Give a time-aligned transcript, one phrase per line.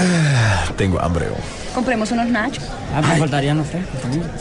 [0.00, 1.26] Ah, tengo hambre.
[1.74, 2.64] Compremos unos nachos.
[2.94, 3.80] Ah, me faltaría, no sé.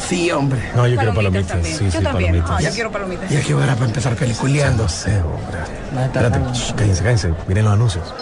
[0.08, 0.60] Sí, hombre.
[0.76, 1.48] No, yo quiero palomitas.
[1.48, 1.78] también.
[1.78, 2.32] Sí, yo sí, también.
[2.32, 2.52] palomitas.
[2.52, 3.32] Ah, yo quiero palomitas.
[3.32, 4.84] Y aquí hora para empezar peliculeando.
[4.84, 5.60] No sé, hombre.
[5.94, 7.34] No, está Espérate, shh, cállense, cállense.
[7.48, 8.14] Miren los anuncios.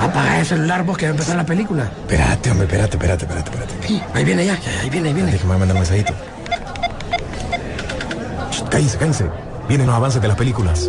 [0.00, 1.84] Apaga el celular vos que va a empezar la película.
[1.84, 4.04] Espérate, hombre, espérate, espérate, espérate, espérate.
[4.14, 5.30] Ahí viene ya, ya, ahí viene, ahí viene.
[5.30, 6.12] Espérate que me va a mandar un mensajito.
[8.52, 9.24] Shh, Cállense, cállense.
[9.68, 10.88] Vienen los avances de las películas.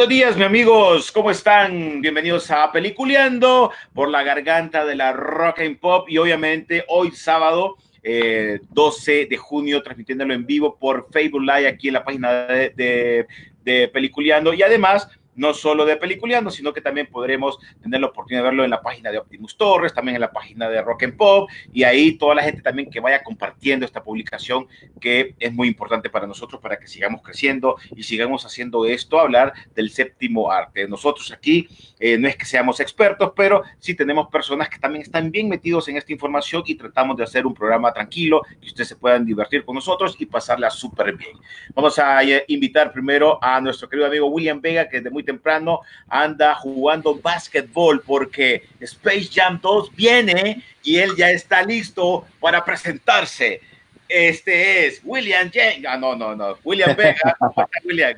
[0.00, 2.00] Buenos días, mi amigos, ¿cómo están?
[2.00, 6.08] Bienvenidos a Peliculeando por la garganta de la rock and pop.
[6.08, 11.88] Y obviamente hoy sábado eh, 12 de junio transmitiéndolo en vivo por Facebook Live aquí
[11.88, 13.26] en la página de, de,
[13.62, 14.54] de Peliculeando.
[14.54, 15.06] Y además
[15.40, 18.82] no solo de Peliculeando, sino que también podremos tener la oportunidad de verlo en la
[18.82, 22.34] página de Optimus Torres, también en la página de Rock and Pop y ahí toda
[22.34, 24.68] la gente también que vaya compartiendo esta publicación
[25.00, 29.54] que es muy importante para nosotros para que sigamos creciendo y sigamos haciendo esto, hablar
[29.74, 30.86] del séptimo arte.
[30.86, 31.66] Nosotros aquí
[31.98, 35.88] eh, no es que seamos expertos, pero sí tenemos personas que también están bien metidos
[35.88, 39.64] en esta información y tratamos de hacer un programa tranquilo, que ustedes se puedan divertir
[39.64, 41.38] con nosotros y pasarla súper bien.
[41.74, 45.80] Vamos a eh, invitar primero a nuestro querido amigo William Vega, que desde muy temprano
[46.08, 53.60] anda jugando básquetbol porque Space Jam 2 viene y él ya está listo para presentarse.
[54.08, 55.86] Este es William Jen.
[55.86, 56.56] Ah, no, no, no.
[56.64, 57.36] William Vega.
[57.38, 58.16] ¿Cómo está, William?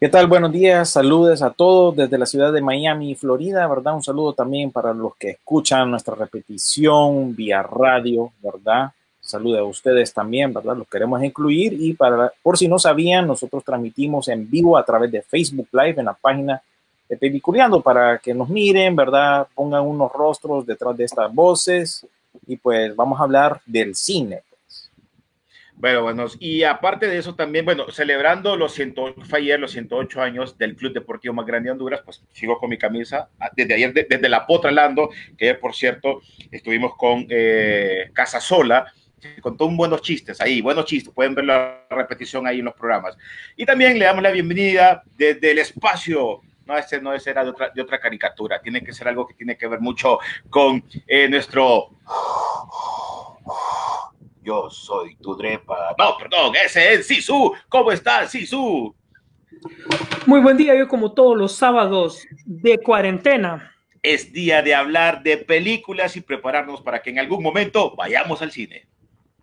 [0.00, 0.26] ¿Qué tal?
[0.26, 3.94] Buenos días, saludos a todos desde la ciudad de Miami, Florida, ¿verdad?
[3.94, 8.90] Un saludo también para los que escuchan nuestra repetición vía radio, ¿verdad?
[9.24, 10.76] Saludos a ustedes también, ¿verdad?
[10.76, 15.12] Los queremos incluir y para, por si no sabían, nosotros transmitimos en vivo a través
[15.12, 16.60] de Facebook Live en la página
[17.08, 19.46] de Peliculeando para que nos miren, ¿verdad?
[19.54, 22.04] Pongan unos rostros detrás de estas voces
[22.48, 24.40] y pues vamos a hablar del cine.
[24.50, 24.90] pues.
[25.76, 30.20] Bueno, bueno, y aparte de eso también, bueno, celebrando los 108, fue ayer los 108
[30.20, 33.74] años del club deportivo más grande de Honduras, pues sigo con mi camisa ah, desde
[33.74, 38.92] ayer, de- desde la Potra Lando, que ayer, por cierto, estuvimos con eh, Casasola,
[39.40, 43.16] contó un buenos chistes ahí, buenos chistes, pueden ver la repetición ahí en los programas.
[43.56, 46.40] Y también le damos la bienvenida desde el espacio.
[46.64, 49.34] No, ese no ese era de otra, de otra caricatura, tiene que ser algo que
[49.34, 50.18] tiene que ver mucho
[50.48, 51.90] con eh, nuestro
[54.42, 55.94] yo soy tu drepa.
[55.98, 57.54] No, perdón, ese es Sisu.
[57.68, 58.94] ¿Cómo estás, Sisu?
[60.26, 63.76] Muy buen día, yo como todos los sábados de cuarentena.
[64.02, 68.50] Es día de hablar de películas y prepararnos para que en algún momento vayamos al
[68.50, 68.86] cine.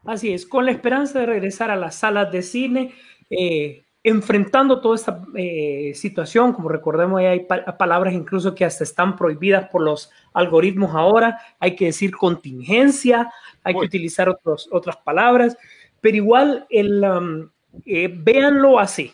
[0.05, 2.93] Así es, con la esperanza de regresar a las salas de cine,
[3.29, 9.15] eh, enfrentando toda esta eh, situación, como recordemos, hay pa- palabras incluso que hasta están
[9.17, 13.29] prohibidas por los algoritmos ahora, hay que decir contingencia,
[13.63, 13.81] hay Uy.
[13.81, 15.57] que utilizar otros, otras palabras,
[15.99, 17.49] pero igual el, um,
[17.85, 19.11] eh, véanlo así,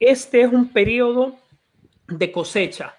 [0.00, 1.36] este es un periodo
[2.08, 2.94] de cosecha.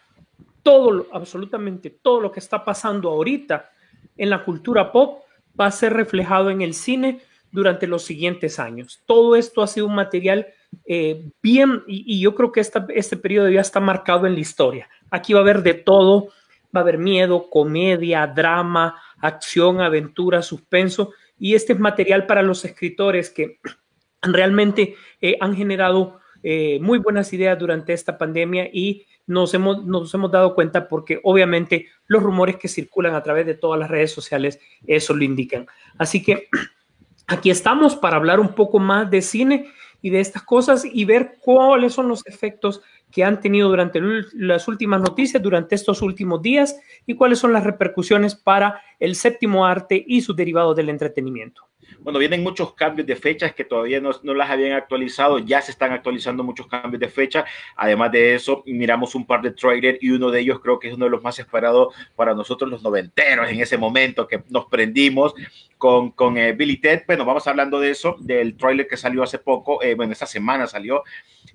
[0.64, 3.70] Todo, absolutamente todo lo que está pasando ahorita
[4.16, 5.24] en la cultura pop
[5.60, 9.02] va a ser reflejado en el cine durante los siguientes años.
[9.06, 10.48] Todo esto ha sido un material
[10.86, 14.90] eh, bien, y, yo creo que este periodo ya está marcado en la historia.
[15.10, 16.30] Aquí va a haber de todo,
[16.76, 22.64] va a haber miedo, comedia, drama, acción, aventura, suspenso, y este es material para los
[22.64, 23.60] escritores que
[24.22, 30.14] realmente eh, han generado eh, muy buenas ideas durante esta pandemia y nos hemos, nos
[30.14, 34.12] hemos dado cuenta porque obviamente los rumores que circulan a través de todas las redes
[34.12, 35.66] sociales eso lo indican.
[35.98, 36.50] Así que
[37.28, 41.38] aquí estamos para hablar un poco más de cine y de estas cosas y ver
[41.40, 44.02] cuáles son los efectos que han tenido durante
[44.34, 49.66] las últimas noticias, durante estos últimos días y cuáles son las repercusiones para el séptimo
[49.66, 51.71] arte y sus derivados del entretenimiento.
[52.00, 55.72] Bueno, vienen muchos cambios de fechas que todavía no, no, las habían actualizado, ya se
[55.72, 57.46] están actualizando muchos cambios de fecha.
[57.76, 60.96] Además de eso, miramos un par de trailers y uno de ellos creo que es
[60.96, 65.34] uno de los más esperados para nosotros los noventeros en ese momento que nos prendimos
[65.78, 67.04] con, con eh, Billy Ted.
[67.08, 70.68] Bueno, vamos hablando de eso, del trailer que salió hace poco, eh, bueno, esta semana
[70.68, 71.04] salió.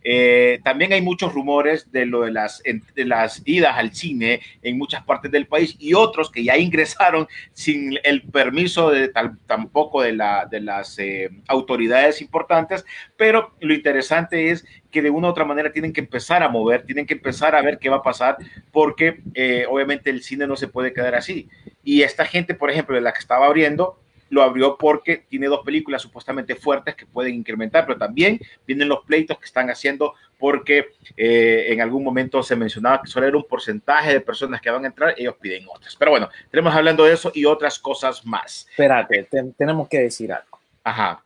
[0.02, 4.78] Eh, también hay muchos rumores de lo de las, de las idas al cine en
[4.78, 9.12] muchas partes del país y otros que ya ingresaron sin el permiso de
[9.46, 12.84] tampoco de, la, de las eh, autoridades importantes,
[13.16, 16.84] pero lo interesante es que de una u otra manera tienen que empezar a mover,
[16.84, 18.37] tienen que empezar a ver qué va a pasar,
[18.72, 21.48] porque eh, obviamente el cine no se puede quedar así.
[21.84, 25.64] Y esta gente, por ejemplo, de la que estaba abriendo, lo abrió porque tiene dos
[25.64, 30.88] películas supuestamente fuertes que pueden incrementar, pero también vienen los pleitos que están haciendo porque
[31.17, 34.84] eh, en algún momento se mencionaba que solo era un porcentaje de personas que van
[34.84, 35.96] a entrar, ellos piden otras.
[35.96, 38.67] Pero bueno, tenemos hablando de eso y otras cosas más.
[38.70, 40.58] Espérate, te, tenemos que decir algo.
[40.84, 41.22] Ajá.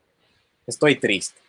[0.66, 1.40] Estoy triste.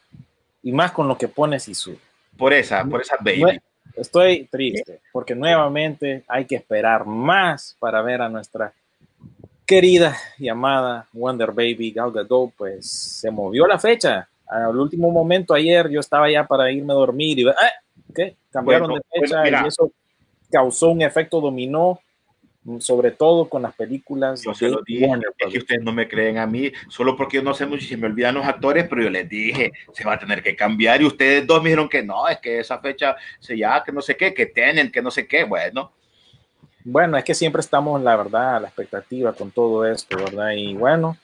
[0.64, 2.00] Y más con lo que pones y sube.
[2.38, 3.60] Por esa, por esa baby.
[3.96, 8.74] Estoy triste porque nuevamente hay que esperar más para ver a nuestra
[9.72, 14.28] querida y amada Wonder Baby Gal Gadot, pues se movió la fecha.
[14.46, 17.54] Al último momento ayer yo estaba ya para irme a dormir y ¿eh?
[18.14, 18.36] ¿qué?
[18.52, 19.90] cambiaron bueno, de fecha bueno, y eso
[20.52, 22.02] causó un efecto dominó
[22.80, 24.44] sobre todo con las películas.
[24.44, 27.44] Yo se lo dije, es que ustedes no me creen a mí, solo porque yo
[27.44, 30.20] no sé mucho si me olvidan los actores, pero yo les dije, se va a
[30.20, 33.58] tener que cambiar y ustedes dos me dijeron que no, es que esa fecha se
[33.58, 35.94] ya, que no sé qué, que tienen, que no sé qué, bueno.
[36.84, 40.52] Bueno, es que siempre estamos, la verdad, a la expectativa con todo esto, ¿verdad?
[40.52, 41.18] Y bueno,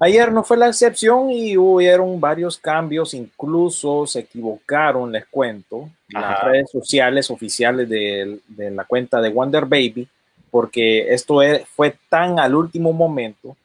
[0.00, 6.30] ayer no fue la excepción y hubieron varios cambios, incluso se equivocaron, les cuento, Ajá.
[6.30, 10.08] las redes sociales oficiales de, de, la cuenta de Wonder Baby,
[10.50, 11.40] porque esto
[11.74, 13.56] fue tan al último momento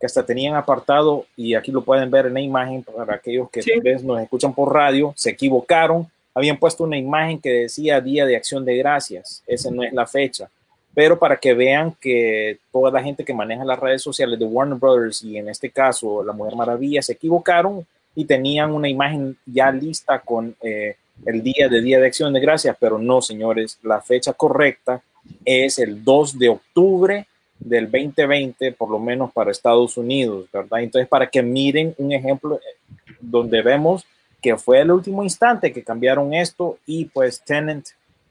[0.00, 3.62] que hasta tenían apartado, y aquí lo pueden ver en la imagen para aquellos que
[3.62, 3.78] sí.
[3.80, 8.34] vez nos escuchan por radio, se equivocaron, habían puesto una imagen que decía Día de
[8.34, 10.48] Acción de Gracias, esa no es la fecha
[10.94, 14.78] pero para que vean que toda la gente que maneja las redes sociales de Warner
[14.78, 19.70] Brothers y en este caso la Mujer Maravilla se equivocaron y tenían una imagen ya
[19.70, 24.00] lista con eh, el día de Día de Acción de Gracias, pero no, señores, la
[24.00, 25.02] fecha correcta
[25.44, 27.26] es el 2 de octubre
[27.58, 30.80] del 2020, por lo menos para Estados Unidos, ¿verdad?
[30.80, 34.04] Entonces, para que miren un ejemplo eh, donde vemos
[34.40, 37.86] que fue el último instante que cambiaron esto y pues Tenant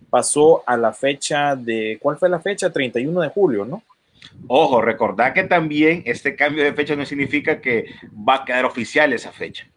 [0.09, 2.71] pasó a la fecha de, ¿cuál fue la fecha?
[2.71, 3.83] 31 de julio, ¿no?
[4.47, 7.85] Ojo, recordad que también este cambio de fecha no significa que
[8.27, 9.67] va a quedar oficial esa fecha.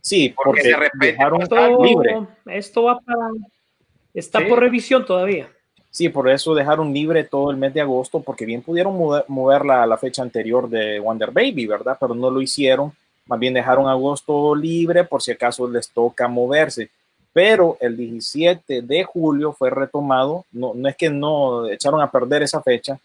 [0.00, 2.16] Sí, porque, porque de repente dejaron esto, libre.
[2.46, 3.18] Esto va para,
[4.14, 4.44] está sí.
[4.46, 5.48] por revisión todavía.
[5.90, 9.82] Sí, por eso dejaron libre todo el mes de agosto, porque bien pudieron mover, moverla
[9.82, 11.96] a la fecha anterior de Wonder Baby, ¿verdad?
[11.98, 12.92] Pero no lo hicieron.
[13.26, 16.90] Más bien dejaron agosto libre por si acaso les toca moverse
[17.36, 22.42] pero el 17 de julio fue retomado, no, no es que no echaron a perder
[22.42, 22.98] esa fecha,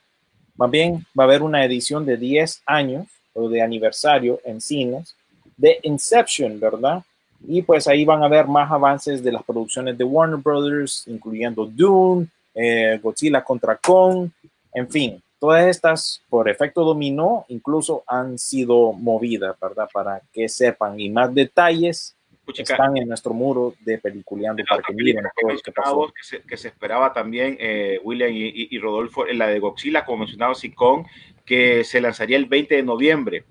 [0.56, 5.18] más bien va a haber una edición de 10 años o de aniversario en cines
[5.58, 7.04] de Inception, ¿verdad?
[7.46, 11.66] Y pues ahí van a ver más avances de las producciones de Warner Brothers, incluyendo
[11.66, 14.30] Dune, eh, Godzilla contra Kong,
[14.74, 19.90] en fin, todas estas por efecto dominó incluso han sido movidas, ¿verdad?
[19.92, 22.16] Para que sepan y más detalles
[22.52, 22.74] Puchica.
[22.74, 26.08] están en nuestro muro de peliculeando para que miren todo que pasó.
[26.08, 29.60] Que se, que se esperaba también eh, William y, y, y, Rodolfo, en la de
[29.60, 31.06] Godzilla, como mencionaba Sicón,
[31.46, 33.44] que se lanzaría el 20 de noviembre.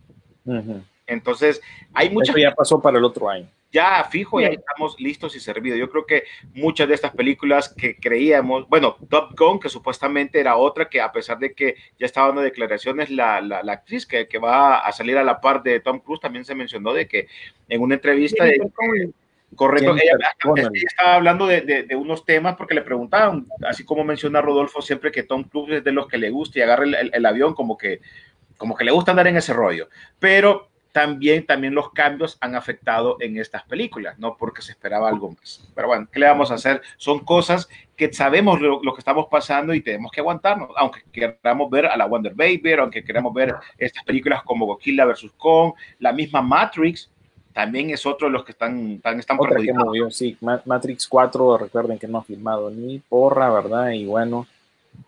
[0.45, 0.83] Uh -huh.
[1.07, 1.61] Entonces,
[1.93, 2.37] hay muchas...
[2.37, 3.49] Eso ya pasó para el otro año.
[3.73, 5.79] Ya, fijo, ya estamos listos y servidos.
[5.79, 6.25] Yo creo que
[6.55, 11.13] muchas de estas películas que creíamos, bueno, Top Gun, que supuestamente era otra, que a
[11.13, 14.91] pesar de que ya estaba dando declaraciones, la, la, la actriz que, que, va a
[14.91, 17.29] salir a la par de Tom Cruise también se mencionó de que
[17.69, 18.45] en una entrevista...
[18.45, 18.59] De,
[19.55, 20.17] correcto, ella,
[20.57, 24.81] ella, estaba hablando de, de, de, unos temas porque le preguntaban, así como menciona Rodolfo
[24.81, 27.27] siempre que Tom Cruise es de los que le gusta y agarra el, el, el
[27.27, 28.01] avión como que,
[28.57, 29.89] como que le gusta andar en ese rollo.
[30.19, 35.31] Pero también, también los cambios han afectado en estas películas, no porque se esperaba algo
[35.31, 35.69] más.
[35.75, 36.83] Pero bueno, ¿qué le vamos a hacer?
[36.97, 41.71] Son cosas que sabemos lo, lo, que estamos pasando y tenemos que aguantarnos, aunque queramos
[41.71, 45.33] ver a la Wonder Baby, aunque queramos ver estas películas como Godzilla vs.
[45.37, 47.11] Kong, la misma Matrix,
[47.53, 51.59] también es otro de los que están, están, están Otra que movió, sí, Matrix 4,
[51.59, 53.91] recuerden que no ha filmado ni porra, ¿verdad?
[53.91, 54.47] Y bueno,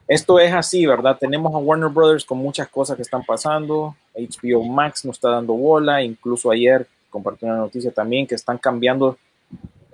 [0.08, 1.16] esto es así, ¿verdad?
[1.18, 3.94] Tenemos a Warner Brothers con muchas cosas que están pasando.
[4.14, 6.02] HBO Max nos está dando bola.
[6.02, 9.16] Incluso ayer compartí una noticia también que están cambiando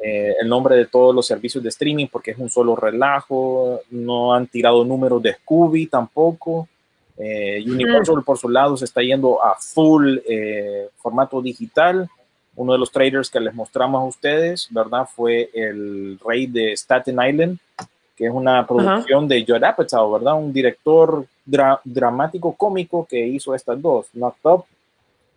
[0.00, 3.80] eh, el nombre de todos los servicios de streaming porque es un solo relajo.
[3.90, 6.68] No han tirado números de Scooby tampoco.
[7.16, 12.08] Eh, Universal, por su lado, se está yendo a full eh, formato digital.
[12.54, 15.08] Uno de los trailers que les mostramos a ustedes, ¿verdad?
[15.14, 17.58] Fue El Rey de Staten Island,
[18.18, 20.34] que es una producción de Judd Apatow, ¿verdad?
[20.34, 24.64] Un director dra- dramático cómico que hizo estas dos, Knocked Up,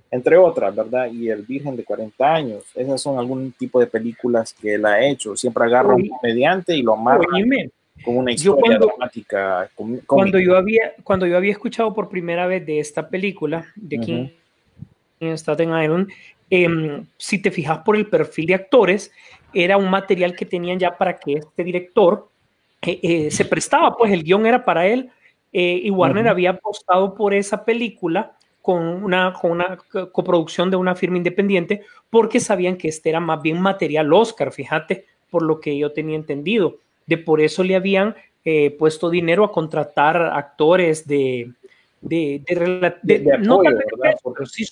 [0.09, 1.09] entre otras, ¿verdad?
[1.11, 2.63] Y El Virgen de 40 años.
[2.75, 5.38] Esas son algún tipo de películas que él ha hecho.
[5.38, 7.23] Siempre agarra un comediante y lo amarra
[8.03, 9.69] con una historia cuando- dramática.
[10.07, 14.13] cuando yo había cuando yo había escuchado por primera vez de esta película de aquí
[14.15, 14.31] Ujú.
[15.19, 16.09] en Staten Island,
[16.50, 19.11] em, si te fijas por el perfil de actores,
[19.53, 22.27] era un material que tenían ya para que este director
[22.83, 25.09] eh, eh, se prestaba, pues el guion era para él
[25.53, 30.77] eh, y Warner había apostado por esa película con una, con una co- coproducción de
[30.77, 35.59] una firma independiente porque sabían que este era más bien material Oscar, fíjate, por lo
[35.59, 36.77] que yo tenía entendido.
[37.05, 38.15] De por eso le habían
[38.79, 41.51] puesto dinero a contratar actores de,
[42.01, 44.11] de, de, rela- de- De- de no apoyo, tal vez ¿verdad?
[44.15, 44.65] peso, pero sí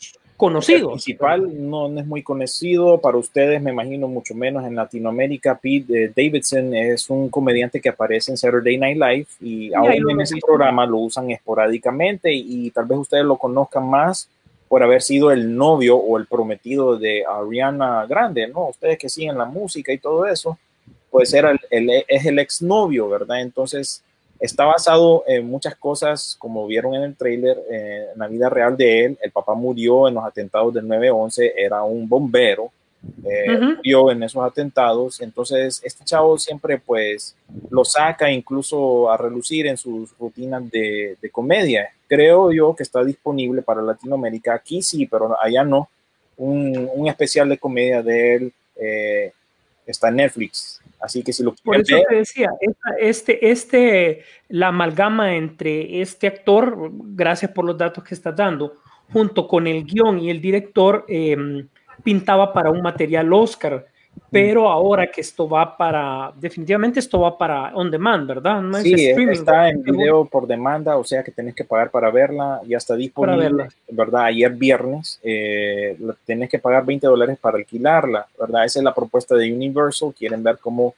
[0.48, 0.92] El conocidos.
[0.94, 5.56] principal no, no es muy conocido para ustedes, me imagino mucho menos en Latinoamérica.
[5.62, 10.00] Pete eh, Davidson es un comediante que aparece en Saturday Night Live y aún ahí
[10.00, 10.48] lo en ese visto.
[10.48, 14.30] programa lo usan esporádicamente y, y tal vez ustedes lo conozcan más
[14.70, 18.70] por haber sido el novio o el prometido de Ariana Grande, ¿no?
[18.70, 20.58] Ustedes que siguen la música y todo eso,
[21.12, 23.42] pues era el, el- es el exnovio, ¿verdad?
[23.42, 24.04] Entonces
[24.40, 28.78] está basado en muchas cosas, como vieron en el tráiler, eh, en la vida real
[28.78, 29.18] de él.
[29.22, 32.72] El papá murió en los atentados del 9-11, era un bombero,
[33.24, 33.76] eh, Ujú.
[33.78, 35.22] murió en esos atentados.
[35.22, 37.36] Entonces, este chavo siempre, pues,
[37.70, 41.90] lo saca incluso a relucir en sus rutinas de, de comedia.
[42.08, 44.54] Creo yo que está disponible para Latinoamérica.
[44.54, 45.90] Aquí sí, pero allá no.
[46.38, 49.34] Un, un especial de comedia de él eh,
[49.86, 50.82] está en Netflix.
[51.00, 56.02] Así que si lo Por eso ver, te decía, esta- este, este, la amalgama entre
[56.02, 58.74] este actor, gracias por los datos que estás dando,
[59.12, 61.38] junto con el guion y el director, eh,
[62.04, 63.88] pintaba para un material Oscar.
[64.32, 68.62] Pero ahora que esto va para, definitivamente esto va para on demand, ¿verdad?
[68.62, 69.34] No es Sí, esta streaming.
[69.34, 72.62] está en video por demanda, o sea que tenés que pagar para verla.
[72.68, 73.70] Ya está disponible.
[73.90, 74.26] ¿verdad?
[74.26, 78.66] Ayer viernes, eh, tenés que pagar 20 dólares para alquilarla, ¿verdad?
[78.66, 80.14] Esa es la propuesta de Universal.
[80.18, 80.94] Quieren ver cómo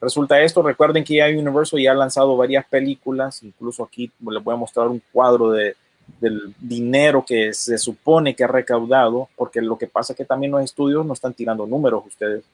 [0.00, 0.62] resulta esto.
[0.62, 4.88] Recuerden que ya Universal ya ha lanzado varias películas, incluso aquí les voy a mostrar
[4.88, 5.74] un cuadro de,
[6.20, 10.52] del dinero que se supone que ha recaudado, porque lo que pasa es que también
[10.52, 12.44] los estudios no están tirando números ustedes,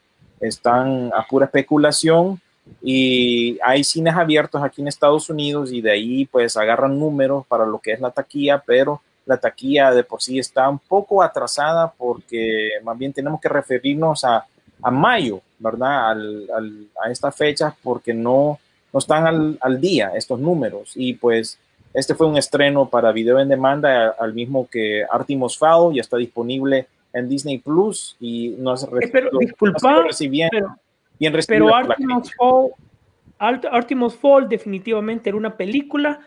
[0.40, 2.40] están a pura especulación
[2.82, 7.66] y hay cines abiertos aquí en Estados Unidos y de ahí pues agarran números para
[7.66, 11.92] lo que es la taquilla, pero la taquilla de por sí está un poco atrasada
[11.96, 14.46] porque más bien tenemos que referirnos a,
[14.82, 16.16] a mayo, ¿verdad?
[17.02, 18.58] A estas fechas porque no,
[18.92, 21.58] no están al, al día estos números y pues
[21.92, 26.16] este fue un estreno para video en demanda al mismo que Artemis Fowl, ya está
[26.16, 30.76] disponible en Disney Plus y no se Eh, pero, disculpa, bien, pero,
[31.18, 32.34] bien pero Artemis.
[32.36, 32.70] Fall,
[33.38, 36.20] Art- Artemis Fall definitivamente era una película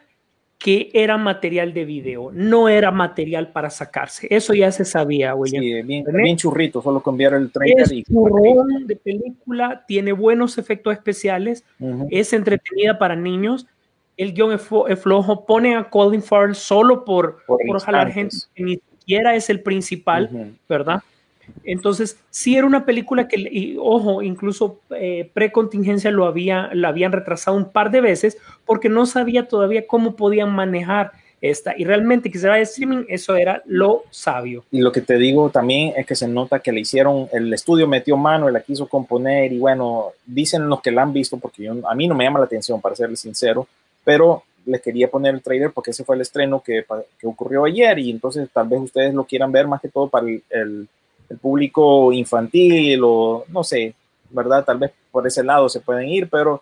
[0.58, 4.28] que era material de video, no era material para sacarse.
[4.30, 5.62] Eso ya se sabía, William.
[5.62, 8.06] Sí, bien, bien churrito, solo cambiar el trailer es y
[8.86, 12.08] de película, tiene buenos efectos especiales, Ujú.
[12.10, 13.68] es entretenida para niños.
[14.16, 14.62] El guion es,
[15.02, 18.80] flojo, pone a Colin Farrell solo por, Por por jalar gente instantes.
[19.04, 20.56] Siquiera es el principal.
[20.68, 21.02] ¿verdad?
[21.64, 27.12] Entonces, sí era una película que, y, ojo, incluso eh, precontingencia lo había, la habían
[27.12, 31.74] retrasado un par de veces porque no sabía todavía cómo podían manejar esta.
[31.78, 34.64] Y realmente que se vaya a streaming, eso era lo sabio.
[34.72, 37.86] Y lo que te digo también es que se nota que le hicieron, el estudio
[37.88, 41.64] metió mano, y la quiso componer y bueno, dicen los que la han visto, porque
[41.64, 43.68] yo, a mí no me llama la atención, para serles sincero,
[44.06, 46.86] pero les quería poner el trailer porque ese fue el estreno que,
[47.20, 50.28] que ocurrió ayer y entonces tal vez ustedes lo quieran ver más que todo para
[50.28, 50.88] el, el-
[51.30, 53.94] el público infantil o no sé,
[54.30, 54.64] ¿verdad?
[54.66, 56.62] Tal vez por ese lado se pueden ir, pero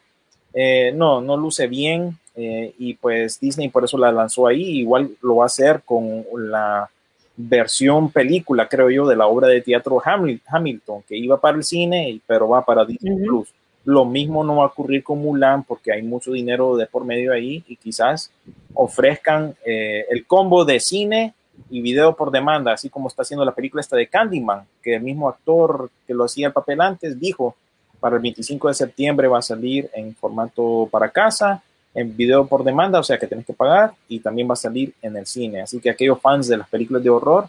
[0.54, 5.12] eh, no, no luce bien eh, y pues Disney por eso la lanzó ahí, igual
[5.22, 6.90] lo va a hacer con la
[7.36, 11.64] versión película, creo yo, de la obra de teatro Hamil- Hamilton, que iba para el
[11.64, 13.16] cine, pero va para Disney.
[13.26, 13.50] Plus.
[13.86, 17.34] Lo mismo no va a ocurrir con Mulan porque hay mucho dinero de por medio
[17.34, 18.32] ahí y quizás
[18.74, 21.34] ofrezcan eh, el combo de cine
[21.70, 25.02] y video por demanda, así como está haciendo la película esta de Candyman, que el
[25.02, 27.56] mismo actor que lo hacía el papel antes dijo,
[28.00, 31.62] para el 25 de septiembre va a salir en formato para casa,
[31.94, 34.94] en video por demanda, o sea que tenés que pagar, y también va a salir
[35.02, 35.62] en el cine.
[35.62, 37.48] Así que aquellos fans de las películas de horror,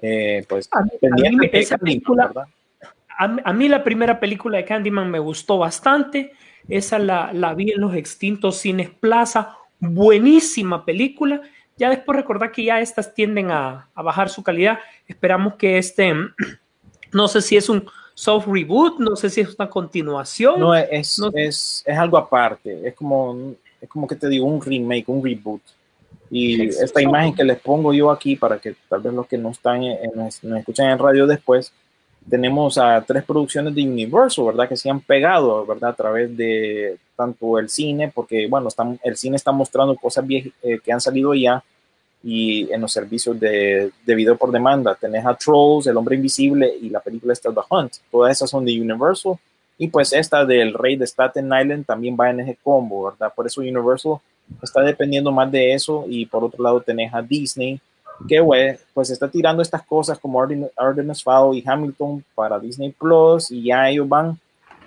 [0.00, 2.32] eh, pues A mí- a esa película-.
[3.22, 6.32] A, mí- a mí la primera película de Candyman me gustó bastante.
[6.68, 9.56] Esa la, la vi en los extintos cines Plaza.
[9.80, 11.40] Buenísima película.
[11.76, 14.78] Ya después recordar que ya estas tienden a, a bajar su calidad.
[15.06, 16.12] Esperamos que este,
[17.12, 20.60] no sé si es un soft reboot, no sé si es una continuación.
[20.60, 22.86] No, es, No- es, es algo aparte.
[22.88, 25.62] Es como, es como que te digo, un remake, un reboot.
[26.30, 29.50] Y esta imagen que les pongo yo aquí, para que tal vez los que no
[29.50, 31.72] están, en- nos escuchan en radio después,
[32.28, 34.68] tenemos a tres producciones de Universal, ¿verdad?
[34.68, 35.90] Que se han pegado, ¿verdad?
[35.90, 40.80] A través de tanto el cine, porque, bueno, están, el cine está mostrando cosas eh,
[40.82, 41.62] que han salido ya
[42.24, 44.94] y en los servicios de, de video por demanda.
[44.94, 47.94] Tenés a Trolls, El Hombre Invisible y la película esta The Hunt.
[48.10, 49.34] Todas esas son de Universal.
[49.78, 53.32] Y pues esta del Rey de Staten Island también va en ese combo, ¿verdad?
[53.34, 54.18] Por eso Universal
[54.62, 56.04] está dependiendo más de eso.
[56.08, 57.80] Y por otro lado tenés a Disney,
[58.28, 62.90] que güey, pues está tirando estas cosas como Artem- Artemis Fowl y Hamilton para Disney
[62.92, 63.50] Plus.
[63.50, 64.38] Y ya ellos van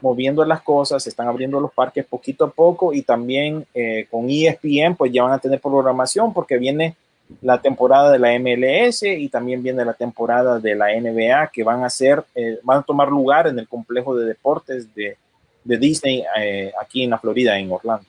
[0.01, 2.93] moviendo las cosas, están abriendo los parques poquito a poco.
[2.93, 6.95] Y también eh, con ESPN, pues ya van a tener programación porque viene
[7.41, 11.83] la temporada de la MLS y también viene la temporada de la NBA que van
[11.83, 15.17] a ser, eh, van a tomar lugar en el complejo de deportes de,
[15.63, 18.05] de Disney eh, aquí en la Florida, en Orlando.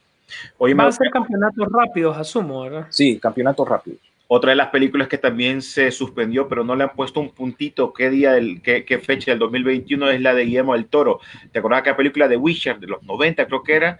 [0.58, 2.87] Oye, Va a ser campeonatos rápidos, asumo, ¿verdad?
[2.90, 3.96] Sí, campeonato rápido.
[4.28, 7.92] Otra de las películas que también se suspendió, pero no le han puesto un puntito
[7.92, 11.21] qué día, del, qué, qué fecha del 2021 es la de Guillermo del Toro.
[11.52, 13.99] ¿Te acordás que la película de Witcher de los 90 creo que era?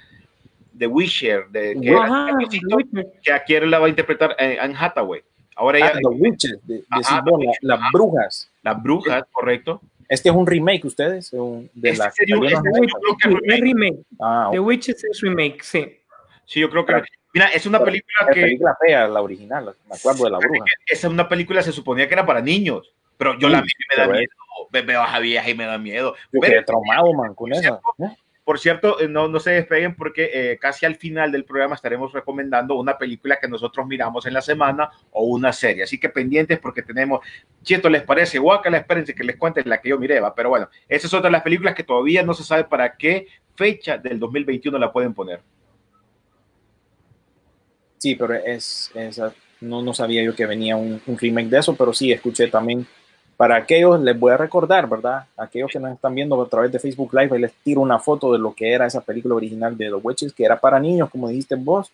[0.73, 2.77] De Witcher, de, que, era Ajá, Capitito,
[3.23, 5.23] que aquí la va a interpretar eh, Anne Hathaway.
[5.55, 7.89] Ahora Ah, ya, The Witches, de, de Ajá, Simón, The la- Witches, las ajá.
[7.93, 8.51] brujas.
[8.63, 9.81] las brujas, correcto.
[10.09, 12.63] Este es un remake, ustedes, un- de Este la los este- 90.
[12.79, 13.99] yo creo que Es remake.
[14.21, 14.67] Ah, The ok.
[14.67, 15.97] Witches es remake, sí.
[16.45, 16.93] Sí, yo creo que.
[17.37, 18.41] Mira, es una película La que.
[18.41, 20.65] película fea, la original, me acuerdo de la bruja.
[20.87, 23.95] Esa es una película se suponía que era para niños, pero yo la vi y
[23.95, 24.31] me da miedo.
[24.71, 26.15] Ve- Veo a Javier vieja y me da miedo.
[26.33, 27.79] Yo quedé traumado, man, con esa.
[27.99, 28.17] ¿eh?
[28.43, 32.13] Por cierto, eh, no, no se despeguen porque eh, casi al final del programa estaremos
[32.15, 35.83] recomendando una película que nosotros miramos en la semana o una serie.
[35.83, 37.21] Así que pendientes porque tenemos,
[37.63, 38.39] chieto, ¿les parece?
[38.39, 40.35] Guacala, espérense que les cuente la que yo miré, va.
[40.35, 43.27] Pero bueno, esa es otra de las películas que todavía no se sabe para qué
[43.57, 45.41] fecha del 2021 la pueden poner.
[48.07, 49.21] Sí, pero es, es-
[49.61, 52.87] no, no sabía yo que venía un, un remake de eso, pero sí escuché también.
[53.37, 55.25] Para aquellos, les voy a recordar, ¿verdad?
[55.37, 58.33] Aquellos que nos están viendo a través de Facebook Live, ahí les tiro una foto
[58.33, 61.29] de lo que era esa película original de The Witches, que era para niños, como
[61.29, 61.91] dijiste vos.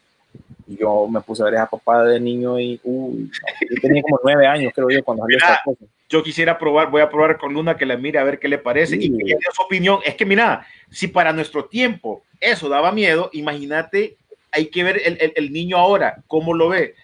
[0.67, 3.31] Y yo me puse a ver esa papá de niño y uy, no,
[3.71, 5.85] yo tenía como nueve años, creo yo, cuando salió Mira, esta cosa.
[6.09, 8.59] Yo quisiera probar, voy a probar con Luna que la mire a ver qué le
[8.59, 9.17] parece y Sí.
[9.19, 9.99] que dé su opinión.
[10.05, 14.17] Es que mira, si para nuestro tiempo eso daba miedo, imagínate,
[14.53, 16.95] hay que ver el, el- el niño ahora, cómo lo ve.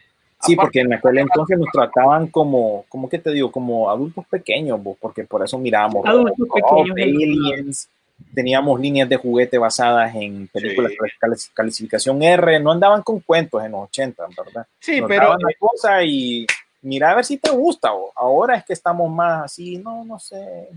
[0.41, 4.25] Sí, Aparte- porque en aquel entonces nos trataban como, como que te digo, como adultos
[4.31, 7.89] pequeños, vos, porque por eso mirábamos Adultos pequeños, Aliens,
[8.35, 10.99] teníamos líneas de juguete basadas en películas Sí.
[11.03, 14.67] de cali- calificación R, no andaban con cuentos en los 80, ¿verdad?
[14.79, 16.47] Sí, Nos pero daban la cosa y
[16.83, 20.19] mira a ver si te gusta, o ahora es que estamos más así, no, no
[20.21, 20.69] sé,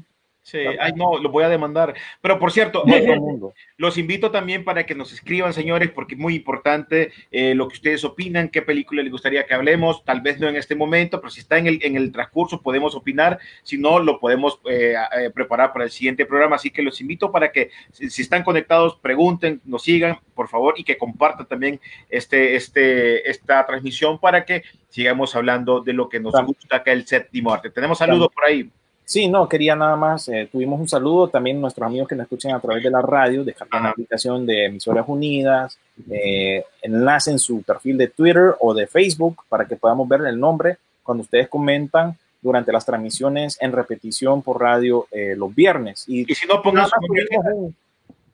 [0.44, 1.94] Sí, ay no, lo voy a demandar.
[2.20, 2.84] Pero por cierto,
[3.78, 7.76] los invito también para que nos escriban, señores, porque es muy importante eh, lo que
[7.76, 11.30] ustedes opinan, qué película les gustaría que hablemos, tal vez no en este momento, pero
[11.30, 15.30] si está en el, en el transcurso podemos opinar, si no, lo podemos eh, eh,
[15.30, 16.56] preparar para el siguiente programa.
[16.56, 20.74] Así que los invito para que, si, si están conectados, pregunten, nos sigan, por favor,
[20.78, 26.20] y que compartan también este, este, esta transmisión para que sigamos hablando de lo que
[26.20, 27.70] nos gusta, que es el séptimo arte.
[27.70, 28.72] Tenemos saludos por ahí.
[29.12, 32.24] Sí, no, quería nada más, eh, tuvimos un saludo también a nuestros amigos que nos
[32.24, 35.78] escuchan a través de la radio, descargan la aplicación de Emisoras Unidas,
[36.10, 40.78] eh, enlacen su perfil de Twitter o de Facebook para que podamos ver el nombre
[41.04, 46.06] cuando ustedes comentan durante las transmisiones en repetición por radio eh, los viernes.
[46.08, 47.76] Y Y si no, pongan nada su más, tuvimos un,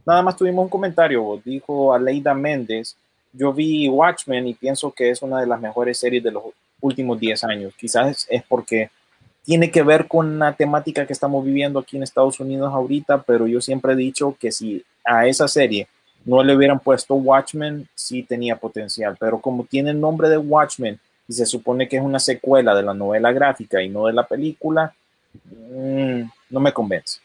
[0.06, 2.96] nada más tuvimos un comentario, dijo Aleida Méndez,
[3.34, 6.44] yo vi Watchmen y pienso que es una de las mejores series de los
[6.82, 7.74] últimos 10 años.
[7.76, 8.92] Quizás es porque
[9.48, 13.48] tiene que ver con la temática que estamos viviendo aquí en Estados Unidos ahorita, pero
[13.48, 15.88] yo siempre he dicho que si a esa serie
[16.26, 21.00] no le hubieran puesto Watchmen, sí tenía potencial, pero como tiene el nombre de Watchmen
[21.30, 24.28] y se supone que es una secuela de la novela gráfica y no de la
[24.28, 24.94] película,
[25.46, 27.22] mm, no me convence.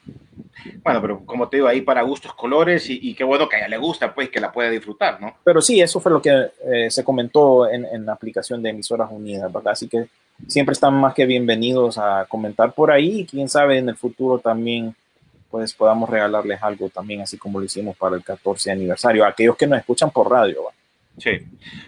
[0.84, 3.58] Bueno, pero como te digo, ahí para gustos colores y, y qué bueno que a
[3.58, 5.34] ella le gusta, pues que la pueda disfrutar, ¿no?
[5.42, 9.10] Pero sí, eso fue lo que eh, se comentó en, en la aplicación de Emisoras
[9.10, 9.72] Unidas, ¿verdad?
[9.72, 10.06] Así que
[10.46, 14.38] siempre están más que bienvenidos a comentar por ahí y quién sabe en el futuro
[14.38, 14.94] también
[15.52, 19.54] pues podamos regalarles algo también, así como lo hicimos para el 14 aniversario, a aquellos
[19.54, 20.64] que nos escuchan por radio.
[20.64, 20.70] ¿va?
[21.18, 21.30] Sí.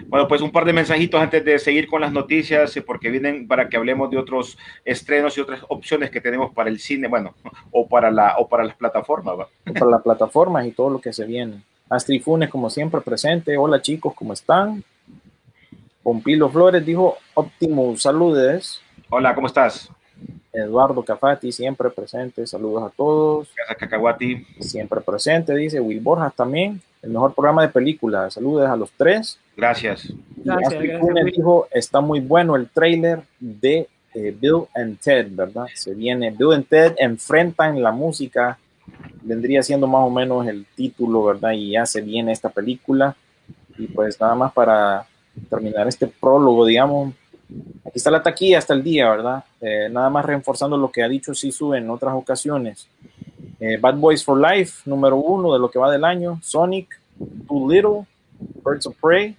[0.07, 3.49] Bueno, pues un par de mensajitos antes de seguir con las noticias, eh, porque vienen
[3.49, 7.35] para que hablemos de otros estrenos y otras opciones que tenemos para el cine, bueno,
[7.71, 9.35] o para la o para las plataformas.
[9.39, 9.49] ¿va?
[9.73, 11.63] para las plataformas y todo lo que se viene.
[11.89, 13.57] Astrid Funes, como siempre, presente.
[13.57, 14.85] Hola chicos, ¿cómo están?
[16.05, 18.79] Pompilo Flores dijo Optimus, saludes.
[19.09, 19.89] Hola, ¿cómo estás?
[20.53, 23.49] Eduardo Cafati, siempre presente, saludos a todos.
[23.57, 24.47] Gracias, Cacahuati.
[24.61, 26.83] Siempre presente, dice Will Borjas también.
[27.01, 29.39] El mejor programa de películas, saludos a los tres.
[29.57, 30.13] Gracias.
[30.37, 35.69] Gracias, gracias, dijo, está muy bueno el trailer de eh, Bill and Ted, ¿verdad?
[35.75, 38.59] Se viene, Bill and Ted enfrentan la música,
[39.23, 41.53] vendría siendo más o menos el título, ¿verdad?
[41.53, 43.17] Y ya se viene esta película.
[43.79, 45.07] Y pues nada más para
[45.49, 47.13] terminar este prólogo, digamos,
[47.85, 49.45] aquí está la taquilla hasta el día, ¿verdad?
[49.61, 52.89] Eh, nada más reforzando lo que ha dicho Sisu en otras ocasiones.
[53.61, 56.99] Eh, Bad Boys for Life, número uno de lo que va del año, Sonic,
[57.47, 58.07] Too Little,
[58.65, 59.37] Birds of Prey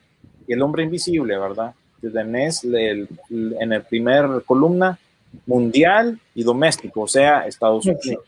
[0.47, 1.73] y El Hombre Invisible, ¿verdad?
[2.01, 4.97] Que tenés el- el- en el primer columna
[5.45, 7.86] mundial y doméstico, o sea, Estados.
[8.05, 8.23] Unidos.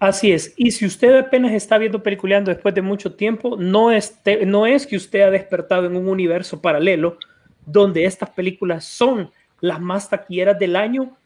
[0.00, 0.52] Así es.
[0.56, 4.86] Y si usted apenas está viendo peliculeando después de mucho tiempo, no, esté- no es
[4.86, 7.18] que usted ha despertado en un universo paralelo
[7.64, 11.16] donde estas películas son las más taquilleras del año.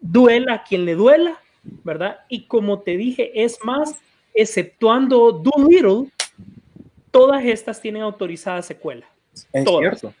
[0.00, 1.38] Duela a quien le duela,
[1.84, 2.18] ¿verdad?
[2.28, 3.96] Y como te dije, es más,
[4.32, 6.10] exceptuando Doolittle,
[7.10, 9.06] todas estas tienen autorizada secuela.
[9.52, 10.00] Es Todas.
[10.00, 10.14] cierto.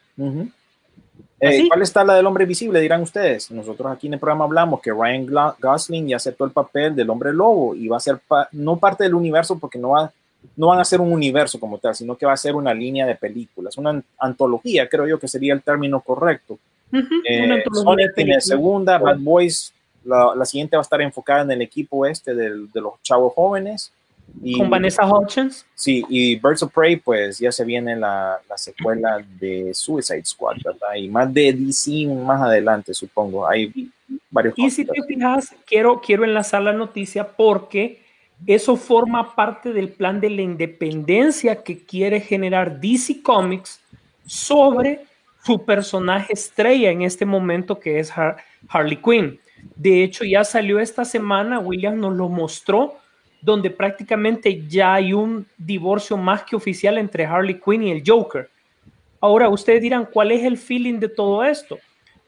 [1.38, 1.68] Eh.
[1.68, 2.80] ¿Cuál está la del hombre visible?
[2.80, 3.50] Dirán ustedes.
[3.50, 5.26] Nosotros aquí en el programa hablamos que Ryan
[5.60, 9.04] Gosling ya aceptó el papel del hombre lobo y va a ser pa- no parte
[9.04, 10.10] del universo porque no, va,
[10.56, 13.04] no van a ser un universo como tal, sino que va a ser una línea
[13.04, 16.58] de películas, una an- antología, creo yo que sería el término correcto.
[16.92, 18.44] Eh, una antología de Sonic tiene películas.
[18.46, 22.50] segunda, Bad Boys, la, la siguiente va a estar enfocada en el equipo este de
[22.80, 23.92] los chavos jóvenes.
[24.42, 25.64] Y, Con Vanessa Hudgens.
[25.74, 30.56] Sí, y Birds of Prey, pues ya se viene la, la secuela de Suicide Squad,
[30.64, 30.94] ¿verdad?
[30.96, 33.48] Y más de DC más adelante, supongo.
[33.48, 33.90] Hay
[34.30, 34.54] varios.
[34.56, 38.02] Y si te fijas, quiero, quiero enlazar la noticia porque
[38.46, 43.80] eso forma parte del plan de la independencia que quiere generar DC Comics
[44.26, 45.04] sobre
[45.44, 48.36] su personaje estrella en este momento que es Har-
[48.68, 49.40] Harley Quinn.
[49.76, 52.96] De hecho, ya salió esta semana, William nos lo mostró,
[53.46, 58.50] donde prácticamente ya hay un divorcio más que oficial entre Harley Quinn y el Joker.
[59.20, 61.78] Ahora, ustedes dirán, ¿cuál es el feeling de todo esto?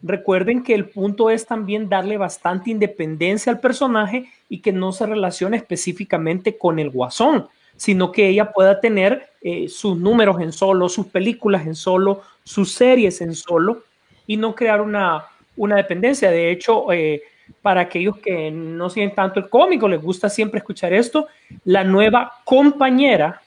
[0.00, 5.06] Recuerden que el punto es también darle bastante independencia al personaje y que no se
[5.06, 10.88] relacione específicamente con el guasón, sino que ella pueda tener eh, sus números en solo,
[10.88, 13.82] sus películas en solo, sus series en solo
[14.24, 15.24] y no crear una,
[15.56, 16.30] una dependencia.
[16.30, 17.22] De hecho, eh,
[17.62, 21.28] para aquellos que no siguen tanto el cómico, les gusta siempre escuchar esto,
[21.64, 23.40] la nueva compañera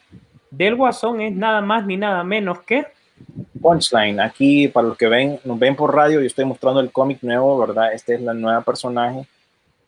[0.50, 2.86] del guasón es nada más ni nada menos que
[3.62, 7.20] Punchline, aquí para los que ven, nos ven por radio, yo estoy mostrando el cómic
[7.22, 7.94] nuevo, ¿verdad?
[7.94, 9.26] Esta es la nueva personaje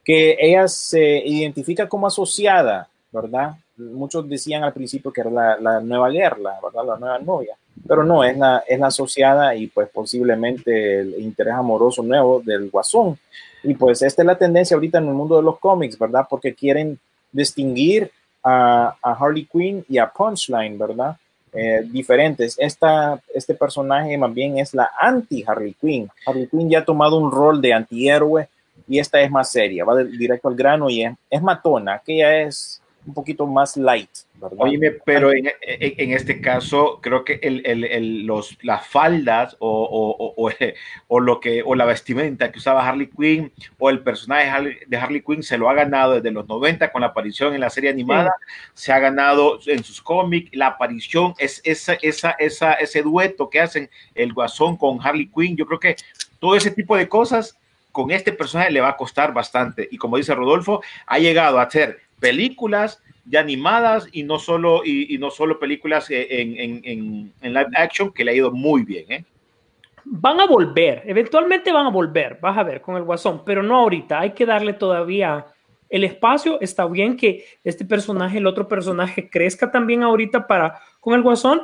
[0.04, 3.56] que ella se identifica como asociada, ¿verdad?
[3.78, 6.86] Muchos decían al principio que era la, la nueva guerra, ¿verdad?
[6.86, 7.56] La nueva novia,
[7.88, 12.70] pero no, es la, es la asociada y pues posiblemente el interés amoroso nuevo del
[12.70, 13.18] guasón.
[13.64, 16.26] Y pues esta es la tendencia ahorita en el mundo de los cómics, ¿verdad?
[16.30, 17.00] Porque quieren
[17.32, 18.12] distinguir
[18.44, 21.18] a, a Harley Quinn y a Punchline, ¿verdad?
[21.56, 22.56] Eh, diferentes.
[22.58, 26.10] Esta, este personaje más bien es la anti-Harley Quinn.
[26.26, 28.50] Harley Quinn ya ha tomado un rol de antihéroe
[28.88, 31.96] y esta es más seria, va directo al grano y es, es matona.
[31.96, 34.10] Aquella es un poquito más light,
[34.50, 34.58] ¿verdad?
[34.60, 35.54] Oíme, pero en, en-
[35.98, 40.50] en este caso, creo que el, el- el- los, las faldas o, o- o-
[41.08, 45.22] o- lo que, o la vestimenta que usaba Harley Quinn o el personaje de Harley,
[45.22, 48.32] Quinn se lo ha ganado desde los 90 con la aparición en la serie animada,
[48.74, 53.60] se ha ganado en sus cómics, la aparición es esa, esa, esa, ese dueto que
[53.62, 55.56] hacen el Guasón con Harley Quinn.
[55.58, 55.96] Yo creo que
[56.40, 57.58] todo ese tipo de cosas
[57.92, 59.88] con este personaje le va a costar bastante.
[59.92, 65.18] Y como dice Rodolfo, ha llegado a hacer películas ya animadas y no solo, y,
[65.18, 68.84] no solo películas eh, en, en, en, en live action, que le ha ido muy
[68.84, 69.12] bien.
[69.12, 69.26] ¿eh?
[70.06, 73.78] van a volver, eventualmente van a volver, vas a ver con el guasón, pero no
[73.78, 75.46] ahorita, hay que darle todavía
[75.90, 81.14] el espacio, está bien que este personaje, el otro personaje crezca también ahorita para con
[81.14, 81.62] el guasón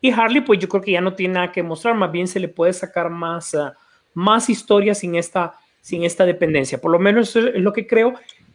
[0.00, 2.40] y Harley pues yo creo que ya no tiene nada que mostrar, más bien se
[2.40, 3.72] le puede sacar más, uh,
[4.14, 8.14] más historias sin esta, sin esta dependencia, por lo menos eso es lo que creo.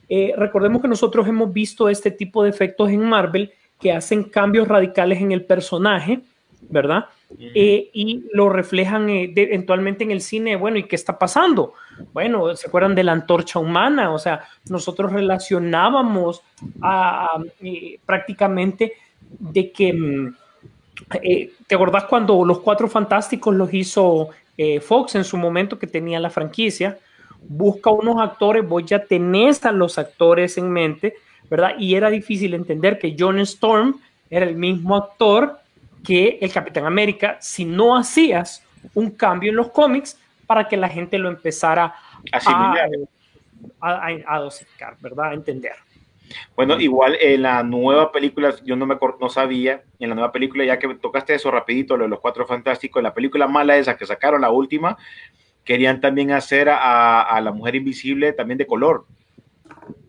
[0.09, 4.67] Eh, recordemos que nosotros hemos visto este tipo de efectos en Marvel que hacen cambios
[4.67, 6.21] radicales en el personaje,
[6.69, 7.05] ¿verdad?
[7.37, 10.55] Eh, y lo reflejan eh, de, eventualmente en el cine.
[10.55, 11.73] Bueno, ¿y qué está pasando?
[12.13, 14.11] Bueno, ¿se acuerdan de la antorcha humana?
[14.13, 16.41] O sea, nosotros relacionábamos
[16.81, 18.93] a, a, eh, prácticamente
[19.39, 20.35] de que, mm,
[21.67, 24.29] ¿te acordás cuando los Cuatro Fantásticos los hizo
[24.81, 26.97] Fox en su momento que tenía la franquicia?
[27.47, 31.15] Busca unos actores, vos ya tenés a los actores en mente,
[31.49, 31.75] ¿verdad?
[31.77, 35.59] Y era difícil entender que John Storm era el mismo actor
[36.03, 40.89] que el Capitán América si no hacías un cambio en los cómics para que la
[40.89, 41.95] gente lo empezara
[42.31, 42.85] a,
[43.81, 45.29] a, a, a dosificar, ¿verdad?
[45.29, 45.73] A entender.
[46.55, 50.65] Bueno, igual en la nueva película, yo no me no sabía, en la nueva película,
[50.65, 53.97] ya que tocaste eso rapidito, lo de los cuatro fantásticos, en la película mala esa
[53.97, 54.97] que sacaron, la última,
[55.65, 59.03] querían también hacer a, a la mujer invisible también de color.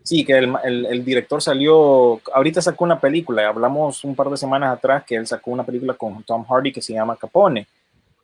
[0.03, 4.37] Sí, que el, el- el director salió, ahorita sacó una película, hablamos un par de
[4.37, 7.67] semanas atrás que él sacó una película con Tom Hardy que se llama Capone.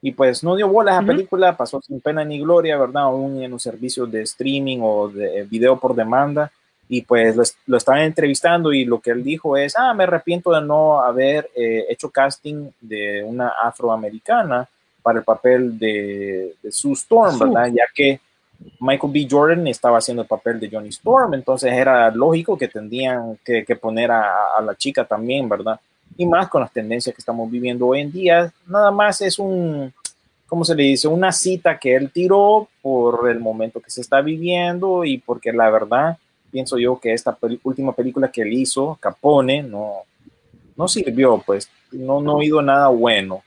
[0.02, 1.08] Y pues no dio bola a esa Ujú.
[1.12, 3.04] película, pasó sin pena ni gloria, ¿verdad?
[3.04, 6.52] Aún en un servicio de streaming o de video por demanda.
[6.90, 10.52] Y pues lo, lo estaban entrevistando y lo que él dijo es, ah, me arrepiento
[10.52, 14.68] de no haber eh, hecho casting de una afroamericana
[15.04, 17.38] para el papel de, de Sue Storm.
[17.38, 17.68] ¿verdad?
[17.68, 18.20] Ya que
[18.80, 19.28] Michael B.
[19.30, 23.76] Jordan estaba haciendo el papel de Johnny Storm, entonces era lógico que tendrían que, que
[23.76, 25.78] poner a, a la chica también, ¿verdad?
[26.16, 29.92] Y más con las tendencias que estamos viviendo hoy en día, nada más es un,
[30.48, 31.08] ¿cómo se le dice?
[31.08, 35.70] Una cita que él tiró por el momento que se está viviendo y porque la
[35.70, 36.18] verdad,
[36.52, 40.04] pienso yo que esta peli- última película que él hizo, Capone, no,
[40.78, 43.44] no sirvió, pues no, no he oído nada bueno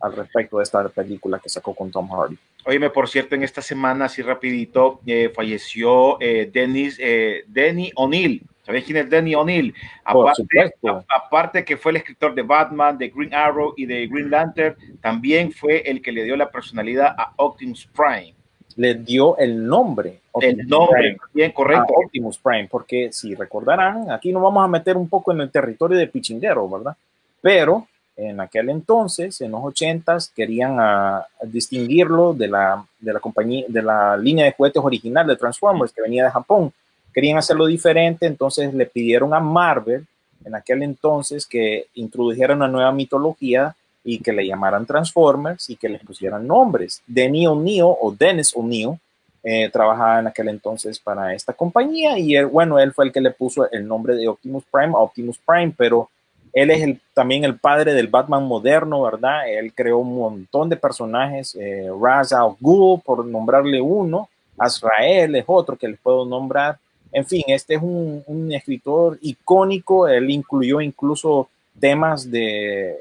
[0.00, 2.36] al respecto de esta película que sacó con Tom Hardy.
[2.64, 8.42] Óyeme, por cierto, en esta semana, así rapidito, eh, falleció eh, Dennis, eh, Denny O'Neill.
[8.64, 9.74] ¿Sabes quién es Denny O'Neill?
[10.04, 10.44] Aparte,
[10.86, 14.76] a- aparte que fue el escritor de Batman, de Green Arrow y de Green Lantern,
[15.00, 18.34] también fue el que le dio la personalidad a Optimus Prime.
[18.76, 20.20] Le dio el nombre.
[20.40, 21.16] El Optimus nombre, Prime.
[21.34, 21.94] bien a correcto.
[21.94, 25.98] Optimus Prime, porque si recordarán, aquí nos vamos a meter un poco en el territorio
[25.98, 26.96] de Pichinguero, ¿verdad?
[27.40, 33.64] Pero en aquel entonces, en los 80s, querían ah, distinguirlo de la, de la compañía,
[33.68, 36.72] de la línea de juguetes original de Transformers que venía de Japón.
[37.12, 40.06] Querían hacerlo diferente, entonces le pidieron a Marvel
[40.44, 45.88] en aquel entonces que introdujera una nueva mitología y que le llamaran Transformers y que
[45.88, 47.02] les pusieran nombres.
[47.06, 48.98] Denny O'Neill o Dennis O'Neill
[49.42, 53.20] eh, trabajaba en aquel entonces para esta compañía y él, bueno, él fue el que
[53.20, 56.10] le puso el nombre de Optimus Prime a Optimus Prime, pero
[56.52, 59.48] él es el, también el padre del Batman moderno, ¿verdad?
[59.48, 62.56] Él creó un montón de personajes, eh, Ra's al
[63.04, 66.78] por nombrarle uno, Azrael es otro que les puedo nombrar.
[67.12, 72.98] En fin, este es un, escritor icónico, él incluyó incluso temas de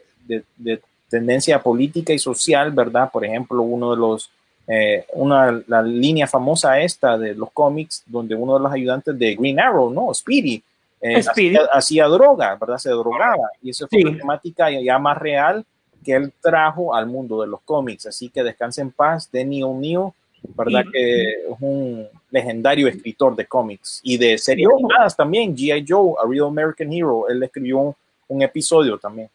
[1.10, 3.10] tendencia política y social, ¿verdad?
[3.12, 4.30] Por ejemplo, uno de los
[4.72, 9.34] eh, una, la línea famosa esta de los cómics, donde uno de los ayudantes de
[9.34, 10.14] Green Arrow, ¿no?
[10.14, 10.62] Speedy,
[11.02, 11.16] eh.
[11.18, 12.78] Hacía, hacía droga, ¿verdad?
[12.78, 13.50] Se drogaba.
[13.62, 14.06] Y eso fue Sí.
[14.06, 15.66] una temática ya más real
[16.04, 18.06] que él trajo al mundo de los cómics.
[18.08, 20.10] Así que descanse en paz, Denny O'Neill,
[20.56, 20.84] ¿verdad?
[20.88, 24.74] Y- que es un legendario escritor de cómics y de series Sí.
[24.74, 25.56] animadas también.
[25.56, 25.86] G.I.
[25.88, 27.96] Joe, A Real American Hero, él escribió un,
[28.30, 29.30] un episodio también.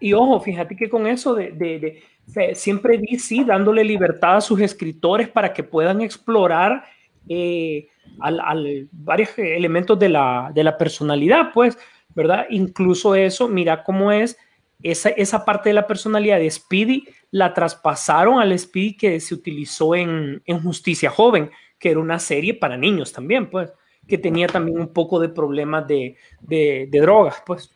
[0.00, 4.40] Y ojo, fíjate que con eso de, de- de- fe- siempre DC dándole libertad a
[4.40, 6.84] sus escritores para que puedan explorar
[7.28, 7.88] eh,
[8.20, 11.78] al, varios elementos de la, de la personalidad, pues,
[12.14, 12.46] ¿verdad?
[12.50, 14.36] Incluso eso, mira cómo es
[14.82, 19.94] esa, esa parte de la personalidad de Speedy, la traspasaron al Speedy que se utilizó
[19.94, 23.72] en, en Justicia Joven, que era una serie para niños también, pues,
[24.06, 27.70] que tenía también un poco de problemas de, de- de drogas, pues.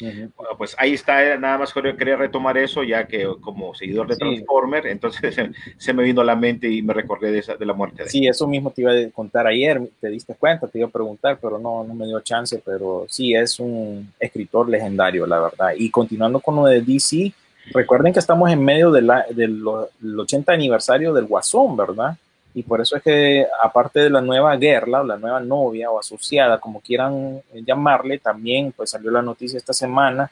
[0.00, 4.14] Bueno, pues ahí está, eh, nada más quería retomar eso, ya que como seguidor de
[4.14, 4.20] Sí.
[4.20, 5.36] Transformer, entonces
[5.76, 8.02] se, me vino a la mente y me recordé de, esa, de la muerte de
[8.04, 8.10] él.
[8.10, 11.38] Sí, eso mismo te iba a contar ayer, te diste cuenta, te iba a preguntar,
[11.40, 15.72] pero no, no me dio chance, pero sí, es un escritor legendario, la verdad.
[15.76, 17.32] Y continuando con lo de DC,
[17.72, 19.62] recuerden que estamos en medio de del
[20.00, 22.16] del 80 aniversario del Guasón, ¿verdad?
[22.54, 26.58] Y por eso es que, aparte de la nueva guerra, la nueva novia o asociada,
[26.58, 30.30] como quieran llamarle, también pues salió la noticia esta semana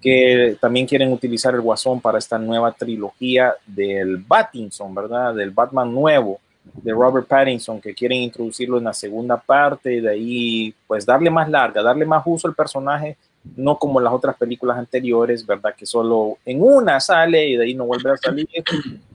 [0.00, 5.34] que también quieren utilizar el Guasón para esta nueva trilogía del Battinson, ¿verdad?
[5.34, 6.40] Del Batman nuevo
[6.74, 11.48] de Robert Pattinson, que quieren introducirlo en la segunda parte de ahí pues darle más
[11.48, 13.16] larga, darle más uso al personaje,
[13.54, 15.74] no como las otras películas anteriores, ¿verdad?
[15.76, 18.48] Que solo en una sale y de ahí no vuelve a salir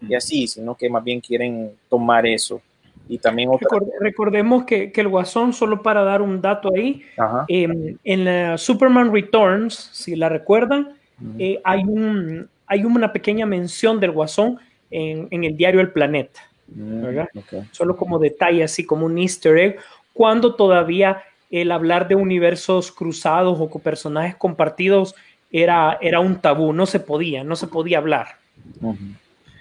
[0.08, 2.62] y así, sino que más bien quieren tomar eso.
[3.10, 3.68] Y también otra...
[3.70, 7.04] Record- recordemos que, que el Guasón, solo para dar un dato ahí,
[7.50, 10.94] eh, en la Superman Returns, si la recuerdan,
[11.38, 16.40] eh, hay, un, hay una pequeña mención del Guasón en, en el diario El Planeta,
[16.74, 17.28] Mm, ¿verdad?
[17.36, 17.66] ok.
[17.72, 19.78] solo como detalle, así como un easter egg,
[20.14, 25.14] cuando todavía el hablar de universos cruzados o con personajes compartidos
[25.52, 28.38] era, era un tabú, no se podía, no se podía hablar.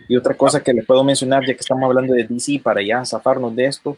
[0.09, 3.05] Y otra cosa que les puedo mencionar, ya que estamos hablando de DC, para ya
[3.05, 3.97] zafarnos de esto,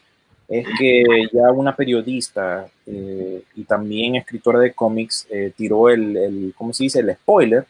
[0.48, 1.02] es que
[1.32, 6.84] ya una periodista eh, y también escritora de cómics eh, tiró el, el, ¿cómo se
[6.84, 7.64] dice?, el spoiler,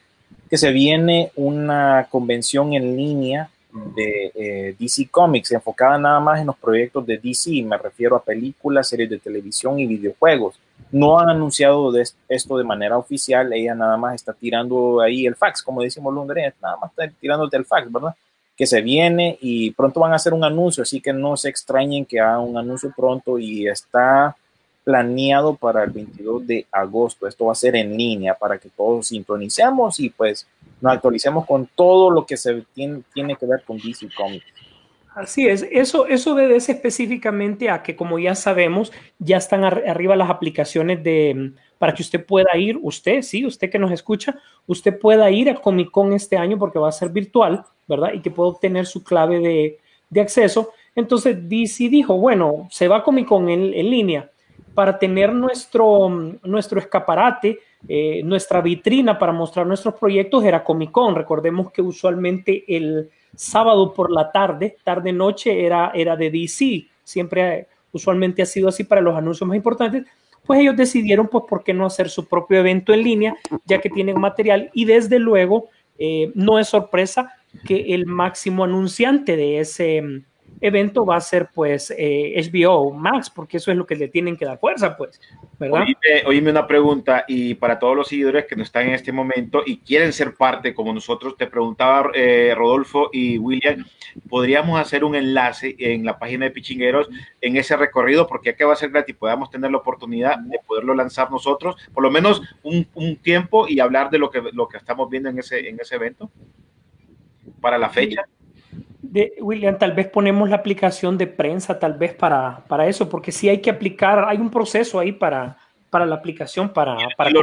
[0.49, 6.47] que se viene una convención en línea de eh, DC Comics, enfocada nada más en
[6.47, 10.59] los proyectos de DC, me refiero a películas, series de televisión y videojuegos.
[10.91, 11.93] No han anunciado
[12.29, 16.53] esto de manera oficial, ella nada más está tirando ahí el fax, como decimos Londres,
[16.61, 18.15] nada más está tirándote el fax, ¿verdad?
[18.55, 22.05] Que se viene y pronto van a hacer un anuncio, así que no se extrañen
[22.05, 24.37] que haga un anuncio pronto y está
[24.85, 27.27] planeado para el 22 de agosto.
[27.27, 30.47] Esto va a ser en línea para que todos sintonicemos y pues
[30.81, 34.47] nos actualicemos con todo lo que se tiene, que ver con DC Comics.
[35.14, 40.31] Así es, eso, eso obedece específicamente a que, como ya sabemos, ya están arriba las
[40.31, 45.31] aplicaciones de para que usted pueda ir, usted, sí, usted que nos escucha, usted pueda
[45.31, 48.12] ir a Comic Con este año porque va a ser virtual, ¿verdad?
[48.14, 50.71] Y que pueda obtener su clave de, de acceso.
[50.95, 54.32] Entonces, DC dijo, bueno, se va a Comic Con en, en línea
[54.75, 56.09] para tener nuestro,
[56.43, 57.59] nuestro escaparate,
[57.89, 61.15] eh, nuestra vitrina para mostrar nuestros proyectos era Comic Con.
[61.15, 66.87] Recordemos que usualmente el sábado por la tarde, tarde-noche, era, era de DC.
[67.05, 70.05] Siempre, usualmente ha sido así para los anuncios más importantes.
[70.47, 73.91] Pues ellos decidieron, pues, ¿por qué no hacer su propio evento en línea, ya que
[73.91, 74.71] tienen material?
[74.73, 77.33] Y desde luego, eh, no es sorpresa
[77.67, 80.25] que el máximo anunciante de ese
[80.61, 84.37] evento va a ser pues HBO eh, Max, porque eso es lo que le tienen
[84.37, 85.21] que dar fuerza, pues,
[85.59, 85.85] ¿verdad?
[86.27, 89.79] Oíme, una pregunta y para todos los seguidores que no están en este momento y
[89.79, 93.85] quieren ser parte como nosotros, te preguntaba eh, Rodolfo y William,
[94.29, 97.09] ¿podríamos hacer un enlace en la página de Pichingueros
[97.41, 98.27] en ese recorrido?
[98.27, 101.77] Porque ya que va a ser gratis, podamos tener la oportunidad de poderlo lanzar nosotros,
[101.93, 105.29] por lo menos un, un tiempo y hablar de lo que, lo que estamos viendo
[105.29, 106.31] en ese, en ese evento
[107.61, 108.25] para la fecha
[109.01, 113.33] de, William, tal vez ponemos la aplicación de prensa, tal vez para, para eso, porque
[113.33, 115.59] sí hay que aplicar, hay un proceso ahí para,
[115.93, 117.43] para la aplicación para, para y lo,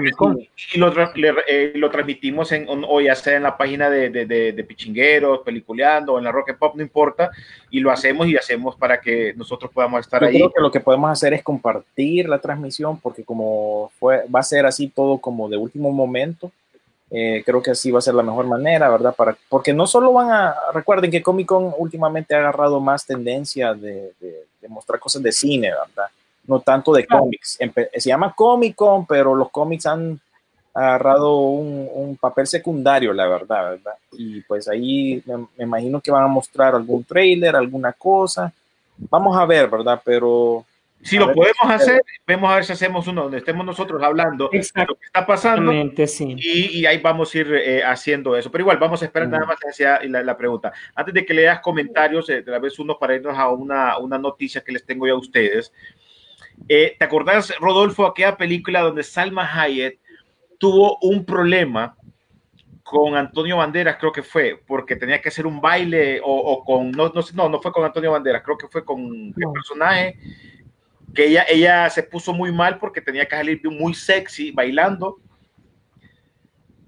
[0.73, 0.91] y lo,
[1.47, 6.13] eh, lo, transmitimos en, o ya sea en la página de, de, de, Pichingueros, Peliculeando,
[6.13, 7.29] o en la Rock Pop, no importa,
[7.69, 10.37] y lo hacemos y hacemos para que nosotros podamos estar Yo ahí.
[10.37, 14.43] Creo que lo que podemos hacer es compartir la transmisión, porque como fue, va a
[14.43, 16.51] ser así todo como de último momento,
[17.11, 19.15] eh, creo que así va a ser la mejor manera, ¿verdad?
[19.15, 23.73] Para, porque no solo van a, recuerden que Comic Con últimamente ha agarrado más tendencia
[23.73, 26.09] de, de, mostrar cosas de cine, ¿verdad?
[26.45, 27.57] No tanto de cómics.
[27.97, 30.19] Se llama Comic Con, pero los cómics han
[30.75, 33.93] agarrado un, un, papel secundario, la verdad, ¿verdad?
[34.11, 38.53] Y pues ahí me, me imagino que van a mostrar algún trailer, alguna cosa.
[39.09, 39.99] Vamos a ver, ¿verdad?
[40.05, 40.63] Pero
[41.01, 44.85] si lo podemos hacer, vemos a ver si hacemos uno donde estemos nosotros hablando de
[44.85, 45.71] lo que está pasando
[46.05, 46.35] sí.
[46.37, 48.51] y, y, ahí vamos a ir eh, haciendo eso.
[48.51, 50.73] Pero igual, vamos a esperar nada más la, la, pregunta.
[50.95, 54.61] Antes de que leas comentarios, eh, la vez uno para irnos a una, una noticia
[54.61, 55.73] que les tengo ya a ustedes.
[56.67, 59.99] Eh, ¿Te acordás, Rodolfo, aquella película donde Salma Hayek
[60.57, 61.95] tuvo un problema
[62.83, 66.91] con Antonio Banderas, creo que fue, porque tenía que hacer un baile o, o con,
[66.91, 70.17] no, no, no, no fue con Antonio Banderas, creo que fue con el personaje
[71.13, 75.17] que ella, ella se puso muy mal porque tenía que salir muy sexy bailando.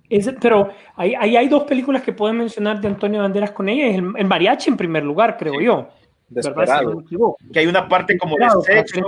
[0.10, 3.88] Es, pero ahí, ahí, hay dos películas que pueden mencionar de Antonio Banderas con ella,
[3.88, 5.65] el, el mariachi en primer lugar, creo sí.
[5.65, 5.89] yo.
[6.31, 7.03] Desperado.
[7.51, 9.01] que hay una parte como de sexo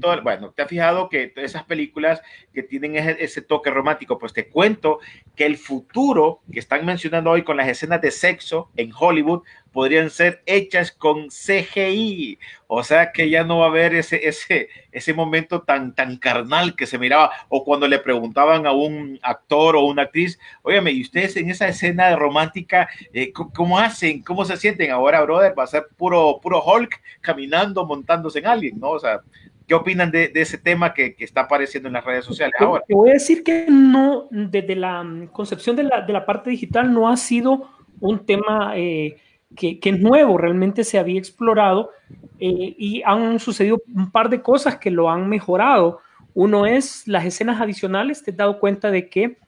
[0.00, 4.32] todo, bueno, te has fijado que esas películas que tienen ese, ese, toque romántico, pues
[4.32, 5.00] te cuento
[5.34, 9.42] que el futuro que están mencionando hoy con las escenas de sexo en Hollywood
[9.74, 14.68] podrían ser hechas con CGI, o sea que ya no va a haber ese, ese,
[14.92, 19.74] ese momento tan, tan carnal que se miraba, o cuando le preguntaban a un actor
[19.74, 24.22] o una actriz, óyeme, ¿y ustedes en esa escena romántica, eh, cómo hacen?
[24.22, 24.92] ¿Cómo se sienten?
[24.92, 28.90] Ahora, brother, va a ser puro, puro Hulk caminando, montándose en alguien, ¿no?
[28.90, 29.20] O sea,
[29.66, 32.84] ¿Qué opinan de, de ese tema que, que, está apareciendo en las redes sociales ahora?
[32.86, 36.92] Te voy a decir que no, desde la concepción de la, de la parte digital
[36.92, 39.16] no ha sido un tema eh,
[39.56, 41.90] que, es nuevo, realmente se había explorado
[42.38, 46.00] eh, y han sucedido un par de cosas que lo han mejorado.
[46.34, 49.38] Uno es las escenas adicionales, te has dado cuenta de que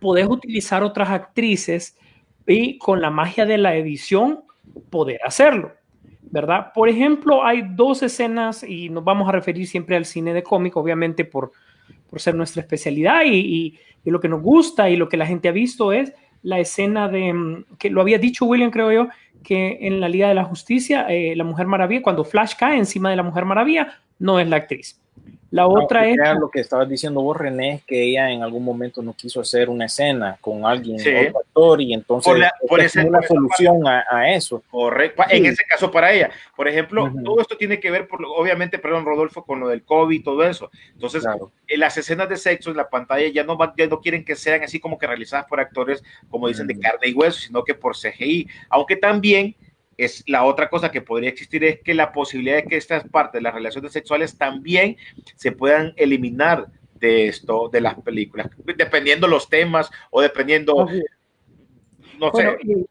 [0.00, 1.96] podés utilizar otras actrices
[2.46, 4.40] y con la magia de la edición
[4.90, 5.72] poder hacerlo.
[6.34, 6.72] ¿verdad?
[6.74, 10.76] Por ejemplo, hay dos escenas y nos vamos a referir siempre al cine de cómic,
[10.76, 11.52] obviamente por,
[12.10, 15.52] por ser nuestra especialidad y, lo que nos gusta y lo que la gente ha
[15.52, 16.12] visto es
[16.44, 19.08] la escena de, mm, que lo había dicho William, creo yo,
[19.42, 23.10] que en la Liga de la Justicia, eh, la Mujer Maravilla, cuando Flash cae encima
[23.10, 25.00] de la Mujer Maravilla, no es la actriz.
[25.50, 26.14] La otra No, es...
[26.18, 29.40] era lo que estabas diciendo vos, René, es que ella en algún momento no quiso
[29.40, 31.10] hacer una escena con alguien, Sí.
[31.14, 34.64] otro actor, y entonces Por la- por ese- es una por solución a, a eso.
[34.68, 35.22] Correcto.
[35.30, 36.30] En ese caso para ella.
[36.56, 39.84] Por ejemplo, todo esto tiene que ver, por, lo- obviamente, perdón, Rodolfo, con lo del
[39.84, 40.70] COVID y todo eso.
[40.92, 41.52] Entonces, Claro.
[41.68, 44.34] eh, las escenas de sexo en la pantalla ya no, van- ya no quieren que
[44.34, 47.74] sean así como que realizadas por actores, como dicen, de carne y hueso, sino que
[47.74, 48.48] por CGI.
[48.70, 49.54] Aunque también
[49.96, 53.42] es la otra cosa que podría existir es que la posibilidad de que estas partes
[53.42, 54.96] las relaciones sexuales también
[55.36, 60.86] se puedan eliminar de esto, de las películas, dependiendo los temas o dependiendo,
[62.18, 62.58] no Bueno, sé.
[62.62, 62.86] y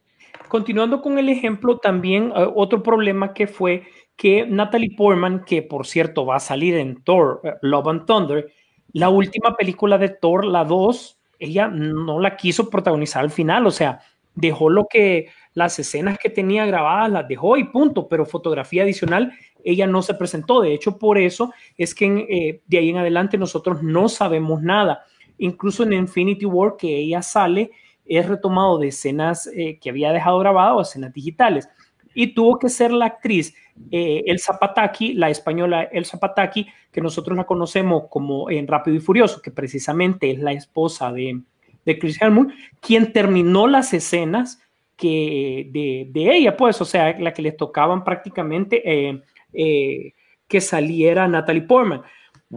[0.47, 5.87] continuando con el ejemplo, también eh, otro problema que fue que Natalie Portman, que por
[5.87, 8.51] cierto va a salir en Thor, eh, Love and Thunder,
[8.91, 13.71] la última película de Thor, la 2, ella no la quiso protagonizar al final, o
[13.71, 14.01] sea,
[14.35, 19.33] dejó lo que las escenas que tenía grabadas las dejó y punto, pero fotografía adicional
[19.63, 20.61] ella no se presentó.
[20.61, 25.05] De hecho, por eso es que eh, de ahí en adelante nosotros no sabemos nada.
[25.37, 27.71] Incluso en Infinity War que ella sale
[28.05, 31.69] es retomado de escenas eh, que había dejado grabado, escenas digitales.
[32.13, 33.55] Y tuvo que ser la actriz
[33.89, 38.99] eh, Elsa Pataki, la española Elsa Pataki, que nosotros la conocemos como en Rápido y
[38.99, 41.41] Furioso, que precisamente es la esposa de,
[41.85, 42.51] de Chris Helmut,
[42.81, 44.62] quien terminó las escenas
[44.95, 49.21] que de, de ella, pues, o sea, la que les tocaban prácticamente eh,
[49.53, 50.13] eh,
[50.47, 52.01] que saliera Natalie Portman.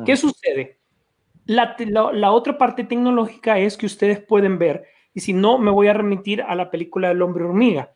[0.05, 0.79] ¿Qué sucede?
[1.47, 4.85] La, la, la otra parte tecnológica es que ustedes pueden ver,
[5.15, 7.93] y si no, me voy a remitir a la película del hombre hormiga.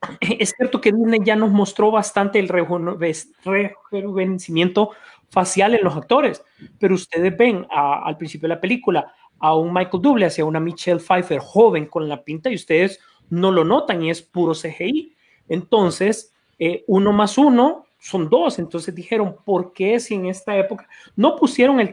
[0.20, 4.90] Es cierto que Disney ya nos mostró bastante el rejuve- rejuvenecimiento
[5.30, 6.44] facial en los actores,
[6.78, 10.44] pero ustedes ven a- al principio de la película a un Michael Douglas y a
[10.44, 13.00] una Michelle Pfeiffer joven con la pinta y ustedes
[13.30, 15.14] no lo notan y es puro CGI.
[15.48, 18.58] Entonces, eh, uno más uno son dos.
[18.58, 21.92] Entonces dijeron, ¿por qué si en esta época no pusieron el,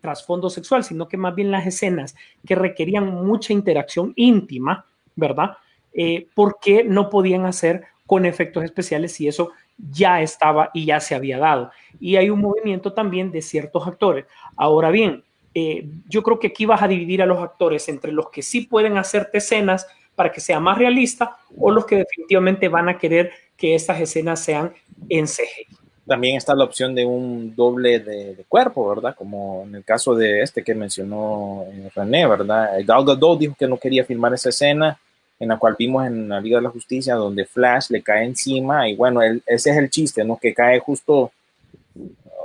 [0.00, 5.56] trasfondo sexual, sino que más bien las escenas que requerían mucha interacción íntima, ¿verdad?
[5.92, 9.50] Eh, ¿Por qué no podían hacer con efectos especiales si eso
[9.90, 11.70] ya estaba y ya se había dado?
[12.00, 14.26] Y hay un movimiento también de ciertos actores.
[14.56, 18.28] Ahora bien, eh, yo creo que aquí vas a dividir a los actores entre los
[18.30, 19.86] que sí pueden hacerte escenas
[20.16, 24.40] para que sea más realista o los que definitivamente van a querer que estas escenas
[24.40, 24.72] sean
[25.08, 25.66] en CGI.
[26.06, 29.14] También está la opción de un doble de, de cuerpo, ¿verdad?
[29.16, 32.70] Como en el caso de este que mencionó eh, René, ¿verdad?
[32.84, 34.98] Gal Gadot dijo que no quería filmar esa escena
[35.38, 38.88] en la cual vimos en la Liga de la Justicia donde Flash le cae encima
[38.88, 40.38] y bueno, él- ese es el chiste, ¿no?
[40.38, 41.32] Que cae justo,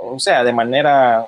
[0.02, 1.24] o sea, de manera,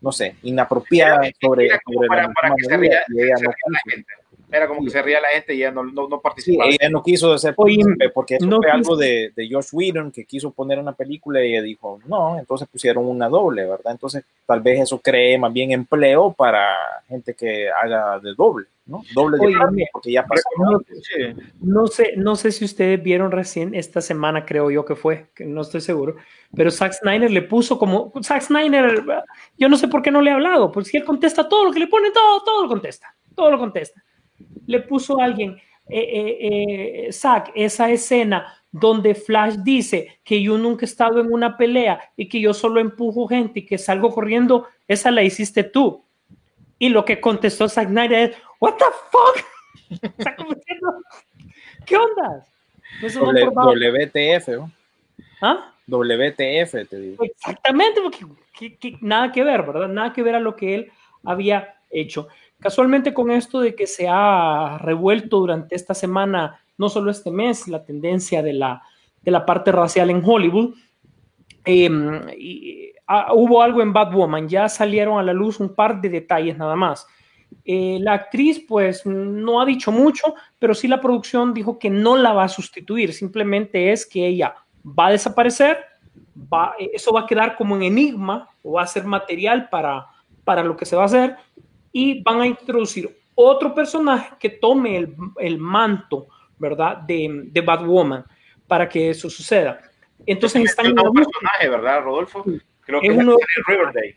[0.00, 3.52] no sé, inapropiada sobre, sobre para, la para que se ría, y ella se no
[3.68, 4.12] la gente.
[4.52, 6.70] Era como que se ría la gente y ella no, no, no Sí, participaba.
[6.70, 9.68] ella no quiso hacer Oye, partícipe porque eso no fue quiso- algo de, de Josh
[9.72, 13.92] Whedon que quiso poner una película y ella dijo no, entonces pusieron una doble, ¿verdad?
[13.92, 16.68] Entonces tal vez eso cree más bien empleo para
[17.08, 19.02] gente que haga de doble, ¿no?
[19.14, 20.42] Doble de Oye, porque ya pasó.
[20.58, 21.34] no, Sí.
[21.60, 25.44] no sé, no sé si ustedes vieron recién esta semana, creo yo que fue, que
[25.44, 26.16] no estoy seguro,
[26.54, 29.02] pero Zack Snyder le puso como, Zack Snyder,
[29.56, 31.72] yo no sé por qué no le he hablado, porque si él contesta todo lo
[31.72, 34.02] que le ponen, todo, todo lo contesta, todo lo contesta.
[34.66, 40.56] Le puso a alguien, eh, eh, eh, Zack, esa escena donde Flash dice que yo
[40.56, 44.10] nunca he estado en una pelea y que yo solo empujo gente y que salgo
[44.14, 46.04] corriendo, esa la hiciste tú.
[46.78, 49.44] Y lo que contestó Zack Snyder es, what the fuck?
[51.86, 52.46] ¿Qué onda?
[53.50, 54.70] Formaba- WTF, ¿no?
[55.40, 55.72] ¿Ah?
[55.88, 57.24] WTF, te digo.
[57.24, 58.24] Exactamente, porque
[58.58, 59.88] que- que nada que ver, ¿verdad?
[59.88, 60.92] Nada que ver a lo que él
[61.24, 62.28] había hecho.
[62.62, 67.66] Casualmente con esto de que se ha revuelto durante esta semana, no solo este mes,
[67.66, 68.82] la tendencia de la,
[69.20, 70.76] de la parte racial en Hollywood,
[71.64, 71.90] eh,
[72.38, 76.56] y, ah, hubo algo en Batwoman, ya salieron a la luz un par de detalles
[76.56, 77.04] nada más.
[77.64, 82.16] Eh, la actriz pues no ha dicho mucho, pero sí la producción dijo que no
[82.16, 84.54] la va a sustituir, simplemente es que ella
[84.86, 85.78] va a desaparecer,
[86.36, 90.06] va, eso va a quedar como un enigma o va a ser material para,
[90.44, 91.36] para lo que se va a hacer
[91.92, 96.28] y van a introducir otro personaje que tome el, el manto,
[96.58, 96.98] ¿verdad?
[96.98, 98.24] De, de Batwoman
[98.66, 99.78] para que eso suceda.
[100.26, 102.44] Entonces están es un personaje, ¿verdad, Rodolfo?
[102.80, 104.16] Creo que Es es, uno- el Riverdale.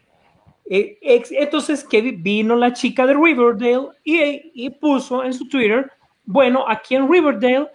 [0.67, 0.97] Eh,
[1.31, 5.91] entonces que vi- vino la chica de Riverdale y, y puso en su Twitter,
[6.23, 7.67] bueno, aquí en Riverdale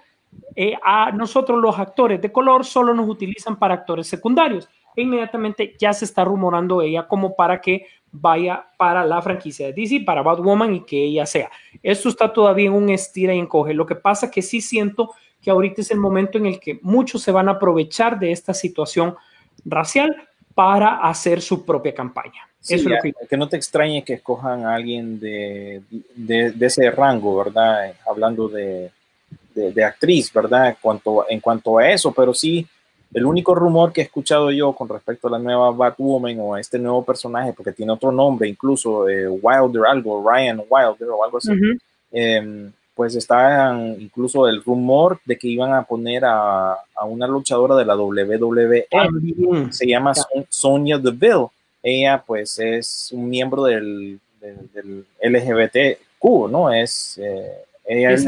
[0.57, 4.69] eh, a nosotros los actores de color solo nos utilizan para actores secundarios.
[4.97, 9.73] E inmediatamente ya se está rumorando ella como para que vaya para la franquicia de
[9.73, 11.51] DC, para Batwoman y que ella sea.
[11.83, 13.75] Esto está todavía en un estira y encoge.
[13.75, 17.23] Lo que pasa que sí siento que ahorita es el momento en el que muchos
[17.23, 19.17] se van a aprovechar de esta situación
[19.65, 22.49] racial para hacer su propia campaña.
[22.61, 25.83] Sí, Eso es lo que que no te extrañe que escojan a alguien de,
[26.15, 27.95] de, de ese rango, ¿verdad?
[28.07, 28.91] Hablando de,
[29.55, 30.69] de, de actriz, ¿verdad?
[30.69, 32.67] En cuanto, en cuanto a eso, pero sí,
[33.13, 36.61] el único rumor que he escuchado yo con respecto a la nueva Batwoman o a
[36.61, 41.39] este nuevo personaje, porque tiene otro nombre, incluso eh, Wilder, algo, Ryan Wilder o algo
[41.39, 41.51] así,
[42.13, 47.75] eh, pues estaban incluso el rumor de que iban a poner a, a una luchadora
[47.77, 49.73] de la WWE También.
[49.73, 51.47] se llama Son- Sonia Deville.
[51.83, 56.71] Ella, pues, es un miembro del, del, del LGBTQ, ¿no?
[56.73, 58.27] Es, eh, ella es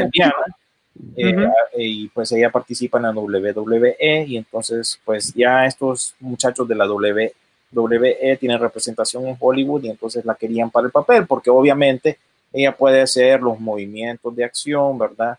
[0.95, 1.43] Lesbiana.
[1.45, 1.81] eh, Ujú.
[1.83, 6.87] y pues ella participa en la WWE y entonces pues ya estos muchachos de la
[6.87, 12.19] WWE tienen representación en Hollywood y entonces la querían para el papel porque obviamente
[12.53, 15.39] ella puede hacer los movimientos de acción, ¿verdad?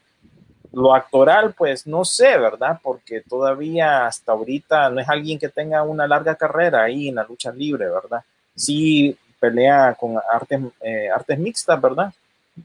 [0.72, 2.80] Lo actoral, pues no sé, ¿verdad?
[2.82, 7.24] Porque todavía hasta ahorita no es alguien que tenga una larga carrera ahí en la
[7.24, 8.22] lucha libre, ¿verdad?
[8.56, 12.12] Sí pelea con artes, eh, artes mixtas, ¿verdad?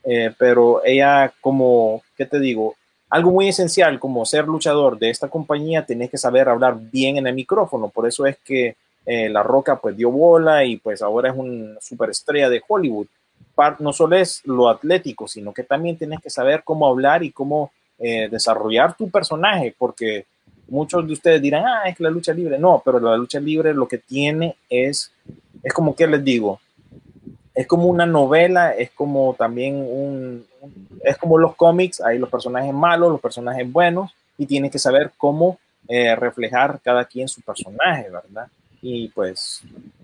[0.05, 2.77] Eh, pero ella como, ¿qué te digo?
[3.11, 7.27] Algo muy esencial como ser luchador de esta compañía, tenés que saber hablar bien en
[7.27, 11.31] el micrófono, por eso es que eh, La Roca pues dio bola y pues ahora
[11.31, 13.07] es una superestrella de Hollywood.
[13.81, 17.73] No solo es lo atlético, sino que también tienes que saber cómo hablar y cómo
[17.99, 20.27] eh, desarrollar tu personaje, porque
[20.69, 23.75] muchos de ustedes dirán, ah, es que la lucha libre, no, pero la lucha libre
[23.75, 25.11] lo que tiene es,
[25.63, 26.61] es como que les digo,
[27.59, 30.47] es como una novela, es como también un,
[31.03, 35.11] es como los cómics, hay los personajes malos, los personajes buenos, y tienes que saber
[35.17, 38.47] cómo eh, reflejar cada quien su personaje, ¿verdad?
[38.81, 39.63] Y pues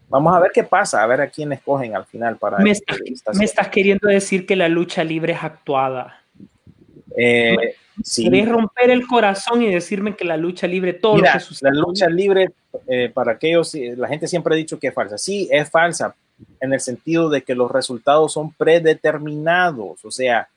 [0.08, 2.96] vamos a ver qué pasa, a ver a quién escogen al final para Me, esta-
[3.04, 6.20] esta me estás queriendo decir que la lucha libre es actuada.
[7.16, 7.54] Eh,
[8.02, 8.24] sí.
[8.24, 11.70] Querés romper el corazón y decirme que la lucha libre, todo Mira, lo que sucede.
[11.70, 12.50] la lucha libre,
[12.88, 15.16] eh, para aquellos, la gente siempre ha dicho que es falsa.
[15.18, 16.16] Sí, es falsa
[16.60, 20.04] en el sentido de que los resultados son predeterminados.
[20.04, 20.48] O sea,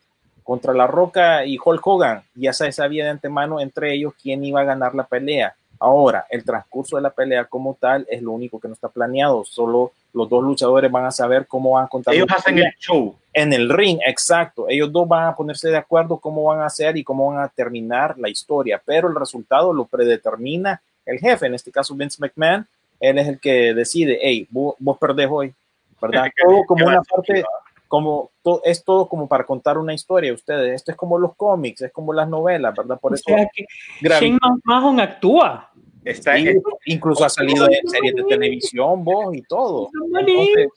[0.42, 4.60] contra La Roca y Hulk Hogan, ya se sabía de antemano entre ellos quién iba
[4.60, 5.54] a ganar la pelea.
[5.80, 9.44] Ahora, el transcurso de la pelea como tal es lo único que no está planeado.
[9.44, 13.14] Solo los dos luchadores van a saber cómo van a contar Ellos hacen el show.
[13.32, 14.66] en el ring, exacto.
[14.68, 17.48] Ellos dos van a ponerse de acuerdo cómo van a hacer y cómo van a
[17.48, 22.66] terminar la historia, pero el resultado lo predetermina el jefe, en este caso Vince McMahon.
[23.00, 25.54] Él es el que decide, hey, vos, vos perdés hoy,
[26.00, 26.24] ¿verdad?
[26.44, 27.44] Todo como una parte,
[27.88, 30.32] como to- es todo como para contar una historia.
[30.32, 32.98] Ustedes, esto es como los cómics, es como las novelas, ¿verdad?
[33.00, 33.64] Por O eso sea que
[34.02, 35.70] Shane McMahon actúa.
[36.04, 39.90] Está sí, incluso ha salido en series de televisión, vos y todo.
[40.18, 40.68] Entonces,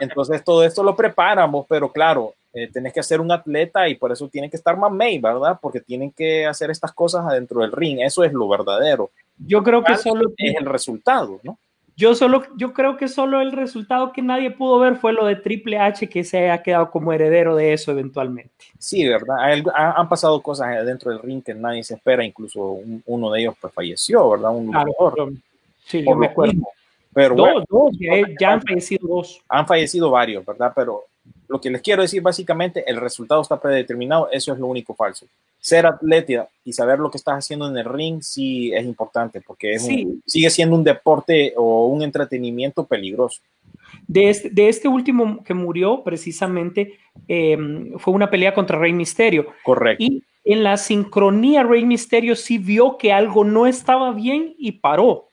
[0.00, 4.12] entonces todo esto lo preparamos, pero claro, eh, tenés que ser un atleta y por
[4.12, 5.58] eso tienen que estar mamey, ¿verdad?
[5.60, 8.00] Porque tienen que hacer estas cosas adentro del ring.
[8.00, 9.10] Eso es lo verdadero.
[9.38, 11.58] Yo creo que solo Es el resultado, ¿no?
[11.96, 15.36] Yo solo yo creo que solo el resultado que nadie pudo ver fue lo de
[15.36, 18.52] Triple H que se haya quedado como heredero de eso eventualmente.
[18.78, 19.36] Sí, ¿verdad?
[19.74, 23.40] Ha- han pasado cosas dentro del ring que nadie se espera, incluso un- uno de
[23.40, 24.50] ellos pues falleció, ¿verdad?
[24.54, 25.16] Un Claro, luchador.
[25.16, 25.38] yo-
[25.84, 26.52] sí, yo me lo acuerdo.
[27.14, 29.42] Pero Dos, bueno, dos, ya, ya han fallecido dos.
[29.48, 30.72] han fallecido varios, ¿verdad?
[30.74, 31.04] Pero
[31.52, 35.26] lo que les quiero decir básicamente, el resultado está predeterminado, eso es lo único falso.
[35.60, 39.74] Ser atleta y saber lo que estás haciendo en el ring sí es importante porque
[39.74, 40.20] es un- Sí.
[40.26, 43.42] sigue siendo un deporte o un entretenimiento peligroso.
[44.08, 46.98] De este, de este último que murió, precisamente,
[47.28, 47.56] eh,
[47.98, 49.46] fue una pelea contra Rey Misterio.
[49.62, 50.02] Correcto.
[50.02, 55.28] Y en la sincronía, Rey Misterio sí vio que algo no estaba bien y paró.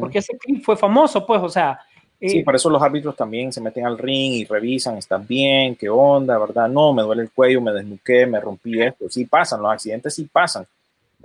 [0.00, 1.80] Porque ese clip fue famoso, pues, o sea.
[2.28, 5.76] Sí, por eso los árbitros también se meten al ring y revisan, ¿estás bien?
[5.76, 6.38] ¿Qué onda?
[6.38, 6.68] ¿Verdad?
[6.68, 9.08] No, me duele el cuello, me desnuqué, me rompí esto.
[9.08, 10.66] Sí pasan, los accidentes sí pasan.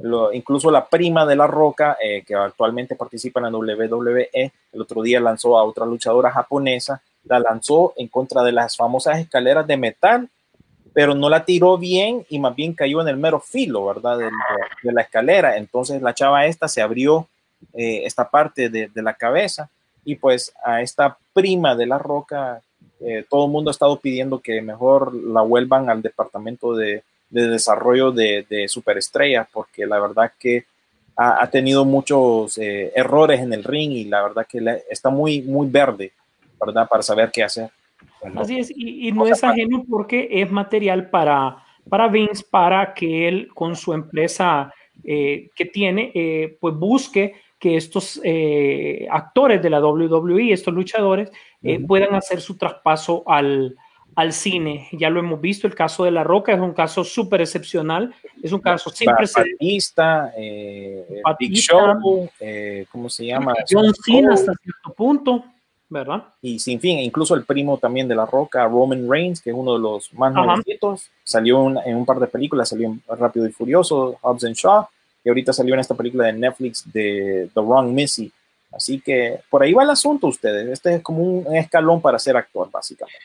[0.02, 4.30] Lo- incluso la prima de La Roca, eh, que actualmente participa en la WWE,
[4.72, 9.20] el otro día lanzó a otra luchadora japonesa, la lanzó en contra de las famosas
[9.20, 10.30] escaleras de metal,
[10.94, 14.18] pero no la tiró bien y más bien cayó en el mero filo, ¿verdad?
[14.18, 15.58] del- De, de la escalera.
[15.58, 17.28] Entonces la chava esta se abrió
[17.74, 19.70] eh, esta parte de, de la cabeza
[20.06, 22.62] y pues a esta prima de la roca,
[23.00, 27.48] eh, todo el mundo ha estado pidiendo que mejor la vuelvan al departamento de, de
[27.48, 30.66] desarrollo de, de superestrellas, porque la verdad que
[31.16, 35.10] ha, ha tenido muchos eh, errores en el ring y la verdad que le- está
[35.10, 36.12] muy, muy verde,
[36.60, 36.88] ¿verdad?
[36.90, 37.70] Para saber qué hacer.
[38.36, 41.58] Así es, y, y no es ajeno porque es material para,
[41.90, 44.74] para Vince, para que él con su empresa
[45.04, 46.12] eh, que tiene,
[46.60, 51.30] pues busque que estos eh, actores de la WWE, estos luchadores,
[51.62, 53.76] eh, puedan hacer su traspaso al,
[54.16, 54.88] al cine.
[54.94, 58.52] Ya lo hemos visto, el caso de La Roca es un caso súper excepcional, es
[58.54, 59.94] un caso sin precedentes.
[60.38, 61.56] Eh, Big.
[61.56, 63.54] Show, eh, ¿cómo se llama?
[63.70, 65.44] John Cena hasta cierto punto,
[65.90, 66.24] ¿verdad?
[66.42, 69.74] y sin fin, incluso el primo también de La Roca, Roman Reigns, que es uno
[69.74, 73.52] de los más nuevecitos, salió en, en un par de películas, salió en Rápido y
[73.52, 74.88] Furioso, Hobbs and Shaw,
[75.24, 78.32] y ahorita salió en esta película de Netflix de The Wrong Missy.
[78.72, 80.68] Así que por ahí va el asunto ustedes.
[80.70, 83.18] Este es como un escalón para ser actor, básicamente.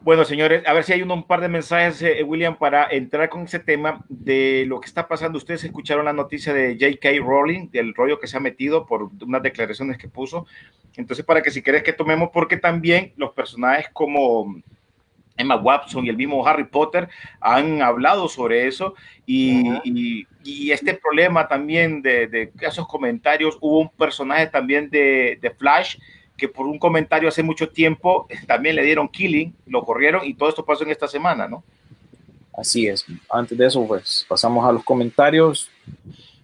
[0.00, 3.42] Bueno, señores, a ver si hay un, par de mensajes, eh, William, para entrar con
[3.42, 5.38] ese tema de lo que está pasando.
[5.38, 7.24] Ustedes escucharon la noticia de J.K.
[7.24, 10.46] Rowling, del rollo que se ha metido por unas declaraciones que puso.
[10.96, 14.60] Entonces, para que si querés que tomemos, porque también los personajes como
[15.42, 17.08] Emma Watson y el mismo Harry Potter
[17.40, 18.94] han hablado sobre eso
[19.26, 19.82] y, Ajá.
[19.84, 25.50] y- y este problema también de, de esos comentarios, hubo un personaje también de, de
[25.50, 25.96] Flash
[26.36, 30.48] que por un comentario hace mucho tiempo también le dieron killing, lo corrieron y todo
[30.48, 31.62] esto pasó en esta semana, ¿no?
[32.56, 33.04] Así es.
[33.30, 35.70] Antes de eso, pues pasamos a los comentarios.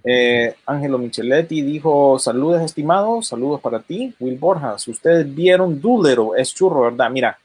[0.04, 4.14] Eh, Ángelo Micheletti dijo: Saludos, estimados, saludos para ti.
[4.20, 7.10] Will Borjas, ustedes vieron Doolittle, es churro, ¿verdad?
[7.10, 7.38] Mira,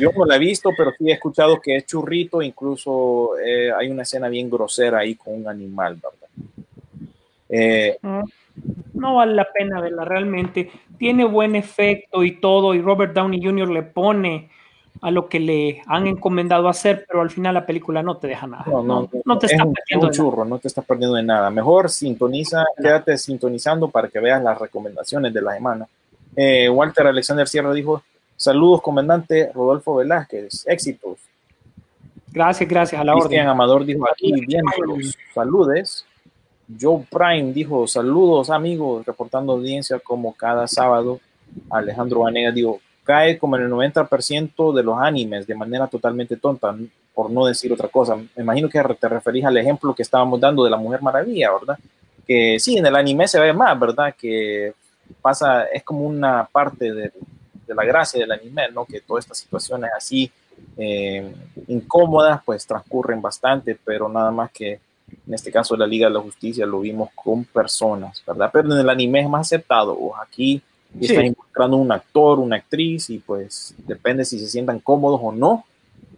[0.00, 2.42] yo no la he visto, pero sí he escuchado que es churrito.
[2.42, 6.28] Incluso eh, hay una escena bien grosera ahí con un animal, ¿verdad?
[7.48, 7.98] Eh,
[8.94, 10.70] No vale la pena verla realmente.
[10.98, 13.68] Tiene buen efecto y todo, y Robert Downey Jr.
[13.68, 14.50] le pone
[15.02, 18.46] a lo que le han encomendado hacer, pero al final la película no te deja
[18.46, 18.64] nada.
[18.66, 20.30] no, no, no te es está un, perdiendo un de nada.
[20.30, 21.50] churro, no te estás perdiendo de nada.
[21.50, 25.86] Mejor sintoniza, quédate sintonizando para que veas las recomendaciones de la semana.
[26.34, 28.02] Eh, Walter Alexander Sierra dijo:
[28.36, 31.18] Saludos, comandante Rodolfo Velázquez, éxitos.
[32.30, 33.50] Gracias, gracias a la Cristian orden.
[33.50, 36.04] Amador dijo aquí viéndolos, saludes.
[36.78, 41.18] Joe Prime dijo saludos amigos, reportando audiencia como cada sábado.
[41.70, 46.76] Alejandro Vanegas dijo, cae como en el 90% de los animes de manera totalmente tonta,
[47.14, 48.16] por no decir otra cosa.
[48.16, 51.78] Me imagino que te referís al ejemplo que estábamos dando de la Mujer Maravilla, ¿verdad?
[52.26, 54.14] Que sí, en el anime se ve más, ¿verdad?
[54.18, 54.74] Que
[55.22, 57.12] pasa, es como una parte de,
[57.66, 58.84] de la gracia del anime, ¿no?
[58.84, 60.30] Que todas estas situaciones así
[60.76, 61.34] eh,
[61.68, 64.80] incómodas, pues transcurren bastante, pero nada más que
[65.26, 68.50] en este caso la Liga de la Justicia lo vimos con personas, ¿verdad?
[68.52, 69.92] Pero en el anime es más aceptado.
[69.92, 70.62] O aquí
[70.98, 71.06] Sí.
[71.06, 75.66] está involucrando un actor, una actriz, y pues depende si se sientan cómodos o no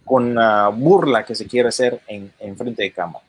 [0.05, 3.25] con la burla que se quiere hacer en, en frente de cámara.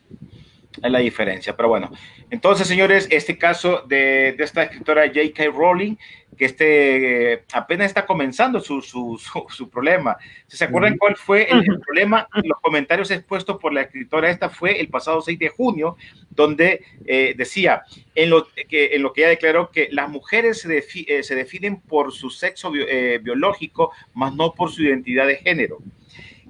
[0.81, 1.89] Es la diferencia, pero bueno.
[2.29, 5.45] Entonces, señores, este caso de, de esta escritora J.K.
[5.51, 5.95] Rowling,
[6.39, 10.15] que este, apenas está comenzando su, su, su, su problema.
[10.47, 12.27] ¿Se, ¿Se acuerdan cuál fue el, el problema?
[12.43, 15.97] Los comentarios expuestos por la escritora esta fue el pasado 6 de junio,
[16.29, 17.83] donde eh, decía
[18.15, 21.35] en lo, que, en lo que ella declaró que las mujeres se, defi- eh, se
[21.35, 25.79] definen por su sexo bio- eh, biológico, más no por su identidad de género.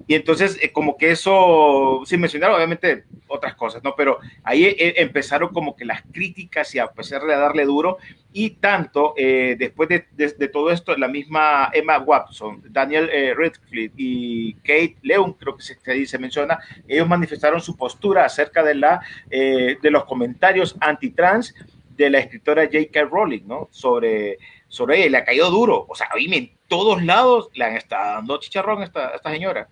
[0.09, 3.93] Y entonces, eh, como que eso, sin mencionar obviamente otras cosas, ¿no?
[3.95, 7.99] Pero ahí eh, empezaron como que las críticas y a pesar de darle duro.
[8.33, 13.35] Y tanto, eh, después de, de- de todo esto, la misma Emma Watson, Daniel eh,
[13.37, 16.57] Radcliffe y Kate Leung, creo que se, ahí se menciona,
[16.87, 21.53] ellos manifestaron su postura acerca de, la, eh, de los comentarios antitrans
[21.95, 23.03] de la escritora J.K.
[23.03, 23.67] Rowling, ¿no?
[23.69, 24.39] Sobre,
[24.69, 25.85] sobre ella, y le ha caído duro.
[25.87, 29.29] O sea, oíme, en todos lados le han estado dando chicharrón a esta, a esta
[29.29, 29.69] señora.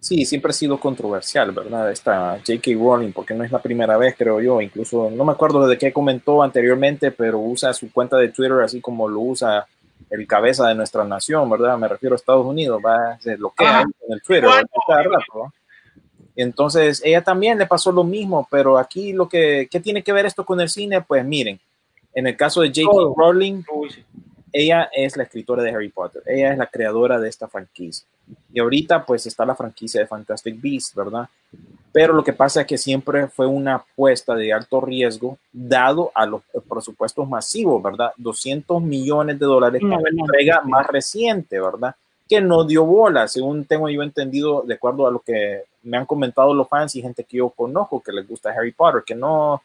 [0.00, 1.90] Sí, siempre ha sido controversial, ¿verdad?
[1.92, 2.70] Esta J.K.
[2.72, 4.60] Rowling, porque no es la primera vez, creo yo.
[4.60, 8.80] Incluso no me acuerdo de qué comentó anteriormente, pero usa su cuenta de Twitter así
[8.80, 9.66] como lo usa
[10.08, 11.76] el cabeza de nuestra nación, ¿verdad?
[11.76, 14.48] Me refiero a Estados Unidos, va, se bloquea en el Twitter.
[16.34, 20.24] Entonces, ella también le pasó lo mismo, pero aquí lo que, ¿qué tiene que ver
[20.24, 21.02] esto con el cine?
[21.02, 21.60] Pues miren,
[22.14, 23.14] en el caso de J.K.
[23.16, 23.62] Rowling.
[24.52, 28.06] Ella es la escritora de Harry Potter, ella es la creadora de esta franquicia.
[28.52, 31.28] Y ahorita pues está la franquicia de Fantastic Beasts, ¿verdad?
[31.92, 36.24] Pero lo que pasa es que siempre fue una apuesta de alto riesgo dado a
[36.26, 38.12] los presupuestos masivos, ¿verdad?
[38.16, 41.94] 200 millones de dólares No, la entrega más reciente, ¿verdad?
[42.28, 46.06] Que no dio bola, según tengo yo entendido, de acuerdo a lo que me han
[46.06, 49.60] comentado los fans y gente que yo conozco que les gusta Harry Potter, que no,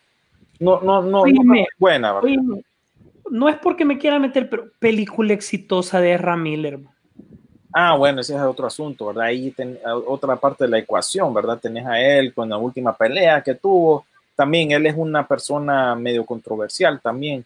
[0.60, 2.30] no, no, no, no Oíme, es buena, ¿verdad?
[2.30, 2.64] Oye,
[3.30, 6.80] no es porque me quiera meter, pero película exitosa de Ezra Miller.
[7.74, 9.26] Ah, bueno, ese es otro asunto, ¿verdad?
[9.26, 11.60] Ahí ten, otra parte de la ecuación, ¿verdad?
[11.60, 14.06] Tenés a él con la última pelea que tuvo.
[14.36, 17.46] También él es una persona medio controversial también.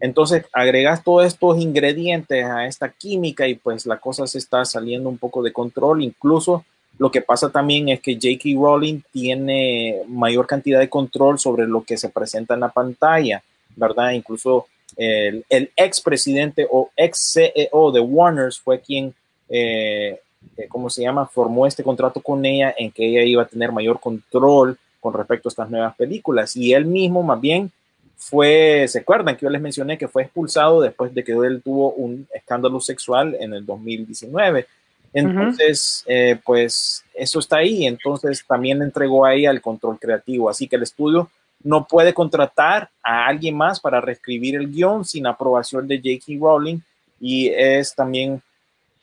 [0.00, 5.08] Entonces, agregas todos estos ingredientes a esta química y pues la cosa se está saliendo
[5.08, 6.02] un poco de control.
[6.02, 6.64] Incluso
[6.98, 8.60] lo que pasa también es que J.K.
[8.60, 13.42] Rowling tiene mayor cantidad de control sobre lo que se presenta en la pantalla,
[13.76, 14.10] ¿verdad?
[14.10, 14.66] Incluso
[14.98, 19.14] el, el expresidente o ex CEO de Warner fue quien
[19.48, 20.20] eh,
[20.56, 21.26] eh, ¿cómo se llama?
[21.26, 25.48] Formó este contrato con ella en que ella iba a tener mayor control con respecto
[25.48, 26.56] a estas nuevas películas.
[26.56, 27.70] Y él mismo, más bien,
[28.16, 31.92] fue, ¿se acuerdan que yo les mencioné que fue expulsado después de que él tuvo
[31.92, 34.66] un escándalo sexual en el 2019?
[35.12, 37.86] Entonces, eh, pues eso está ahí.
[37.86, 40.50] Entonces también entregó a ella el control creativo.
[40.50, 41.30] Así que el estudio
[41.62, 46.38] no puede contratar a alguien más para reescribir el guion sin aprobación de J.K.
[46.40, 46.78] Rowling
[47.20, 48.40] y es también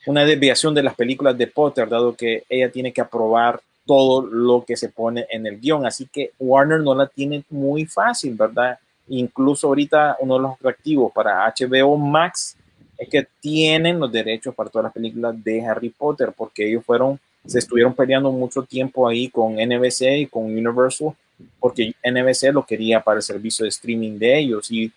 [0.05, 4.63] una desviación de las películas de Potter, dado que ella tiene que aprobar todo lo
[4.65, 5.85] que se pone en el guion.
[5.85, 8.77] Así que Warner no la tiene muy fácil, ¿verdad?
[9.07, 12.55] Incluso ahorita uno de los atractivos para HBO Max
[12.97, 17.19] es que tienen los derechos para todas las películas de Harry Potter, porque ellos fueron,
[17.45, 21.13] se estuvieron peleando mucho tiempo ahí con NBC y con Universal,
[21.59, 24.91] porque NBC lo quería para el servicio de streaming de ellos y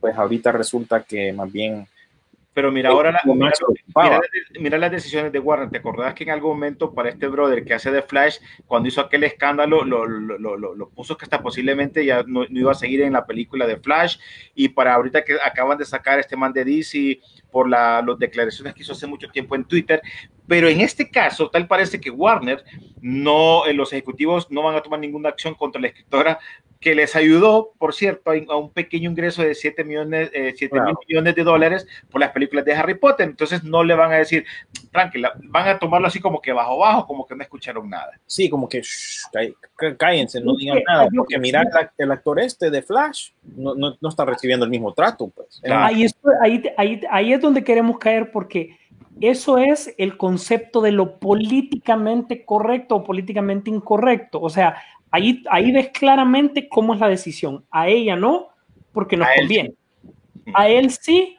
[0.00, 1.86] pues ahorita resulta que más bien
[2.54, 3.52] pero mira ahora la, mira,
[3.96, 4.20] mira,
[4.60, 5.70] mira, las decisiones de Warner.
[5.70, 9.00] ¿Te acordás que en algún momento para este brother que hace de Flash, cuando hizo
[9.00, 12.74] aquel escándalo, lo, lo, lo, lo puso que hasta posiblemente ya no, no, iba a
[12.74, 14.18] seguir en la película de Flash?
[14.54, 18.82] Y para ahorita que acaban de sacar este man de DC por las declaraciones que
[18.82, 20.02] hizo hace mucho tiempo en Twitter.
[20.46, 22.62] Pero en este caso, tal parece que Warner,
[23.00, 26.38] no, eh, los ejecutivos no van a tomar ninguna acción contra la escritora
[26.82, 30.86] que les ayudó, por cierto, a un pequeño ingreso de 7 millones, eh, 7 claro.
[30.88, 33.28] mil millones de dólares por las películas de Harry Potter.
[33.28, 34.44] Entonces no le van a decir,
[34.90, 38.10] tranquila, van a tomarlo así como que bajo bajo, como que no escucharon nada.
[38.26, 39.28] Sí, como que shh,
[39.96, 41.62] cállense, no digan nada, porque mira,
[41.96, 45.28] el actor este de Flash no, no, no está recibiendo el mismo trato.
[45.28, 45.60] Pues.
[45.62, 45.84] Claro.
[45.84, 46.06] Ahí,
[46.42, 48.76] ahí, ahí, ahí es donde queremos caer porque
[49.20, 54.40] eso es el concepto de lo políticamente correcto o políticamente incorrecto.
[54.40, 54.82] O sea,
[55.12, 57.64] ahí, ahí ves claramente cómo es la decisión.
[57.70, 58.48] A ella no,
[58.92, 59.74] porque nos a conviene.
[60.44, 60.52] Él.
[60.54, 61.36] A él sí,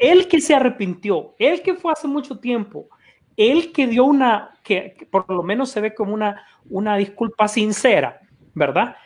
[0.00, 2.88] él que se arrepintió, él que fue hace mucho tiempo,
[3.36, 7.46] él que dio una, que, que por lo menos se ve como una, una disculpa
[7.46, 8.20] sincera,
[8.54, 8.96] ¿verdad?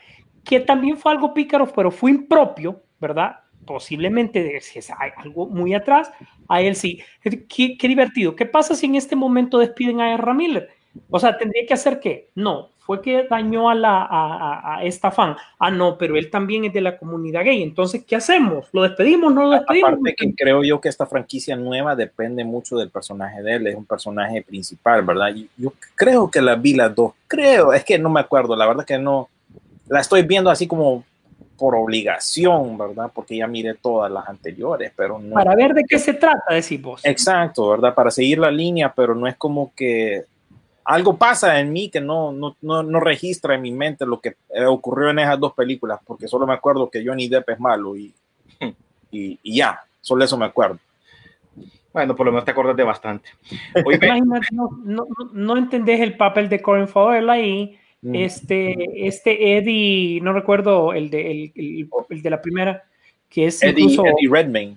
[0.42, 3.40] Que también fue algo pícaro, pero fue impropio, ¿verdad?
[3.66, 4.90] posiblemente si es
[5.22, 6.10] algo muy atrás,
[6.48, 7.00] a él sí.
[7.20, 8.34] Qué, qué, divertido.
[8.34, 10.68] ¿Qué pasa si en este momento despiden a Ezra Miller?
[11.08, 12.30] O sea, ¿tendría que hacer qué?
[12.34, 15.36] No, fue que dañó a, la, a, a, esta fan.
[15.60, 17.62] Ah, no, pero él también es de la comunidad gay.
[17.62, 18.66] Entonces, ¿qué hacemos?
[18.72, 19.32] ¿Lo despedimos?
[19.32, 19.90] ¿No lo despedimos?
[19.90, 23.66] Aparte que creo yo que esta franquicia nueva depende mucho del personaje de él.
[23.68, 25.32] Es un personaje principal, ¿verdad?
[25.36, 27.12] Y yo creo que la vi las dos.
[27.28, 28.56] Creo, es que no me acuerdo.
[28.56, 29.28] La verdad que no.
[29.86, 31.04] La estoy viendo así como
[31.56, 33.08] por obligación, ¿verdad?
[33.14, 35.34] Porque ya miré todas las anteriores, pero no.
[35.34, 37.02] Para ver de qué se trata, decís vos.
[37.04, 37.94] Exacto, ¿verdad?
[37.94, 40.24] Para seguir la línea, pero no es como que
[40.90, 44.36] algo pasa en mí que no, no, no, no registra en mi mente lo que
[44.66, 48.12] ocurrió en esas dos películas, porque solo me acuerdo que Johnny Depp es malo y,
[49.10, 50.78] y, y ya, solo eso me acuerdo.
[51.92, 53.28] Bueno, por lo menos te acuerdas de bastante.
[53.84, 53.98] Oye,
[54.52, 58.14] no, no, no, entendés el papel de Corin Farrell ahí Mm.
[58.14, 62.84] Este, este Eddie, no recuerdo el de, el, el, el de la primera,
[63.28, 64.76] que es Eddie, incluso, Eddie Redmayne.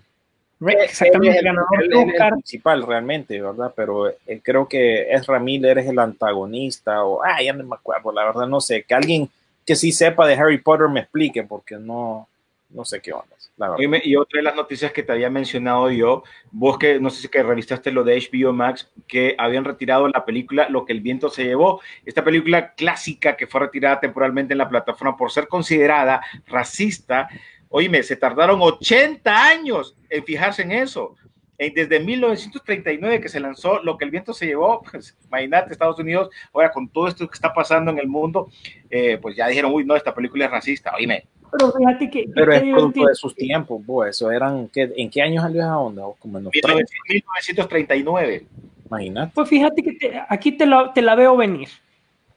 [0.59, 3.73] Exactamente, el, ganador el, el, el, principal realmente, ¿verdad?
[3.75, 8.11] Pero eh, creo que Ezra Miller es el antagonista o, ah, ya no me acuerdo,
[8.11, 9.29] la verdad no sé, que alguien
[9.65, 12.27] que sí sepa de Harry Potter me explique porque no,
[12.69, 13.33] no sé qué onda.
[13.77, 17.21] Y, y, otra de las noticias que te había mencionado yo, vos que no sé
[17.21, 21.01] si que revisaste lo de HBO Max, que habían retirado la película Lo que el
[21.01, 25.47] viento se llevó, esta película clásica que fue retirada temporalmente en la plataforma por ser
[25.47, 27.29] considerada racista.
[27.75, 31.15] Oíme, se tardaron 80 años en fijarse en eso.
[31.57, 36.29] Desde 1939 que se lanzó Lo que el viento se llevó, pues imagínate Estados Unidos,
[36.53, 38.49] ahora con todo esto que está pasando en el mundo,
[38.89, 40.93] eh, pues ya dijeron, uy, no, esta película es racista.
[40.95, 42.29] Oíme, pero fíjate que.
[42.33, 44.67] Pero es producto de sus tiempos, pues, eso eran.
[44.69, 46.03] ¿qué, ¿En qué años salió esa onda?
[46.19, 48.45] Como en los 1939.
[48.85, 49.31] Imagínate.
[49.33, 51.69] Pues fíjate que te, aquí te la, te la, veo venir.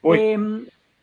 [0.02, 0.38] Eh,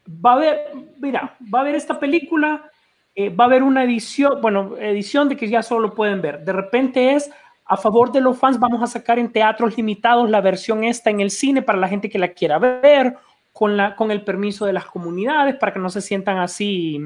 [0.07, 0.61] va a haber,
[0.99, 2.71] mira, va a haber esta película,
[3.15, 6.43] eh, va a haber una edición, bueno, edición de que ya solo pueden ver.
[6.43, 7.29] De repente es
[7.65, 11.21] a favor de los fans, vamos a sacar en teatros limitados la versión esta en
[11.21, 13.15] el cine para la gente que la quiera ver,
[13.51, 16.99] con, la, con el permiso de las comunidades, para que no se sientan así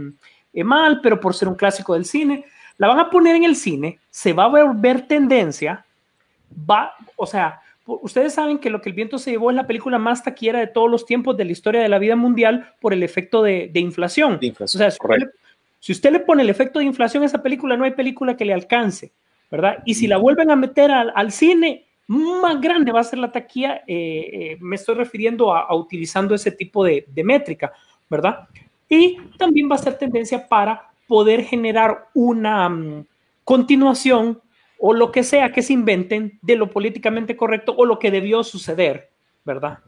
[0.54, 2.46] eh, mal, pero por ser un clásico del cine,
[2.78, 5.86] la van a poner en el cine, se va a volver tendencia,
[6.70, 9.98] va, o sea, ustedes saben que lo que el viento se llevó es la película
[9.98, 13.04] más taquillera de todos los tiempos de la historia de la vida mundial por el
[13.04, 14.40] efecto de, de inflación.
[14.40, 14.84] De inflación.
[14.84, 15.28] O sea, le,
[15.80, 18.46] si usted, le, pone el efecto de inflación a esa película, no hay película que
[18.46, 19.12] le alcance,
[19.52, 19.84] ¿verdad?
[19.86, 23.32] Y si la vuelven a meter al, al cine, más grande va a ser la
[23.32, 27.74] taquilla, eh, eh, me estoy refiriendo a, a, utilizando ese tipo de, métrica,
[28.10, 28.48] ¿verdad?
[28.90, 33.04] Y también va a ser tendencia para poder generar una um,
[33.44, 34.42] continuación
[34.80, 38.44] o lo que sea que se inventen de lo políticamente correcto o lo que debió
[38.44, 39.10] suceder,
[39.44, 39.80] ¿verdad?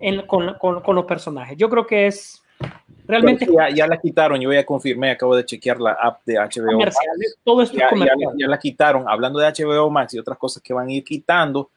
[0.00, 1.56] En- con, con- con los personajes.
[1.56, 2.42] Yo creo que es
[3.06, 6.64] realmente ya, ya la quitaron, yo ya confirmé, acabo de chequear la app de HBO.
[6.64, 6.72] Max.
[6.72, 7.36] comerciales.
[7.44, 9.04] Todo esto Ya, ya- ya la quitaron.
[9.08, 11.70] Hablando de HBO Max y otras cosas que van a ir quitando,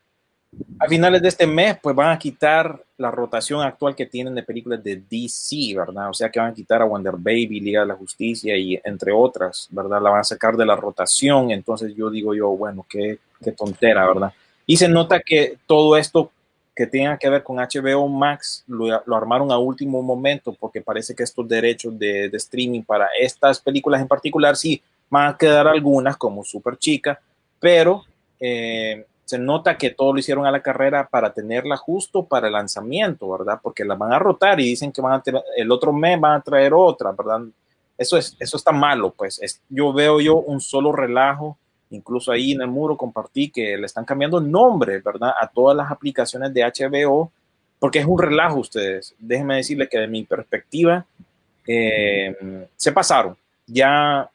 [0.80, 4.44] a finales de este mes, pues van a quitar la rotación actual que tienen de
[4.44, 6.10] películas de DC, ¿verdad?
[6.10, 9.12] O sea que van a quitar a Wonder Baby, Liga de la Justicia y entre
[9.12, 10.02] otras, ¿verdad?
[10.02, 11.52] La van a sacar de la rotación.
[11.52, 14.34] Entonces yo digo yo, bueno, qué, qué tontera, ¿verdad?
[14.66, 16.32] Y se nota que todo esto
[16.78, 21.16] que tenga que ver con HBO Max lo, lo armaron a último momento porque parece
[21.16, 25.68] que estos derechos de, de streaming para estas películas en particular sí van a quedar
[25.68, 27.20] algunas como Super Chica,
[27.60, 28.04] pero
[28.40, 32.54] eh, se nota que todo lo hicieron a la carrera para tenerla justo para el
[32.54, 33.60] lanzamiento, ¿verdad?
[33.60, 36.34] Porque la van a rotar y dicen que van a tener, el otro mes van
[36.40, 37.42] a traer otra, ¿verdad?
[37.98, 39.42] Eso, es, eso está malo, pues.
[39.42, 41.58] Es, yo veo yo un solo relajo,
[41.90, 45.34] incluso ahí en el muro compartí que le están cambiando nombre, ¿verdad?
[45.40, 47.32] A todas las aplicaciones de HBO,
[47.80, 49.16] porque es un relajo ustedes.
[49.20, 51.06] Déjenme decirles que de mi perspectiva
[51.68, 53.36] eh, se pasaron.
[53.66, 54.30] Ya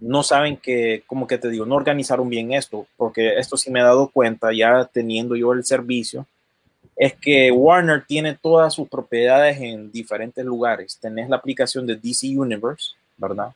[0.00, 3.80] no saben que, como que te digo, no organizaron bien esto, porque esto sí me
[3.80, 6.26] he dado cuenta ya teniendo yo el servicio,
[6.96, 10.98] es que Warner tiene todas sus propiedades en diferentes lugares.
[11.00, 13.52] Tenés la aplicación de DC Universe, ¿verdad?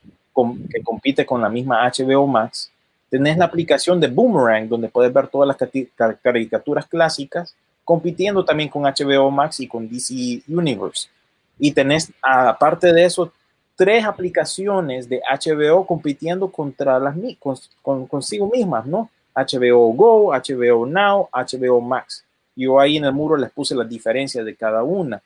[0.70, 2.71] Que compite con la misma HBO Max.
[3.12, 7.54] Tenés la aplicación de Boomerang, donde puedes ver todas las caricaturas clásicas,
[7.84, 11.10] compitiendo también con HBO Max y con DC Universe.
[11.58, 13.30] Y tenés, aparte de eso,
[13.76, 17.14] tres aplicaciones de HBO compitiendo contra las
[17.82, 19.10] con- consigo mismas, ¿no?
[19.34, 22.24] HBO Go, HBO Now, HBO Max.
[22.56, 25.20] Yo ahí en el muro les puse las diferencias de cada una.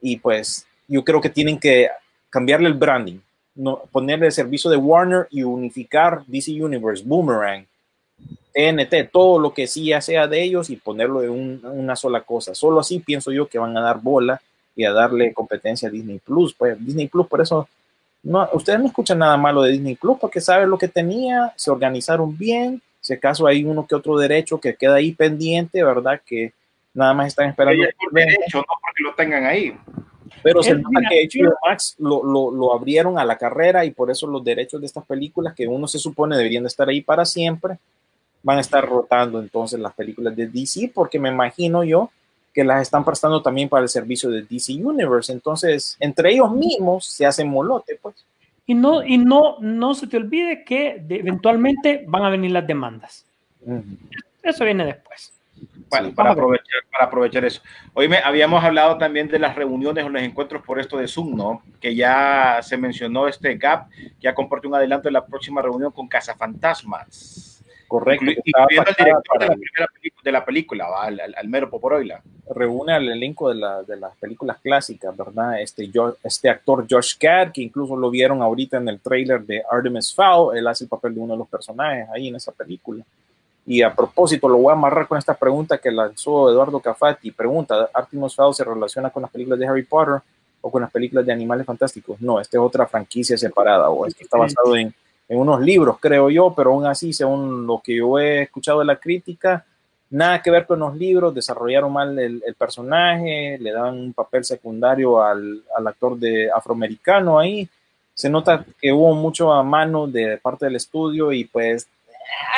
[0.00, 1.88] Y pues yo creo que tienen que
[2.30, 3.18] cambiarle el branding,
[3.58, 7.66] no, ponerle el servicio de Warner y unificar DC Universe, Boomerang,
[8.54, 12.22] TNT, todo lo que sí ya sea de ellos y ponerlo en un- una sola
[12.22, 12.54] cosa.
[12.54, 14.40] Solo así pienso yo que van a dar bola
[14.74, 16.54] y a darle competencia a Disney Plus.
[16.54, 17.68] Pues Disney Plus, por eso,
[18.22, 21.70] no, ustedes no escuchan nada malo de Disney Plus porque saben lo que tenía, se
[21.70, 22.80] organizaron bien.
[23.00, 26.20] Si acaso hay uno que otro derecho que queda ahí pendiente, ¿verdad?
[26.24, 26.52] Que
[26.94, 27.84] nada más están esperando.
[27.84, 29.76] Es por derecho, no porque lo tengan ahí.
[30.42, 34.10] Pero se nota que HBO Max lo, lo, lo abrieron a la carrera y por
[34.10, 37.24] eso los derechos de estas películas, que uno se supone deberían de estar ahí para
[37.24, 37.78] siempre,
[38.42, 42.10] van a estar rotando entonces las películas de DC, porque me imagino yo
[42.54, 45.32] que las están prestando también para el servicio de DC Universe.
[45.32, 48.16] Entonces, entre ellos mismos se hacen molote, pues.
[48.66, 53.24] Y no, y no, no se te olvide que eventualmente van a venir las demandas.
[54.42, 55.32] Eso viene después.
[55.90, 57.62] Bueno, Sí, para aprovechar, para aprovechar eso.
[57.94, 61.34] Hoy me, habíamos hablado también de las reuniones o los encuentros por esto de Zoom,
[61.34, 61.62] ¿no?
[61.80, 63.88] Que ya se mencionó este GAP,
[64.20, 67.62] ya compartió un adelanto de la próxima reunión con Cazafantasmas.
[67.86, 68.26] Correcto.
[68.26, 71.04] Incluyendo el pactada director de la, primera pelicu- de la película, ¿va?
[71.04, 72.20] Al, al- al mero Poporoila.
[72.54, 75.58] reúne al elenco de, la- de las películas clásicas, ¿verdad?
[75.62, 75.90] Este,
[76.22, 80.54] este actor Josh Gad, que incluso lo vieron ahorita en el trailer de Artemis Fowl,
[80.56, 83.02] él hace el papel de uno de los personajes ahí en esa película.
[83.70, 87.32] Y a propósito, lo voy a amarrar con esta pregunta que lanzó Eduardo Cafati.
[87.32, 90.22] Pregunta, ¿Artemis Fowl se relaciona con las películas de Harry Potter
[90.62, 92.18] o con las películas de Animales Fantásticos?
[92.22, 94.94] No, esta es otra franquicia separada, o esto está basado en,
[95.28, 98.86] en unos libros, creo yo, pero aún así, según lo que yo he escuchado de
[98.86, 99.66] la crítica,
[100.08, 104.46] nada que ver con los libros, desarrollaron mal el, el personaje, le dan un papel
[104.46, 107.68] secundario al, al actor de afroamericano ahí.
[108.14, 111.86] Se nota que hubo mucho a mano de parte del estudio y pues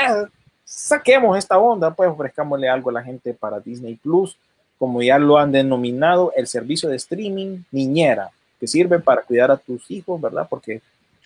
[0.00, 0.24] ah,
[0.70, 4.36] saquemos esta onda, pues ofrezcámosle algo a la gente para Disney Plus,
[4.78, 9.56] como ya lo han denominado, el servicio de streaming niñera, que sirve para cuidar a
[9.56, 10.46] tus hijos, ¿verdad?
[10.48, 10.80] Porque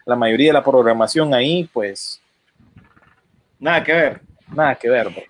[0.06, 2.20] la mayoría de la programación ahí, pues
[3.60, 4.20] Nada que ver.
[4.48, 5.08] nada que ver.
[5.08, 5.22] ¿verdad?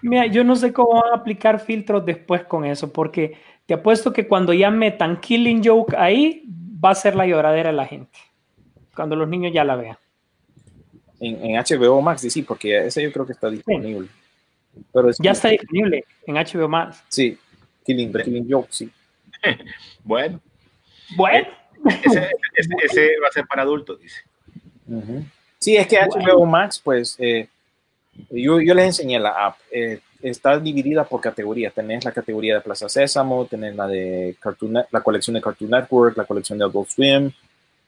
[0.00, 3.36] Mira, yo no sé cómo van a aplicar filtros después con eso, porque
[3.66, 6.42] te apuesto que cuando ya metan Killing Joke ahí,
[6.84, 8.18] va a ser la lloradera de la gente.
[8.96, 9.96] Cuando los niños ya la vean.
[11.24, 14.08] En, en HBO Max, sí, porque ese yo creo que está disponible.
[14.92, 17.02] Pero es- Ya está disponible en HBO Max.
[17.08, 17.38] Sí,
[17.84, 18.90] Killing, Killing Joke, sí.
[20.04, 20.40] Bueno,
[21.16, 21.46] Bueno,
[22.04, 24.20] ese, ese- ese va a ser para adultos, dice.
[24.88, 25.24] Ujú.
[25.58, 27.46] Sí, es que HBO Max, pues, eh,
[28.30, 29.56] yo, yo les enseñé la app.
[29.70, 31.74] eh, está dividida por categorías.
[31.74, 36.16] Tenés la categoría de Plaza Sésamo, tenés la de Cartoon, la colección de Cartoon Network,
[36.16, 37.30] la colección de Adult Swim,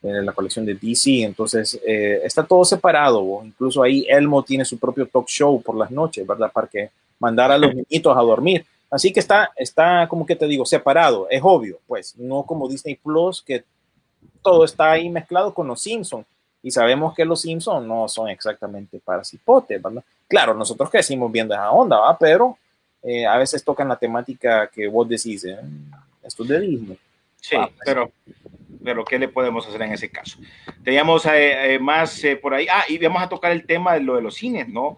[0.05, 1.23] eh, la colección de DC.
[1.23, 3.21] Entonces, eh, está todo separado.
[3.21, 3.45] vos.
[3.45, 6.51] Incluso ahí Elmo tiene su propio talk show por las noches, ¿verdad?
[6.51, 6.89] Para que
[7.19, 8.65] mandar a los niñitos a dormir.
[8.89, 11.27] Así que está, está, como que te digo, separado.
[11.29, 13.63] Es obvio, pues, no como Disney Plus, que
[14.43, 16.25] todo está ahí mezclado con los Simpsons.
[16.61, 20.03] Y sabemos que los Simpsons no son exactamente para cipotes, ¿verdad?
[20.27, 22.17] Claro, nosotros crecimos viendo esa onda, ¿va?
[22.17, 22.57] Pero
[23.03, 25.57] eh, a veces tocan la temática que vos decís, eh,
[26.23, 26.97] esto es de Disney.
[27.39, 27.79] Sí, Ah, pues.
[27.85, 28.11] pero,
[28.85, 30.37] pero ¿qué le podemos hacer en ese caso?
[30.83, 32.67] Teníamos eh, eh, más eh, por ahí.
[32.71, 34.95] Ah, y vamos a tocar el tema de lo de los cines, ¿no?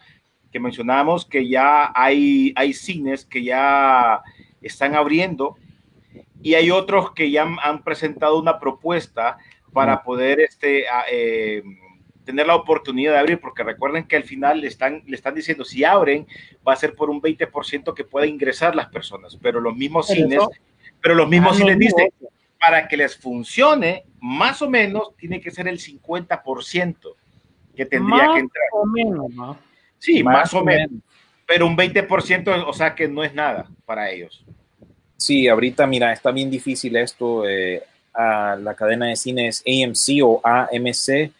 [0.51, 4.21] Que mencionábamos que ya hay, hay cines que ya
[4.61, 5.55] están abriendo
[6.43, 9.37] y hay otros que ya han, presentado una propuesta
[9.73, 11.63] para poder este, a- eh,
[12.25, 15.63] tener la oportunidad de abrir, porque recuerden que al final le están, le están diciendo,
[15.63, 16.27] si abren,
[16.67, 20.19] va a ser por un 20% que pueda ingresar las personas, pero los mismos Pero
[20.21, 20.51] cines, eso-
[21.01, 22.09] pero los mismos Ah, cines dicen,
[22.59, 27.15] para que les funcione, más o menos tiene que ser el 50%
[27.75, 28.65] que tendría más que entrar.
[28.73, 29.57] o menos, ¿no?
[29.99, 30.89] Sí, más, o menos,
[31.45, 34.43] pero un 20%, o sea que no es nada para ellos.
[35.15, 37.47] Sí, ahorita, mira, está bien difícil esto.
[37.47, 37.83] eh,
[38.19, 41.31] a la cadena de cines AMC o AMC,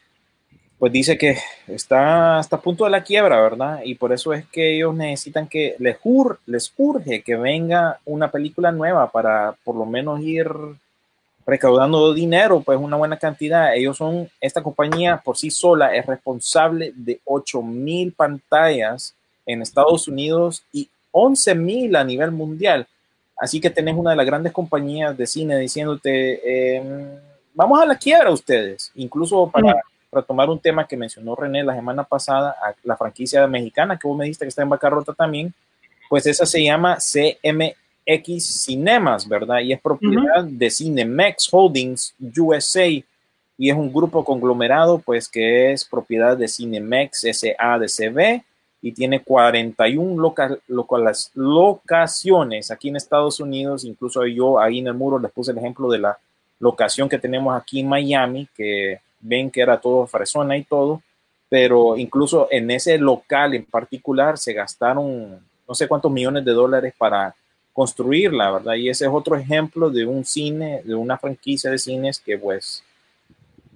[0.78, 1.38] pues dice que
[1.68, 3.80] está hasta a punto de la quiebra, ¿verdad?
[3.84, 8.30] Y por eso es que ellos necesitan que les, ur- les urge que venga una
[8.30, 10.47] película nueva para por lo menos ir
[11.48, 13.74] recaudando dinero, pues una buena cantidad.
[13.74, 20.10] Ellos son, esta compañía por sí sola es responsable de 8 mil pantallas en Estados
[20.10, 22.86] Unidos y 11 mil a nivel mundial.
[23.38, 26.84] Así que tenés una de las grandes compañías de cine diciéndote, eh,
[27.54, 28.91] vamos a la quiebra ustedes.
[28.95, 29.82] Incluso para
[30.12, 34.26] retomar un tema que mencionó René la semana pasada, la franquicia mexicana que vos me
[34.26, 35.54] dijiste que está en bancarrota también,
[36.10, 36.98] pues esa se llama
[38.08, 39.60] CMX Cinemas, ¿verdad?
[39.60, 45.84] Y es propiedad de Cinemex Holdings USA y es un grupo conglomerado, pues que es
[45.84, 48.41] propiedad de Cinemex SADCB
[48.82, 53.84] y tiene 41 loca- localas- locaciones aquí en Estados Unidos.
[53.84, 56.18] Incluso yo ahí en el muro les puse el ejemplo de la
[56.60, 61.01] locación que tenemos aquí en Miami, que ven que era todo fresona y todo,
[61.49, 66.93] pero incluso en ese local en particular se gastaron no sé cuántos millones de dólares
[66.97, 67.36] para
[67.78, 68.73] construirla, ¿verdad?
[68.73, 72.84] Y ese es otro ejemplo de un cine, de una franquicia de cines que pues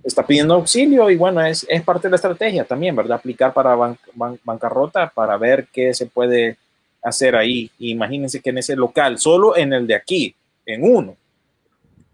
[0.04, 3.18] está pidiendo auxilio y bueno, es, es parte de la estrategia también, ¿verdad?
[3.20, 6.58] Aplicar para ban- ban- bancarrota para ver qué se puede
[7.04, 7.70] hacer ahí.
[7.78, 10.34] Imagínense que en ese local, solo en el de aquí,
[10.66, 11.16] en uno,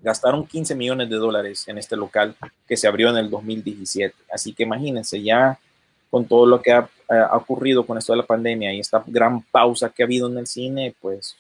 [0.02, 2.36] gastaron 15 millones de dólares en este local
[2.68, 4.14] que se abrió en el 2017.
[4.30, 5.58] Así que imagínense ya
[6.12, 6.80] con todo lo que ha,
[7.10, 10.28] eh, ha ocurrido con esto de la pandemia y esta gran pausa que ha habido
[10.28, 11.38] en el cine, pues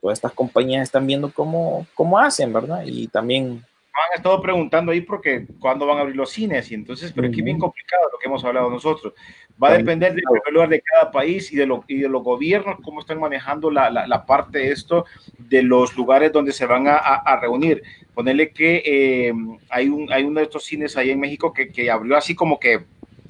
[0.00, 2.82] todas estas compañías están viendo cómo, cómo hacen, ¿verdad?
[2.84, 3.64] Y también
[3.96, 7.38] han estado preguntando ahí porque cuándo van a abrir los cines y entonces, pero aquí
[7.38, 9.14] es bien complicado lo que hemos hablado nosotros.
[9.62, 12.22] Va a depender del primer lugar de cada país y de, lo, y de los
[12.22, 15.06] gobiernos, cómo están manejando la, la, la parte de esto,
[15.38, 17.82] de los lugares donde se van a, a, a reunir.
[18.12, 19.32] Ponerle que eh,
[19.70, 22.60] hay, un, hay uno de estos cines ahí en México que, que abrió así como
[22.60, 22.84] que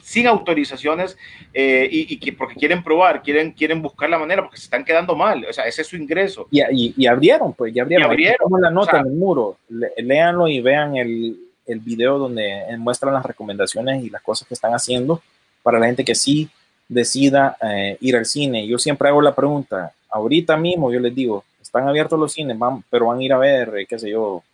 [0.07, 1.19] sin autorizaciones
[1.53, 4.85] eh, y, y, que porque quieren probar, quieren, quieren buscar la manera porque se están
[4.85, 6.47] quedando mal, o sea, ese es su ingreso.
[6.49, 8.17] Y, y, y abrieron, pues ya abrieron.
[8.61, 11.37] La nota O sea, en el muro, Le, léanlo y vean el,
[11.67, 15.21] el video donde muestran las recomendaciones y las cosas que están haciendo
[15.65, 16.49] para la gente que sí
[16.89, 18.65] decida eh, ir al cine.
[18.65, 22.85] Yo siempre hago la pregunta, ahorita mismo yo les digo, están abiertos los cines, van,
[22.89, 24.45] pero van a ir a ver, eh, qué sé yo,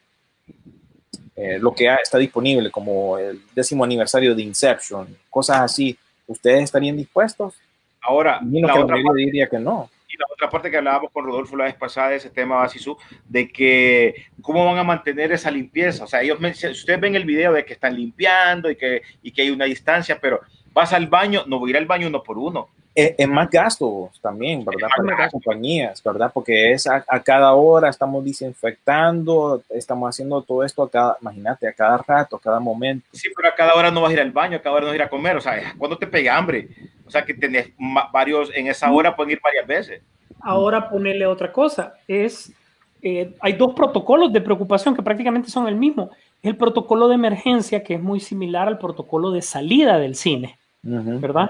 [1.34, 5.96] eh, lo que está disponible, como el décimo aniversario de Inception, cosas así.
[6.26, 7.54] ¿Ustedes estarían dispuestos?
[8.02, 9.88] Ahora, la, la otra diría que no.
[10.08, 12.96] y la otra parte que hablábamos con Rodolfo la vez pasada, ese tema Basisú,
[13.28, 16.04] de que cómo van a mantener esa limpieza.
[16.04, 19.42] O sea, ellos, ustedes ven el video de que están limpiando y que, y que
[19.42, 20.40] hay una distancia, pero
[20.72, 22.68] vas al baño, no voy a ir al baño uno por uno.
[22.95, 24.88] Es, es más gastos también, ¿verdad?
[24.95, 25.38] Para las gasto.
[25.38, 26.30] compañías, ¿verdad?
[26.32, 31.68] Porque es a, a cada hora estamos desinfectando, estamos haciendo todo esto a cada, imagínate,
[31.68, 33.07] a cada rato, a cada momento.
[33.12, 34.88] Sí, pero a cada hora no vas a ir al baño, a cada hora no
[34.88, 35.36] vas a ir a comer.
[35.36, 36.68] O sea, cuando te pega hambre?
[37.07, 37.70] O sea, que tenés
[38.12, 40.03] varios, en esa hora pueden ir varias veces.
[40.40, 42.53] Ahora ponerle otra cosa, es,
[43.01, 46.11] eh, hay dos protocolos de preocupación que prácticamente son el mismo.
[46.43, 51.20] El protocolo de emergencia, que es muy similar al protocolo de salida del cine, Ujú.
[51.20, 51.49] ¿verdad?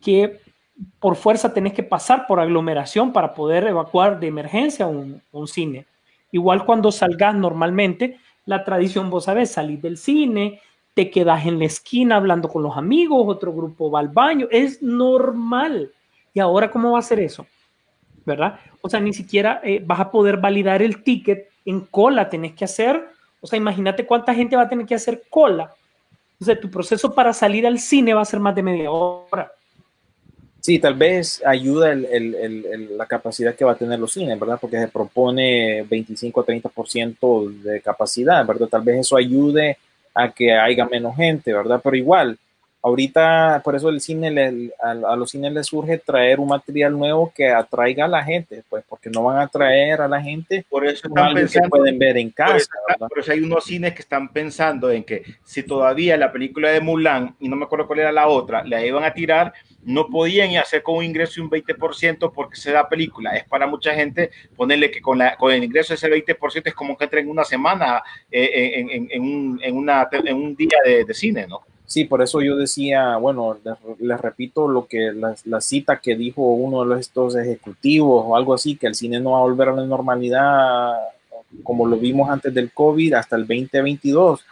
[0.00, 0.40] Que
[0.98, 5.86] por fuerza tenés que pasar por aglomeración para poder evacuar de emergencia un, un cine.
[6.30, 10.60] Igual cuando salgas normalmente, la tradición, vos sabés, salís del cine,
[10.94, 14.82] te quedas en la esquina hablando con los amigos, otro grupo va al baño, es
[14.82, 15.90] normal.
[16.34, 17.46] ¿Y ahora cómo va a ser eso?
[18.24, 18.58] ¿Verdad?
[18.80, 22.64] O sea, ni siquiera eh, vas a poder validar el ticket en cola, tenés que
[22.64, 23.08] hacer,
[23.40, 25.72] o sea, imagínate cuánta gente va a tener que hacer cola.
[26.40, 29.52] O sea, tu proceso para salir al cine va a ser más de media hora.
[30.62, 34.38] Sí, tal vez ayuda el- el- el- la capacidad que va a tener los cines,
[34.38, 34.58] ¿verdad?
[34.60, 38.68] Porque se propone 25 a 30% de capacidad, ¿verdad?
[38.68, 39.76] Tal vez eso ayude
[40.14, 41.80] a que haya menos gente, ¿verdad?
[41.82, 42.38] Pero igual,
[42.82, 46.92] ahorita por eso el cine le- a, a los cines les surge traer un material
[46.98, 50.64] nuevo que atraiga a la gente, pues porque no van a atraer a la gente
[50.68, 52.68] Por eso están algo que pensando pueden ver en Por casa,
[53.08, 56.80] por eso hay unos cines que están pensando en que si todavía la película de
[56.80, 59.52] Mulan, y no me acuerdo cuál era la otra, la iban a tirar,
[59.84, 63.32] no podían hacer con un ingreso de un 20% porque se da película.
[63.34, 66.74] Es para mucha gente ponerle que con, la, con el ingreso de ese 20% es
[66.74, 70.54] como que entra en una semana, eh, en, en- en un, en una, en un
[70.54, 71.62] día de, de cine, ¿no?
[71.86, 76.16] Sí, por eso yo decía, bueno, les, les repito lo que la, la cita que
[76.16, 79.68] dijo uno de estos ejecutivos o algo así, que el cine no va a volver
[79.68, 80.92] a la normalidad
[81.62, 84.42] como lo vimos antes del COVID hasta el 2022.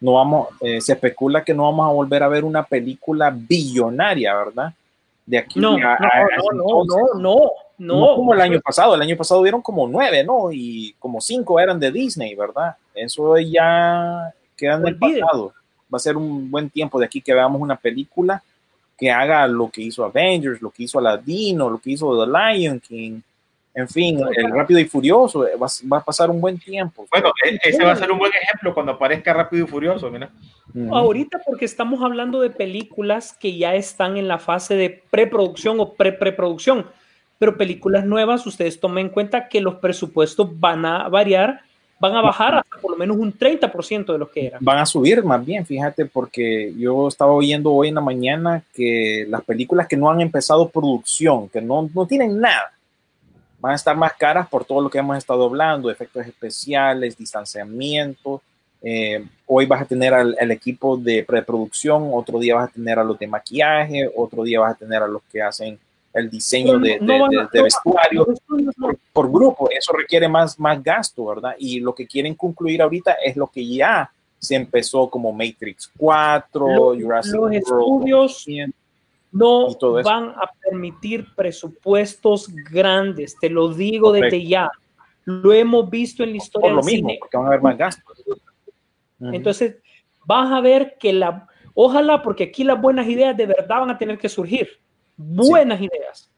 [0.00, 4.34] No vamos, eh, se especula que no vamos a volver a ver una película billonaria,
[4.34, 4.72] ¿verdad?
[5.24, 8.94] De aquí No, a- no, a- a no, no, no, no, como el año pasado,
[8.94, 10.52] el año pasado hubieron como nueve, ¿no?
[10.52, 12.76] Y como cinco eran de Disney, ¿verdad?
[12.94, 15.52] Eso ya queda en el pasado.
[15.92, 18.42] Va a ser un buen tiempo de aquí que veamos una película
[18.96, 22.80] que haga lo que hizo Avengers, lo que hizo Aladino, lo que hizo The Lion
[22.80, 23.20] King,
[23.72, 27.06] en fin, el Rápido y Furioso, eh, va, va a pasar un buen tiempo.
[27.10, 30.28] Bueno, e- ese va a ser un buen ejemplo cuando aparezca Rápido y Furioso, mira.
[30.90, 35.94] Ahorita porque estamos hablando de películas que ya están en la fase de preproducción o
[35.94, 36.86] pre-preproducción,
[37.38, 41.60] pero películas nuevas, ustedes tomen en cuenta que los presupuestos van a variar,
[42.00, 44.62] van a bajar hasta menos un 30% de lo que eran.
[44.62, 49.26] van a subir más bien, fíjate, porque yo estaba oyendo hoy en la mañana que
[49.28, 52.72] las películas que no han empezado producción, que no, no tienen nada,
[53.58, 58.42] van a estar más caras por todo lo que hemos estado hablando, efectos especiales, distanciamiento.
[58.82, 62.98] Eh, hoy vas a tener al, al equipo de preproducción, otro día vas a tener
[62.98, 65.78] a los de maquillaje, otro día vas a tener a los que hacen
[66.12, 66.98] el diseño de,
[67.52, 68.26] vestuario
[68.78, 71.54] por, por grupo, eso requiere más, más gasto, ¿verdad?
[71.58, 76.66] Y lo que quieren concluir ahorita es lo que ya se empezó como Matrix 4,
[76.66, 78.74] Los- Jurassic los estudios 100.
[79.32, 79.68] no
[80.02, 84.36] van a permitir presupuestos grandes, te lo digo Correcto.
[84.36, 84.70] desde ya.
[85.26, 87.18] Lo hemos visto en la historia por lo del mismo, cine.
[87.20, 88.24] porque van a haber más gastos.
[89.20, 89.76] Entonces,
[90.24, 93.98] vas a ver que la, ojalá, porque aquí las buenas ideas de verdad van a
[93.98, 94.68] tener que surgir.
[95.22, 96.30] Buenas ideas.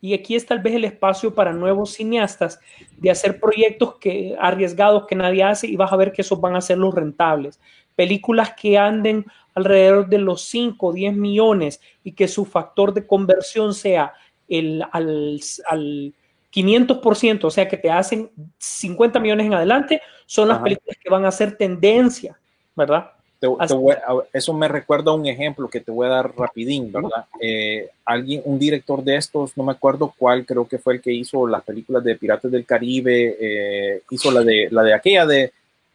[0.00, 2.60] Y aquí es tal vez el espacio para nuevos cineastas
[2.96, 6.54] de hacer proyectos que, arriesgados que nadie hace y vas a ver que esos van
[6.54, 7.58] a ser los rentables.
[7.96, 13.08] Películas que anden alrededor de los 5 o 10 millones y que su factor de
[13.08, 14.12] conversión sea
[14.48, 16.14] el, al, al
[16.52, 20.64] 500%, o sea que te hacen 50 millones en adelante, son las Ajá.
[20.64, 22.38] películas que van a ser tendencia,
[22.76, 23.10] ¿verdad?
[23.40, 23.94] Te- te voy
[24.32, 27.26] eso me recuerda a un ejemplo que te voy a dar rapidín, ¿verdad?
[27.40, 31.12] Eh, alguien, un director de estos, no me acuerdo cuál, creo que fue el que
[31.12, 35.52] hizo las películas de Piratas del Caribe, eh, hizo la de, la de aquella de,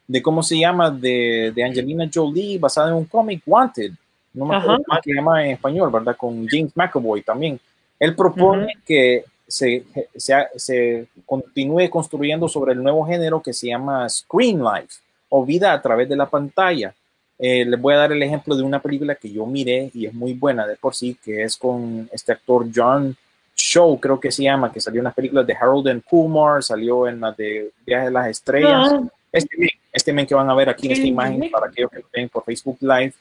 [0.07, 0.89] de ¿cómo se llama?
[0.89, 3.91] De, de Angelina Jolie, basada en un cómic, Wanted.
[4.33, 4.83] No me acuerdo Ajá.
[4.87, 6.15] cómo se llama en español, ¿verdad?
[6.15, 7.59] Con James McAvoy también.
[7.99, 9.83] Él propone que se,
[10.15, 14.95] se, se continúe construyendo sobre el nuevo género que se llama Screen Life
[15.29, 16.93] o vida a través de la pantalla.
[17.45, 20.13] Eh, les voy a dar el ejemplo de una película que yo miré y es
[20.13, 23.17] muy buena de por sí, que es con este actor John
[23.53, 27.05] Show, creo que se llama, que salió en las películas de Harold and Kumar, salió
[27.05, 28.91] en las de Viaje de las Estrellas.
[28.93, 29.01] Ah,
[29.33, 31.99] Este men, este men que van a ver aquí en esta imagen para aquellos que
[31.99, 33.13] lo ven por Facebook Live,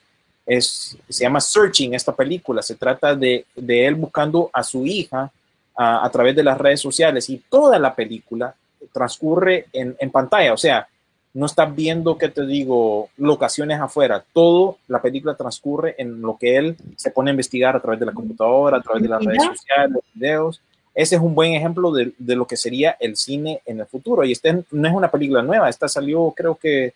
[0.46, 2.62] es, se llama Searching esta película.
[2.62, 5.32] Se trata de, de él buscando a su hija
[5.76, 8.54] a, a través de las redes sociales y toda la película
[8.92, 10.52] transcurre en, en pantalla.
[10.52, 10.86] O sea,
[11.35, 14.22] no estás viendo, que te digo, locaciones afuera.
[14.33, 18.07] Todo la película transcurre en lo que él se pone a investigar a través de
[18.07, 20.61] la computadora, a través de las redes sociales, videos.
[20.95, 24.24] Ese es un buen ejemplo de, de lo que sería el cine en el futuro.
[24.24, 26.93] Y este no es una película nueva, esta salió creo que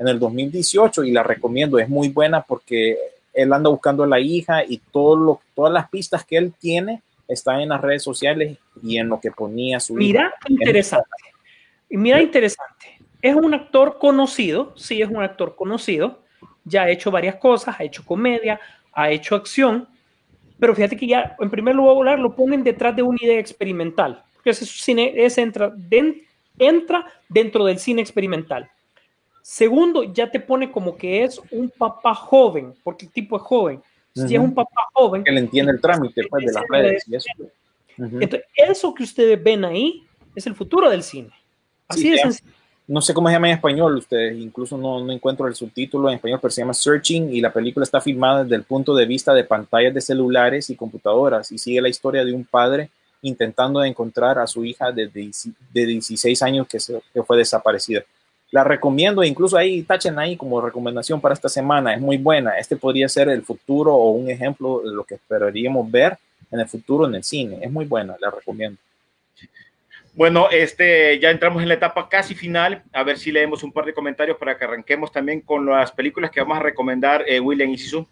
[0.00, 2.96] en el 2018 y la recomiendo, es muy buena porque
[3.34, 7.02] él anda buscando a la hija y todo lo, todas las pistas que él tiene
[7.28, 10.06] están en las redes sociales y en lo que ponía su hija.
[10.06, 11.08] Mira, qué interesante.
[11.90, 12.99] Mira, interesante.
[13.22, 16.20] Es un actor conocido, sí, es un actor conocido.
[16.64, 18.60] Ya ha hecho varias cosas, ha hecho comedia,
[18.92, 19.88] ha hecho acción.
[20.58, 24.22] Pero fíjate que ya, en primer lugar, lo ponen detrás de una idea experimental.
[24.34, 26.22] Porque ese cine ese entra, den-
[26.58, 28.70] entra dentro del cine experimental.
[29.42, 33.82] Segundo, ya te pone como que es un papá joven, porque el tipo es joven.
[34.14, 37.16] Si es un papá joven, que le entiende el trámite pues, de las redes y
[37.16, 37.30] eso.
[37.96, 41.30] Entonces eso que ustedes ven ahí es el futuro del cine.
[41.88, 42.50] Así Sí, de sencillo.
[42.90, 46.16] No sé cómo se llama en español, ustedes, incluso no, no encuentro el subtítulo en
[46.16, 49.32] español, pero se llama Searching y la película está filmada desde el punto de vista
[49.32, 52.90] de pantallas de celulares y computadoras y sigue la historia de un padre
[53.22, 56.78] intentando encontrar a su hija de, de 16 años que,
[57.14, 58.02] que fue desaparecida.
[58.50, 62.58] la recomiendo, incluso ahí tachen ahí como recomendación para esta semana, es muy buena.
[62.58, 66.18] Este podría ser el futuro o un ejemplo de lo que esperaríamos ver
[66.50, 67.60] en el futuro en el cine.
[67.62, 68.80] Es muy buena, la recomiendo.
[70.20, 72.82] Bueno, este, ya entramos en la etapa casi final.
[72.92, 76.30] A ver si leemos un par de comentarios para que arranquemos también con las películas
[76.30, 78.06] que vamos a recomendar, eh, William y Sisu.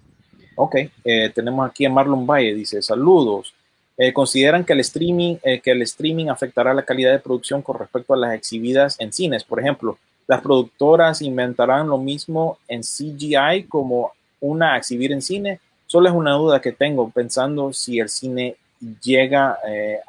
[0.55, 3.52] Ok, eh, tenemos aquí a Marlon Valle, dice, saludos.
[3.98, 7.78] Eh, ¿Consideran que el, streaming, eh, que el streaming afectará la calidad de producción con
[7.78, 9.44] respecto a las exhibidas en cines?
[9.44, 15.60] Por ejemplo, ¿las productoras inventarán lo mismo en CGI como una exhibir en cine?
[15.86, 18.56] Solo es una duda que tengo pensando si el cine
[19.02, 19.59] llega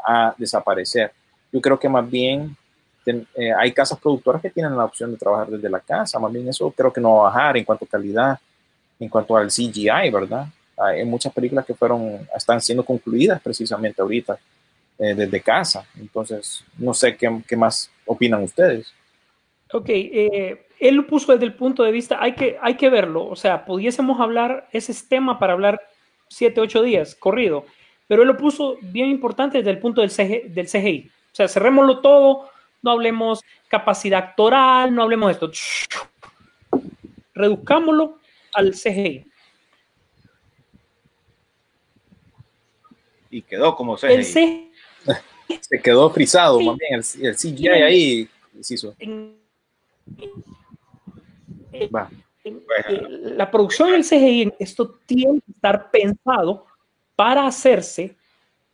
[0.07, 1.11] a desaparecer.
[1.51, 2.55] Yo creo que más bien
[3.03, 6.19] ten- eh, hay casas productoras que tienen la opción de trabajar desde la casa.
[6.19, 8.39] Más bien eso creo que no va a bajar en cuanto a calidad,
[8.99, 10.47] en cuanto al CGI, ¿verdad?
[10.77, 14.37] Hay muchas películas que fueron, están siendo concluidas precisamente ahorita
[14.97, 15.85] eh, desde casa.
[15.99, 18.93] Entonces, no sé qué, qué más opinan ustedes.
[19.71, 23.27] Ok, eh, él lo puso desde el punto de vista, hay que, hay que verlo,
[23.27, 25.79] o sea, pudiésemos hablar, ese es tema para hablar
[26.27, 27.65] siete, ocho días corrido,
[28.07, 31.11] pero él lo puso bien importante desde el punto del, CG del CGI.
[31.31, 32.49] O sea, cerrémoslo todo,
[32.81, 35.51] no hablemos capacidad actoral, no hablemos de esto.
[37.33, 38.17] Reduzcámoslo
[38.53, 39.25] al CGI.
[43.31, 44.71] Y quedó como se El CGI
[45.61, 48.29] Se quedó frisado, más bien el, el CGI ahí.
[48.61, 48.95] se hizo.
[51.95, 52.09] Va.
[52.43, 56.65] la producción del CGI, esto tiene que estar pensado
[57.15, 58.15] para hacerse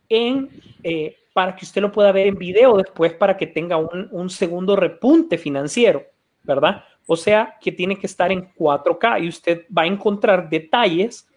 [0.08, 0.48] en,
[0.82, 4.30] eh, para que usted lo pueda ver en video después, para que tenga un, un
[4.30, 6.02] segundo repunte financiero,
[6.42, 6.82] ¿verdad?
[7.06, 11.28] O sea, que tiene que estar en 4K y usted va a encontrar detalles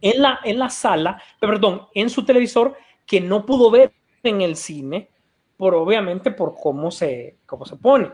[0.00, 2.74] en la, en la sala, perdón, en su televisor
[3.04, 3.92] que no pudo ver
[4.22, 5.10] en el cine,
[5.58, 8.10] por obviamente por cómo se, cómo se pone.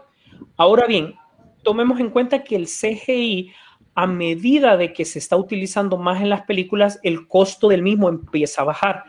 [0.56, 1.14] Ahora bien,
[1.62, 3.52] tomemos en cuenta que el CGI,
[3.94, 8.08] a medida de que se está utilizando más en las películas, el costo del mismo
[8.08, 9.04] empieza a bajar.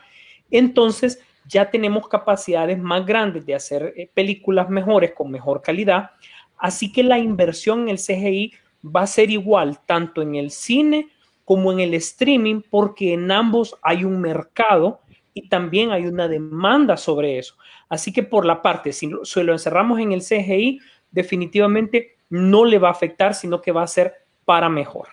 [0.52, 6.12] Entonces, ya tenemos capacidades más grandes de hacer eh, películas mejores con mejor calidad.
[6.58, 8.54] Así que la inversión en el CGI
[8.84, 11.10] va a ser igual tanto en el cine
[11.46, 15.00] como en el streaming, porque en ambos hay un mercado
[15.34, 17.56] y también hay una demanda sobre eso.
[17.88, 22.66] Así que por la parte, si lo, si lo encerramos en el CGI, definitivamente no
[22.66, 24.14] le va a afectar, sino que va a ser
[24.44, 25.08] para mejor.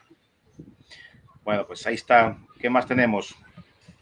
[1.44, 2.36] Bueno, pues ahí está.
[2.58, 3.36] ¿Qué más tenemos?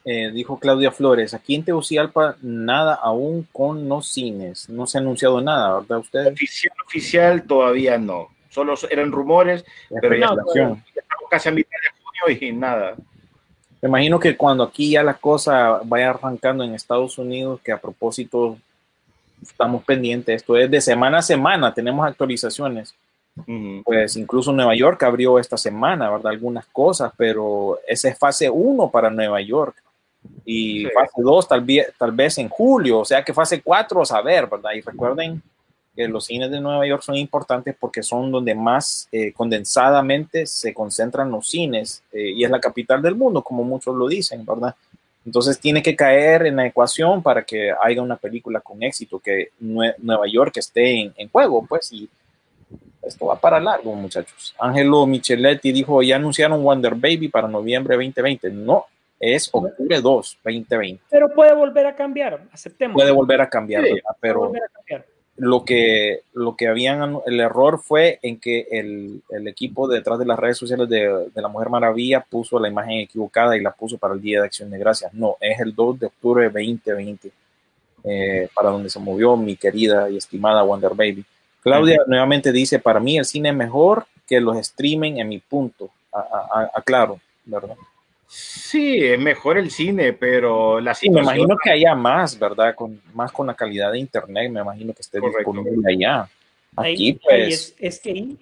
[0.05, 4.69] Eh, dijo Claudia Flores, aquí en Tegucigalpa nada aún con los cines.
[4.69, 6.33] No se ha anunciado nada, ¿verdad ustedes?
[6.33, 8.29] Oficial, oficial, todavía no.
[8.49, 9.65] Solo eran rumores,
[10.01, 12.97] pero ya, estamos casi a mitad de junio y nada.
[13.81, 17.81] Me imagino que cuando aquí ya la cosa vaya arrancando en Estados Unidos, que a
[17.81, 18.59] propósito
[19.41, 22.95] estamos pendientes, esto es de semana a semana, tenemos actualizaciones.
[23.85, 26.33] Pues incluso Nueva York abrió esta semana, ¿verdad?
[26.33, 29.83] Algunas cosas, pero esa es fase 1 para Nueva York.
[30.45, 30.89] Y Sí.
[30.95, 34.47] fase 2 tal, vez- tal vez en julio, o sea que fase 4 a saber,
[34.49, 34.73] ¿verdad?
[34.75, 35.43] Y recuerden
[35.95, 40.73] que los cines de Nueva York son importantes porque son donde más eh, condensadamente se
[40.73, 44.75] concentran los cines eh, y es la capital del mundo, como muchos lo dicen, ¿verdad?
[45.25, 49.51] Entonces tiene que caer en la ecuación para que haya una película con éxito, que
[49.63, 52.09] Nue- Nueva York esté en, en juego, pues, y
[53.03, 54.55] esto va para largo, muchachos.
[54.59, 58.51] Angelo Micheletti dijo, ya anunciaron Wonder Baby para noviembre 2020.
[58.51, 58.87] No,
[59.23, 61.03] es octubre 2, 2020.
[61.09, 62.95] Pero puede volver a cambiar, aceptemos.
[62.97, 65.07] Puede volver a cambiar, Sí, pero volver a cambiar.
[65.37, 70.27] lo que, lo que habían, el error fue en que el, el equipo detrás de
[70.27, 73.97] las redes sociales de, de la Mujer Maravilla puso la imagen equivocada y la puso
[73.97, 75.15] para el Día de Acción de Gracias.
[75.15, 77.31] No, es el 2 de octubre de 2020,
[78.05, 81.25] eh, para donde se movió mi querida y estimada Wonder Baby.
[81.63, 85.91] Claudia nuevamente dice, para mí el cine es mejor que los streaming en mi punto.
[86.13, 87.77] A- a- a- Aclaro, ¿verdad?
[88.35, 91.37] Sí, es mejor el cine, pero la Sí, me situación...
[91.37, 92.75] imagino que haya más, ¿verdad?
[92.75, 95.53] Con, más con la calidad de internet, me imagino que esté Correcto.
[95.53, 96.27] disponible allá.
[96.75, 98.39] Ahí- Aquí, ahí pues, es, es que ahí,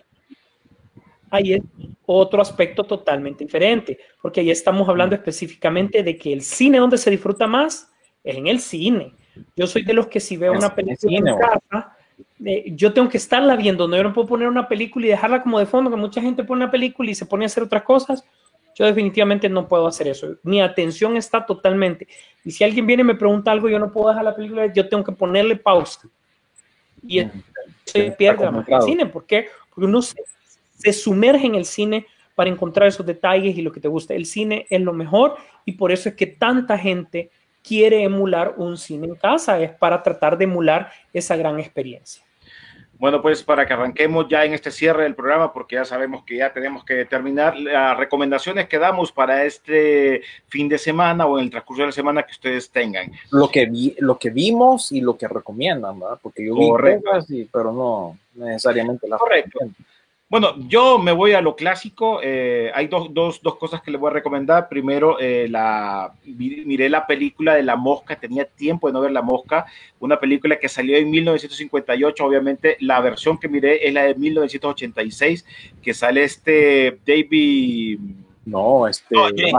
[1.31, 1.62] ahí es
[2.07, 7.11] otro aspecto totalmente diferente, porque ahí estamos hablando específicamente de que el cine donde se
[7.11, 7.91] disfruta más
[8.23, 9.15] es en el cine.
[9.57, 11.97] Yo soy de los que si veo Es una película cine, en casa,
[12.45, 15.43] eh, yo tengo que estarla viendo, no yo no puedo poner una película y dejarla
[15.43, 17.83] como de fondo, que mucha gente pone una película y se pone a hacer otras
[17.83, 18.25] cosas.
[18.75, 20.37] Yo definitivamente no puedo hacer eso.
[20.43, 22.07] Mi atención está totalmente.
[22.45, 24.89] Y si alguien viene y me pregunta algo, yo no puedo dejar la película, yo
[24.89, 26.09] tengo que ponerle pausa.
[27.07, 27.31] Y Mm,
[27.85, 29.07] se pierde la magia del cine.
[29.07, 29.49] ¿Por qué?
[29.69, 30.17] Porque uno se,
[30.77, 34.15] se sumerge en el cine para encontrar esos detalles y lo que te gusta.
[34.15, 37.31] El cine es lo mejor y por eso es que tanta gente
[37.63, 42.25] quiere emular un cine en casa, es para tratar de emular esa gran experiencia.
[43.01, 46.36] Bueno, pues para que arranquemos ya en este cierre del programa, porque ya sabemos que
[46.36, 51.44] ya tenemos que terminar las recomendaciones que damos para este fin de semana o en
[51.47, 53.10] el transcurso de la semana que ustedes tengan.
[53.31, 56.18] Lo que, vi, lo que vimos y lo que recomiendan, ¿verdad?
[56.22, 57.01] Porque yo Correcto.
[57.01, 59.48] vi cosas, y- pero no necesariamente las Correcto.
[59.55, 59.78] recomiendo.
[60.31, 62.20] Bueno, yo me voy a lo clásico.
[62.23, 64.69] eh, hay dos, dos, dos cosas que les voy a recomendar.
[64.69, 68.15] Primero, eh, la, miré la película de La Mosca.
[68.15, 69.66] Tenía tiempo de no ver La Mosca.
[69.98, 72.24] Una película que salió en 1958.
[72.24, 75.44] Obviamente, la versión que miré es la de 1986,
[75.82, 77.98] que sale este David...
[78.47, 79.15] No, este.
[79.15, 79.52] No, Jeff,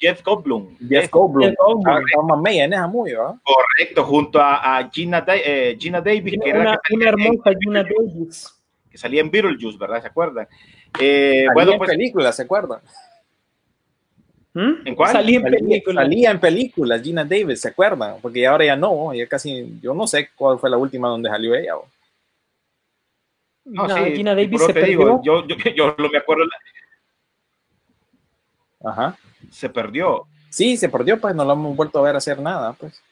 [0.00, 0.76] Jeff Goldblum.
[0.88, 1.44] Jeff Goldblum.
[1.50, 1.94] Jeff Goldblum.
[1.94, 3.34] Ah, estaba mamey en esa movie, ¿verdad?
[3.44, 7.24] Correcto, junto a, a Gina, Da- eh, Gina Davis, que, era Una, que, una salía
[7.26, 8.52] en- hermosa Gina Davis.
[8.96, 10.00] Que salía en Beetlejuice, ¿verdad?
[10.00, 10.48] ¿Se acuerdan?
[11.00, 12.80] Eh, Salía bueno, en pues, películas, ¿se acuerdan?
[14.54, 14.86] ¿Mm?
[14.86, 15.12] ¿En cuál?
[15.12, 16.02] Salí en Salía, película.
[16.02, 18.16] salía en películas, Gina Davis, ¿se acuerdan?
[18.22, 21.54] Porque ahora ya no, ya casi, yo no sé cuál fue la última donde salió
[21.54, 21.74] ella.
[23.66, 24.88] no, No, sí, Gina Davis se perdió.
[24.88, 26.44] digo, yo, yo, yo lo me acuerdo,
[28.82, 29.16] Ajá.
[29.50, 30.26] se perdió.
[30.48, 33.02] Sí, se perdió, pues no lo hemos vuelto a ver hacer nada, pues.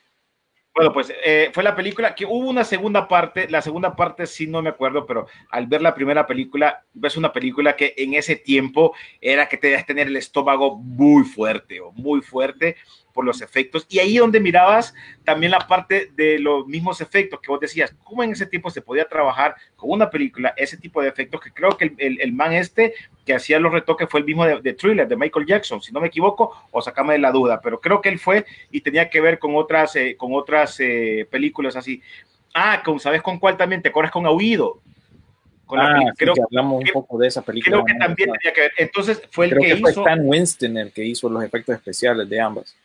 [0.75, 4.49] Bueno, pues eh, fue la película que hubo una segunda parte, la segunda parte sí
[4.49, 8.35] no me acuerdo, pero al ver la primera película, ves una película que en ese
[8.35, 12.77] tiempo era que te debías tener el estómago muy fuerte o muy fuerte
[13.15, 13.87] por los efectos.
[13.89, 14.93] Y ahí donde mirabas
[15.25, 18.83] también la parte de los mismos efectos que vos decías, cómo en ese tiempo se
[18.83, 22.33] podía trabajar con una película, ese tipo de efectos que creo que el, el, el
[22.33, 22.93] man este
[23.25, 26.01] que hacía los retoques fue el mismo de, de Thriller, de Michael Jackson, si no
[26.01, 29.21] me equivoco, o sacame de la duda, pero creo que él fue y tenía que
[29.23, 32.03] ver con otras, eh, con otras eh, películas así.
[32.53, 33.81] Ah, con, ¿sabes con cuál también?
[33.81, 34.81] ¿Te acuerdas con Aullido?
[35.67, 37.77] Con la Ah, sí, creo, que hablamos un creo- poco de esa película.
[37.77, 38.73] creo que también tenía que ver.
[38.77, 40.01] Entonces fue el Creo que, que fue hizo...
[40.03, 42.77] Stan Winston el que hizo los efectos especiales de ambas.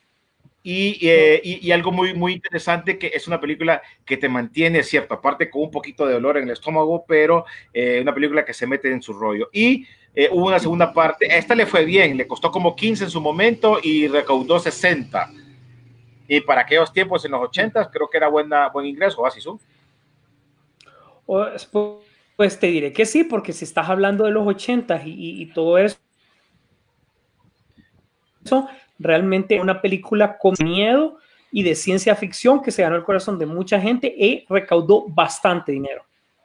[0.61, 4.84] Y, eh, y, y algo muy, muy interesante que es una película que te mantiene,
[4.84, 8.53] cierto, aparte con un poquito de dolor en el estómago, pero eh, una película que
[8.53, 9.49] se mete en su rollo.
[9.53, 13.10] Y eh, hubo una segunda parte, esta le fue bien, le costó como 15 en
[13.10, 15.31] su momento y recaudó 60.
[16.27, 19.60] Y para aquellos tiempos, en los 80, creo que era buena, buen ingreso, así su.
[22.36, 25.77] Pues te diré que sí, porque si estás hablando de los 80 y, y- todo
[25.77, 25.98] eso
[28.99, 31.17] realmente una película con miedo
[31.51, 35.71] y de ciencia ficción que se ganó el corazón de mucha gente y recaudó bastante
[35.71, 36.03] dinero.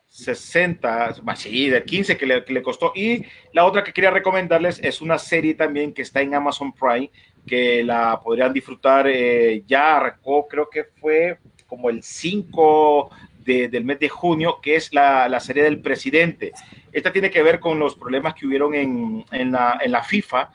[0.09, 2.93] 60, más sí, de 15 que le, que le costó.
[2.95, 7.11] Y la otra que quería recomendarles es una serie también que está en Amazon Prime,
[7.47, 13.11] que la podrían disfrutar eh, ya arrancó, creo que fue como el 5
[13.45, 16.53] de- del mes de junio, que es la, la serie del presidente.
[16.93, 20.51] Esta tiene que ver con los problemas que hubieron en, en la, en la FIFA.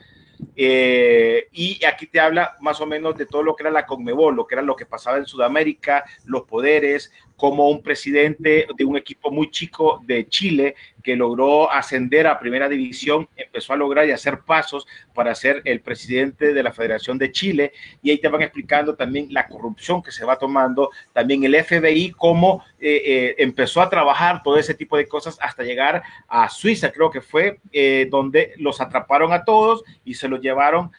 [0.56, 4.36] Eh, y aquí te habla más o menos de todo lo que era la Conmebol,
[4.36, 8.98] lo que era lo que pasaba en Sudamérica, los poderes, como un presidente de un
[8.98, 14.10] equipo muy chico de Chile que logró ascender a primera división, empezó a lograr y
[14.10, 17.72] hacer pasos para ser el presidente de la Federación de Chile.
[18.02, 22.10] Y ahí te van explicando también la corrupción que se va tomando, también el FBI,
[22.10, 26.92] cómo eh, eh, empezó a trabajar todo ese tipo de cosas hasta llegar a Suiza,
[26.92, 30.90] creo que fue, eh, donde los atraparon a todos y se los llevaron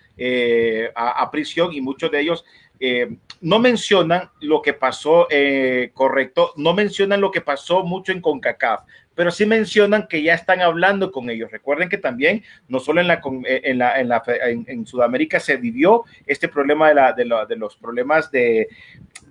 [0.94, 2.46] a prisión y muchos de ellos
[2.84, 8.22] eh, no mencionan lo que pasó eh, correcto, no mencionan lo que pasó mucho en
[8.22, 8.82] CONCACAF,
[9.14, 11.52] pero sí mencionan que ya están hablando con ellos.
[11.52, 15.58] Recuerden que también, no solo en, la, eh, en, la, en, la, en, Sudamérica se
[15.58, 18.68] vivió este problema de, de, de los problemas de,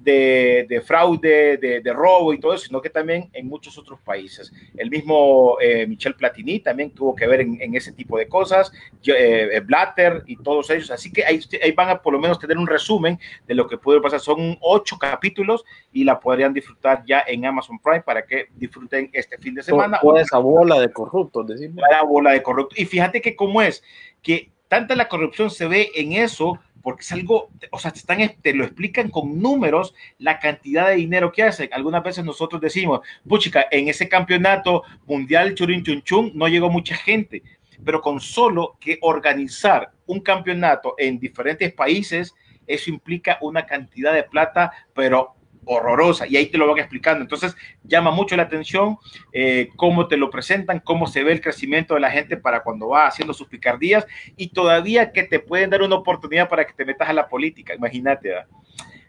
[0.03, 4.01] de, de fraude, de, de, robo y todo eso, sino que también en muchos otros
[4.01, 4.53] países.
[4.77, 8.73] El mismo eh, Michel Platini también tuvo que ver en, en ese tipo de cosas,
[9.03, 10.91] yo, eh, Blatter y todos ellos.
[10.91, 13.77] Así que ahí, ahí, van a por lo menos tener un resumen de lo que
[13.77, 14.21] puede pasar.
[14.21, 19.39] Son ocho capítulos y la podrían disfrutar ya en Amazon Prime para que disfruten este
[19.39, 20.01] fin de semana.
[20.01, 21.85] Toda esa bola de corruptos, decimos.
[21.91, 22.79] La bola de corruptos.
[22.79, 23.83] Y fíjate que cómo es,
[24.23, 28.19] que tanta la corrupción se ve en eso porque es algo, o sea, te, están,
[28.41, 31.69] te lo explican con números la cantidad de dinero que hacen.
[31.73, 36.97] Algunas veces nosotros decimos, puchica, en ese campeonato mundial churin chun chun no llegó mucha
[36.97, 37.43] gente,
[37.85, 42.35] pero con solo que organizar un campeonato en diferentes países,
[42.67, 45.35] eso implica una cantidad de plata, pero
[45.71, 47.23] horrorosa y ahí te lo van explicando.
[47.23, 48.99] Entonces llama mucho la atención
[49.33, 52.89] eh, cómo te lo presentan, cómo se ve el crecimiento de la gente para cuando
[52.89, 54.07] va haciendo sus picardías
[54.37, 57.75] y todavía que te pueden dar una oportunidad para que te metas a la política,
[57.75, 58.31] imagínate.
[58.31, 58.47] ¿verdad?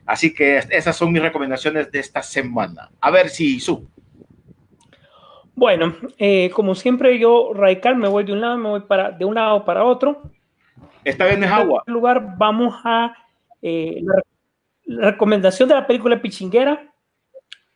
[0.05, 2.91] Así que esas son mis recomendaciones de esta semana.
[2.99, 3.87] A ver si su.
[5.55, 9.25] Bueno, eh, como siempre yo radical me voy de un lado, me voy para de
[9.25, 10.23] un lado para otro.
[11.03, 11.83] Esta vez no es agua.
[11.87, 13.15] En lugar vamos a
[13.61, 14.21] eh, la,
[14.95, 16.87] la recomendación de la película Pichinguera.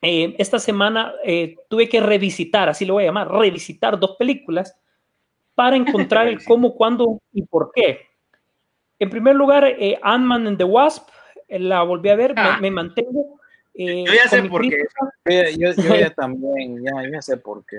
[0.02, 4.76] eh, esta semana eh, tuve que revisitar, así lo voy a llamar, revisitar dos películas
[5.54, 8.00] para encontrar el cómo, cuándo y por qué.
[8.98, 11.08] En primer lugar, eh, Ant-Man and the Wasp,
[11.48, 12.58] eh, la volví a ver, me- Ah.
[12.60, 13.40] me, mantengo.
[13.74, 14.84] eh, Yo ya sé por qué.
[15.26, 17.78] Yo, yo- yo ya también, ya, ya sé por qué.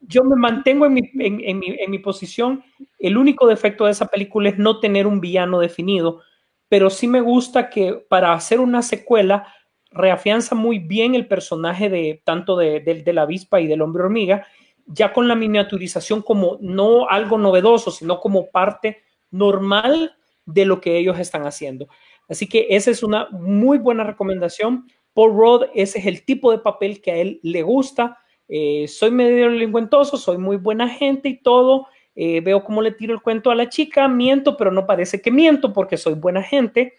[0.00, 2.64] yo me mantengo en mi, en, en mi, en mi posición.
[2.98, 6.22] El único defecto de esa película es no tener un villano definido,
[6.68, 9.52] pero sí me gusta que para hacer una secuela
[9.90, 14.02] reafianza muy bien el personaje de tanto de, de- de la avispa y del hombre
[14.04, 14.46] hormiga,
[14.86, 20.14] ya con la miniaturización como no algo novedoso, sino como parte normal
[20.44, 21.88] de lo que ellos están haciendo.
[22.28, 24.86] Así que esa es una muy buena recomendación.
[25.14, 28.18] Paul Rudd, ese es el tipo de papel que a él le gusta.
[28.48, 31.86] Eh, soy medio delincuentoso, soy muy buena gente y todo.
[32.18, 35.30] Eh, veo cómo le tiro el cuento a la chica, miento, pero no parece que
[35.30, 36.94] miento porque soy buena gente,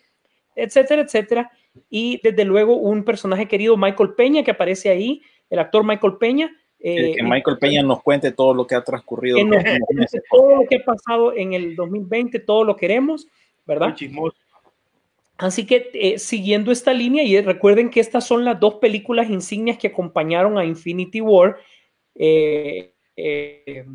[0.56, 1.52] etcétera, etcétera.
[1.90, 6.56] Y desde luego un personaje querido, Michael Peña, que aparece ahí, el actor Michael Peña.
[6.80, 9.40] Que, eh, que Michael Peña nos cuente todo lo que ha transcurrido.
[9.40, 10.22] nos los últimos meses.
[10.30, 13.28] todo lo que ha pasado en el 2020, todo lo queremos,
[13.66, 13.96] ¿verdad?
[15.40, 19.80] Así que eh, siguiendo esta línea, y recuerden que estas son las dos películas insignias
[19.80, 21.58] que acompañaron a Infinity War.
[22.16, 23.86] eh, eh,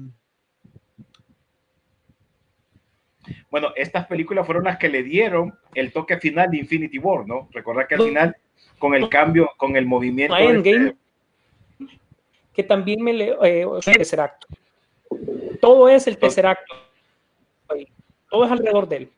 [3.50, 7.48] Bueno, estas películas fueron las que le dieron el toque final de Infinity War, ¿no?
[7.52, 8.36] Recordar que al final,
[8.78, 10.36] con el cambio, con el movimiento.
[10.36, 11.98] Endgame, este-
[12.52, 14.46] que también me le, eh, el tercer acto.
[15.60, 16.74] Todo es el tercer acto.
[18.30, 19.10] Todo es alrededor de él.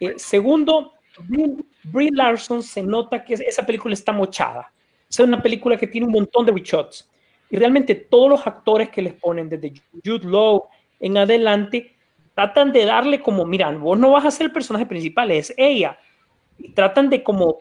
[0.00, 0.94] Eh, segundo,
[1.28, 4.70] Brie, Brie Larson se nota que esa película está mochada.
[5.08, 7.08] Es una película que tiene un montón de reshots.
[7.50, 9.72] Y realmente todos los actores que les ponen, desde
[10.04, 10.68] Jude Law
[11.00, 11.94] en adelante,
[12.34, 15.98] tratan de darle como, mira, vos no vas a ser el personaje principal, es ella.
[16.74, 17.60] Tratan de como,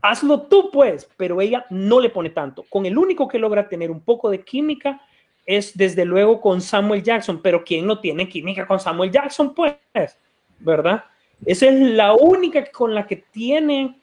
[0.00, 2.64] hazlo tú pues, pero ella no le pone tanto.
[2.68, 5.00] Con el único que logra tener un poco de química
[5.46, 9.76] es desde luego con Samuel Jackson, pero ¿quién no tiene química con Samuel Jackson pues?
[10.58, 11.04] ¿Verdad?
[11.44, 13.98] Esa es la única con la que tiene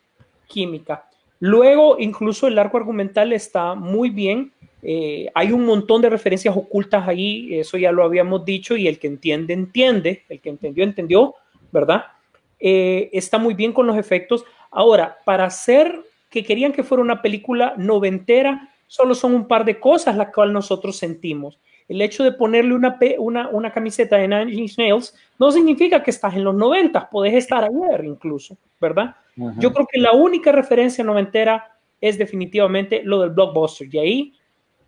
[0.47, 1.07] química.
[1.39, 4.53] Luego, incluso el arco argumental está muy bien.
[4.83, 8.99] Eh, hay un montón de referencias ocultas ahí, eso ya lo habíamos dicho, y el
[8.99, 11.35] que entiende, entiende, el que entendió, entendió,
[11.71, 12.05] ¿verdad?
[12.59, 14.43] Eh, está muy bien con los efectos.
[14.71, 19.79] Ahora, para hacer que querían que fuera una película noventera, solo son un par de
[19.79, 21.59] cosas las cuales nosotros sentimos.
[21.87, 26.11] El hecho de ponerle una, una, una camiseta de Nine Inch Nails no significa que
[26.11, 29.15] estás en los 90, podés estar ayer incluso, ¿verdad?
[29.35, 29.59] Ujú.
[29.59, 33.93] Yo creo que la única referencia noventera es definitivamente lo del blockbuster.
[33.93, 34.33] Y ahí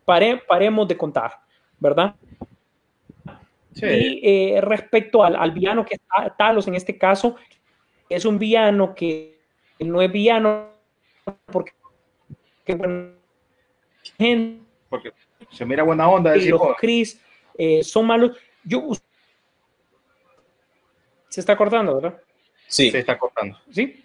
[0.06, 1.40] pare- paremos de contar,
[1.80, 2.16] ¿verdad?
[3.74, 3.86] Sí.
[3.86, 7.36] Y eh, respecto al, al villano que está Talos en este caso,
[8.10, 9.40] es un villano que
[9.80, 10.70] no es villano
[11.48, 11.72] porque
[12.66, 13.14] que, bueno,
[14.18, 15.12] gente, Porque
[15.52, 16.32] se mira buena onda.
[16.32, 17.20] decir, los "Oh, Chris
[17.58, 18.38] eh, son malos.
[18.64, 18.82] Yo,
[21.30, 22.22] se está cortando, ¿verdad?
[22.68, 23.58] Sí, se está cortando.
[23.72, 24.04] Sí.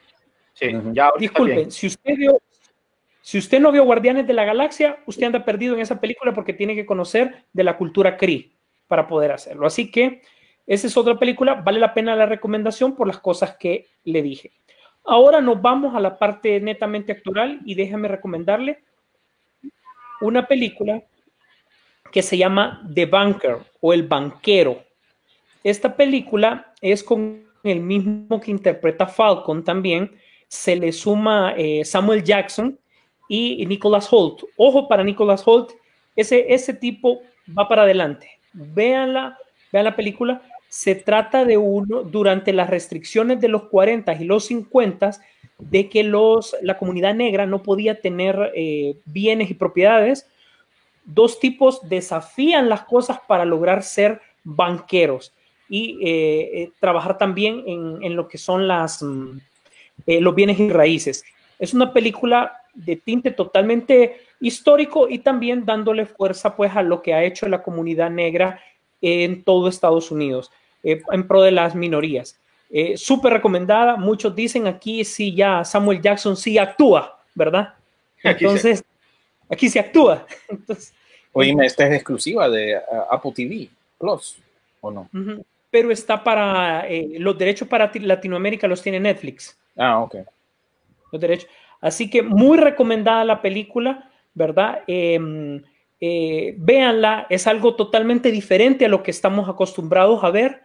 [0.55, 1.71] Sí, ya ahorita Disculpen, bien.
[1.71, 2.41] si usted vio,
[3.23, 6.53] si usted no vio Guardianes de la Galaxia, usted anda perdido en esa película porque
[6.53, 8.51] tiene que conocer de la cultura Kree
[8.87, 9.67] para poder hacerlo.
[9.67, 10.23] Así que
[10.67, 14.53] esa es otra película, vale la pena la recomendación por las cosas que le dije.
[15.05, 18.81] Ahora nos vamos a la parte netamente actoral y déjame recomendarle
[20.21, 21.03] una película
[22.13, 24.83] que se llama The Banker o El Banquero.
[25.65, 30.13] Esta película es con el mismo que interpreta Falcon también.
[30.47, 32.79] Se le suma eh, Samuel Jackson
[33.29, 34.43] y Nicholas Holt.
[34.57, 35.71] Ojo para Nicholas Holt,
[36.19, 37.23] ese, ese tipo
[37.57, 38.29] va para adelante.
[38.53, 39.39] Véanla,
[39.73, 40.43] vean la película.
[40.69, 45.13] Se trata de uno durante las restricciones de los 40 y los 50
[45.59, 50.27] de que los, la comunidad negra no podía tener eh, bienes y propiedades.
[51.05, 55.33] Dos tipos desafían las cosas para lograr ser banqueros
[55.69, 59.39] y eh, eh, trabajar también en, en, lo que son las, mm,
[60.07, 61.25] los bienes y raíces.
[61.59, 67.13] Es una película de tinte totalmente histórico y también dándole fuerza pues a lo que
[67.15, 68.61] ha hecho la comunidad negra
[69.01, 70.51] en todo Estados Unidos,
[70.83, 72.39] eh, en pro de las minorías.
[72.71, 77.75] Eh, Súper recomendada, muchos dicen aquí sí ya Samuel Jackson sí actúa, ¿verdad?
[78.25, 78.85] Aquí Entonces,
[79.49, 80.27] aquí se actúa.
[80.49, 80.95] Entonces,
[81.33, 83.69] Oíme, esta es exclusiva de uh, Apple TV
[83.99, 84.39] Plus,
[84.81, 85.09] ¿o no?
[85.71, 89.57] pero está para eh, los derechos para ti- Latinoamérica los tiene Netflix.
[89.77, 90.17] Ah, ok.
[91.13, 91.49] los derechos.
[91.81, 94.81] Así que muy recomendada la película, ¿verdad?
[94.87, 95.61] Eh,
[96.01, 100.63] eh, véanla, es algo totalmente diferente a lo que estamos acostumbrados a ver.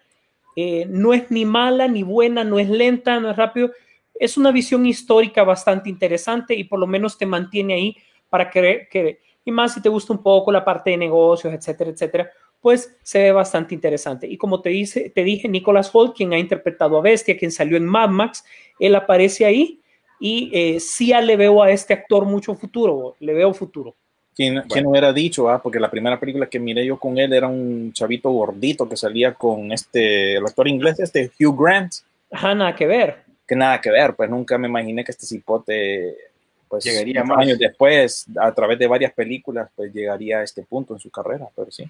[0.55, 3.71] Eh, no es ni mala ni buena, no es lenta, no es rápido.
[4.19, 7.97] es una visión histórica bastante interesante y por lo menos te mantiene ahí
[8.29, 11.89] para que, que y más si te gusta un poco la parte de negocios, etcétera,
[11.89, 12.29] etcétera,
[12.61, 14.27] pues se ve bastante interesante.
[14.27, 17.75] Y como te, dice, te dije, Nicholas Holt, quien ha interpretado a Bestia, quien salió
[17.75, 18.45] en Mad Max,
[18.79, 19.81] él aparece ahí
[20.19, 23.95] y eh, sí le veo a este actor mucho futuro, le veo futuro.
[24.35, 25.49] ¿Quién, ¿quién hubiera dicho?
[25.49, 25.61] Ah?
[25.61, 29.33] Porque la primera película que miré yo con él era un chavito gordito que salía
[29.33, 31.93] con este, el actor inglés, este Hugh Grant.
[32.31, 33.17] Ajá, nada que ver.
[33.47, 36.15] Que nada que ver, pues nunca me imaginé que este cipote,
[36.67, 37.39] pues Llegaría más.
[37.39, 41.47] años después, a través de varias películas, pues llegaría a este punto en su carrera,
[41.55, 41.87] pero sí.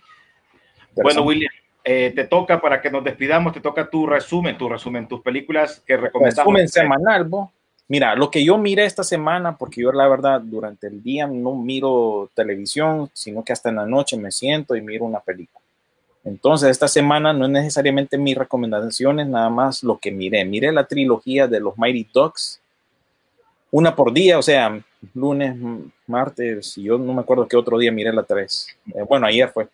[0.95, 1.21] Bueno.
[1.23, 1.51] William,
[1.85, 5.81] eh, te toca para que nos despidamos, te toca tu resumen, tu resumen, tus películas
[5.85, 6.53] que recomendamos.
[6.53, 7.51] Resumen semanal, bo.
[7.87, 11.55] Mira, lo que yo miré esta semana, porque yo la verdad durante el día no
[11.55, 15.63] miro televisión, sino que hasta en la noche me siento y miro una película.
[16.23, 20.45] Entonces, esta semana no es necesariamente mis recomendaciones, nada más lo que miré.
[20.45, 22.61] Miré la trilogía de los Mighty Ducks,
[23.71, 24.79] una por día, o sea,
[25.13, 25.55] lunes,
[26.07, 28.67] martes, y yo no me acuerdo qué otro día miré la tres.
[28.93, 29.67] Eh, bueno, ayer fue.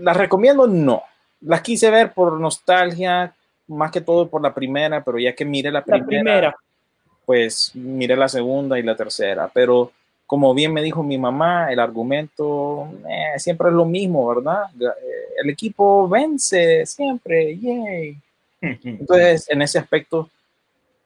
[0.00, 0.66] ¿Las recomiendo?
[0.66, 1.02] No.
[1.42, 3.34] Las quise ver por nostalgia,
[3.68, 6.56] más que todo por la primera, pero ya que miré la primera.
[7.24, 9.50] Pues miré la segunda y la tercera.
[9.52, 9.92] Pero
[10.26, 14.64] como bien me dijo mi mamá, el argumento eh, siempre es lo mismo, ¿verdad?
[14.80, 18.16] Eh, El equipo vence siempre, yay.
[18.60, 20.30] Entonces, en ese aspecto,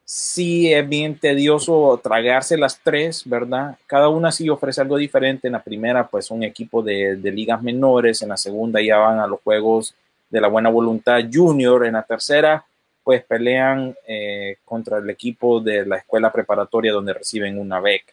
[0.04, 3.76] sí es bien tedioso tragarse las tres, ¿verdad?
[3.86, 5.48] Cada una sí ofrece algo diferente.
[5.48, 8.22] En la primera, pues un equipo de, de ligas menores.
[8.22, 9.94] En la segunda ya van a los juegos
[10.30, 11.84] de la buena voluntad junior.
[11.84, 12.64] En la tercera,
[13.08, 18.12] pues pelean eh, contra el equipo de la escuela preparatoria donde reciben una beca.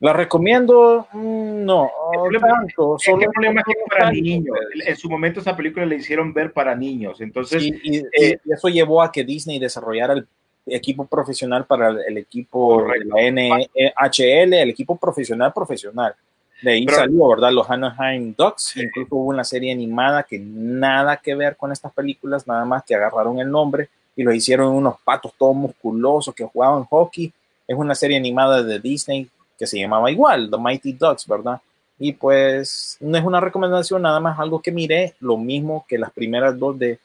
[0.00, 1.06] ¿La recomiendo?
[1.12, 2.96] Mm, No, problema- tanto.
[2.96, 4.56] Es Solo el problema es que para niños.
[4.84, 7.20] En su momento esa película le hicieron ver para niños.
[7.20, 10.26] Entonces, Sí, y, eh, y eso llevó a que Disney desarrollara el
[10.66, 13.14] equipo profesional para el, el equipo de Correcto.
[13.14, 16.12] la NHL, el equipo profesional profesional.
[16.62, 17.52] De ahí Pero- salió, ¿verdad?
[17.52, 18.76] Los Anaheim Ducks.
[18.76, 22.94] Incluso hubo una serie animada que nada que ver con estas películas, nada más que
[22.94, 27.32] agarraron el nombre y lo hicieron unos patos todos musculosos que jugaban hockey.
[27.66, 29.28] Es una serie animada de Disney
[29.58, 31.60] que se llamaba igual, The Mighty Ducks, ¿verdad?
[31.98, 36.10] Y pues no es una recomendación, nada más algo que miré, lo mismo que las
[36.10, 36.98] primeras dos de,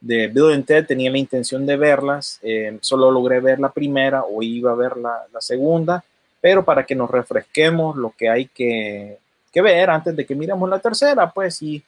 [0.00, 4.24] de Bill and Ted, tenía la intención de verlas, eh, solo logré ver la primera
[4.24, 6.04] o iba a ver la, la segunda,
[6.40, 9.18] pero para que nos refresquemos lo que hay que,
[9.52, 11.82] que ver antes de que miremos la tercera, pues y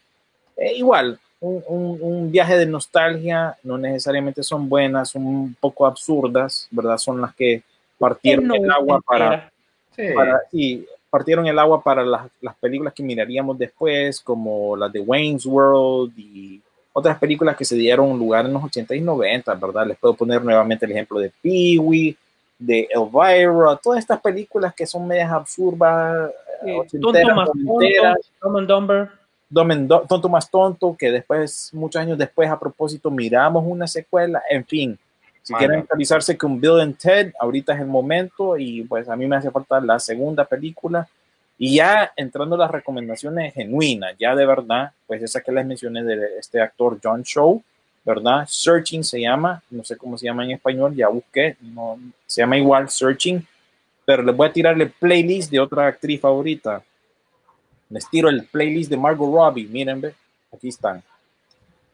[0.56, 5.86] eh, igual, un, un- un viaje de nostalgia, no necesariamente son buenas, son un poco
[5.86, 6.98] absurdas, ¿verdad?
[6.98, 7.62] Son las que
[7.98, 9.50] partieron No, el agua para,
[9.96, 10.02] sí.
[10.14, 15.00] para- sí, partieron el agua para las, las películas que miraríamos después, como las de
[15.00, 16.60] Wayne's World y
[16.94, 19.86] otras películas que se dieron lugar en los 80 y 90, ¿verdad?
[19.86, 22.16] Les puedo poner nuevamente el ejemplo de Pee-wee,
[22.66, 26.30] de Elvira, todas estas películas que son medias absurdas,
[26.64, 27.78] Eh, tonto más tonto,
[28.40, 29.08] Dumb and Dumber.
[29.50, 33.86] Dumb and Do- tonto más tonto, que después, muchos años después, a propósito, miramos una
[33.88, 34.98] secuela, en fin.
[35.42, 35.58] Si Mano.
[35.58, 39.34] quieren actualizarse con Bill and Ted, ahorita es el momento y pues a mí me
[39.34, 41.08] hace falta la segunda película.
[41.58, 46.04] Y ya entrando a las recomendaciones genuinas, ya de verdad, pues esa que les mencioné
[46.04, 47.60] de este actor John Show,
[48.04, 48.46] ¿verdad?
[48.48, 52.58] Searching se llama, no sé cómo se llama en español, ya busqué, no, se llama
[52.58, 53.46] igual Searching,
[54.04, 56.82] pero les voy a tirar el playlist de otra actriz favorita.
[57.90, 60.14] Les tiro el playlist de Margot Robbie, miren, ve,
[60.52, 61.02] aquí están.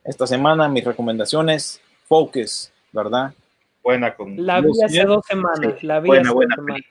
[0.05, 3.32] Esta semana mis recomendaciones, Focus, ¿verdad?
[3.89, 5.82] buena con La vi hace dos semanas.
[5.82, 6.85] La vi buena, hace buena dos semanas.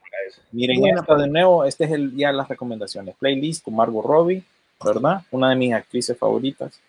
[0.51, 3.15] Miren Buena esta de nuevo, este es el, ya las recomendaciones.
[3.15, 4.43] Playlist con Margot Robbie,
[4.83, 5.21] ¿verdad?
[5.31, 6.79] Una de mis actrices favoritas.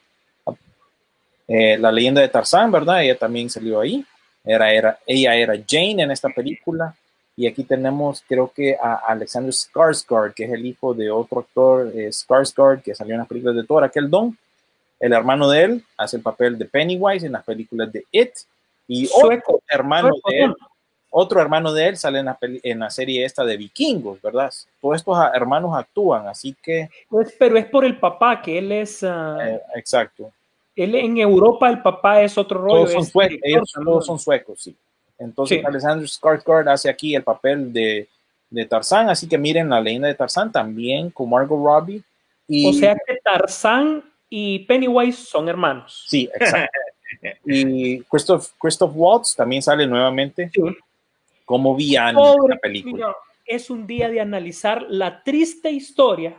[1.49, 3.03] Eh, la leyenda de Tarzán, ¿verdad?
[3.03, 4.05] Ella también salió ahí.
[4.45, 6.95] Era, era, ella era Jane en esta película.
[7.37, 11.91] Y aquí tenemos, creo que a Alexander Skarsgård, que es el hijo de otro actor,
[11.95, 14.37] eh, Skarsgård, que salió en las películas de Thor, aquel Don.
[15.01, 18.33] El hermano de él hace el papel de Pennywise en las películas de It.
[18.89, 19.55] Y Sueco.
[19.55, 20.55] otro hermano Sueco, de él
[21.11, 24.53] otro hermano de él sale en la, peli- en la serie esta de vikingos, ¿verdad?
[24.81, 28.73] Todos estos ah, hermanos actúan, así que, Pues, pero es por el papá, que él
[28.73, 29.03] es.
[29.05, 30.33] ah, eh, exacto.
[30.85, 32.77] Él en Europa, el papá es otro rollo.
[32.87, 34.77] Todos son suecos, ellos todos son suecos, sí.
[35.19, 35.65] Entonces, Sí.
[35.67, 38.09] Alexander Skarsgård hace aquí el papel de,
[38.51, 42.03] de Tarzán, así que miren la leyenda de Tarzán también con Margot Robbie.
[42.47, 46.05] Y, O sea que Tarzán y Pennywise son hermanos.
[46.09, 46.71] sí, exacto.
[47.45, 50.61] y Christoph, Christoph Waltz también sale nuevamente Sí.
[51.45, 53.17] como villano en Pobre la película.
[53.47, 56.37] es un día de analizar la triste historia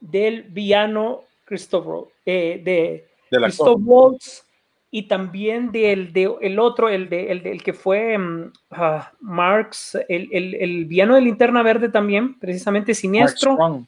[0.00, 3.42] del villano Christopher, eh, de Actor.
[3.42, 4.44] Christoph Waltz
[4.90, 9.98] y también del de, el otro, el, de, el, el que fue um, uh, Marx,
[10.08, 13.56] el, el, el, villano de Linterna Verde también, precisamente siniestro.
[13.56, 13.86] Mark Strong.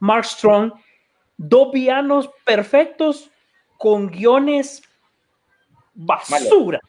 [0.00, 0.72] Mark Strong.
[1.36, 3.30] Dos villanos perfectos
[3.78, 4.82] con guiones
[5.94, 6.80] basura.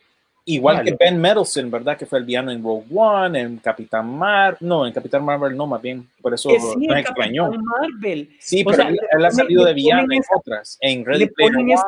[0.47, 1.97] Igual que Ben Mendelsohn, ¿verdad?
[1.97, 4.57] Que fue el villano en Rogue One, en Capitán Mar...
[4.59, 6.07] No, en Capitán Marvel no, más bien.
[6.21, 7.45] Por eso sí, nos el extrañó.
[7.45, 8.29] Capitán Marvel.
[8.39, 10.77] Sí, O pero sea, él, él ha salido le de villano en esa- otras.
[10.81, 11.73] En Ready le Player ponen One.
[11.73, 11.85] esa,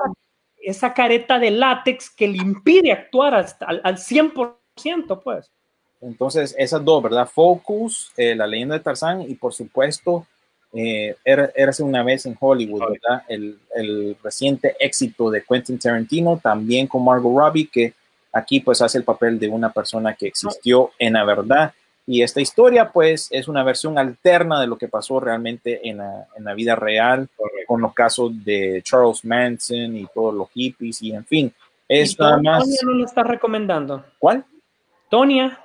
[0.63, 5.51] esa careta de látex que le impide actuar hasta al, al 100%, pues.
[6.01, 7.27] Entonces, esas dos, ¿verdad?
[7.31, 10.25] Focus, eh, La leyenda de Tarzán y por supuesto,
[10.73, 12.97] eh, era, Érase una vez en Hollywood, Hollywood.
[13.03, 13.23] ¿verdad?
[13.27, 17.93] El, el reciente éxito de Quentin Tarantino, también con Margot Robbie, que
[18.31, 21.73] aquí pues hace el papel de una persona que existió en la verdad.
[22.05, 26.27] Y esta historia pues es una versión alterna de lo que pasó realmente en la,
[26.35, 27.27] en la vida real,
[27.67, 31.53] con los casos de Charles Manson y todos los hippies y en fin.
[31.87, 32.79] Es Y nada Tonya más...
[32.83, 34.05] no la está recomendando.
[34.19, 34.45] ¿Cuál?
[35.09, 35.59] Tonia,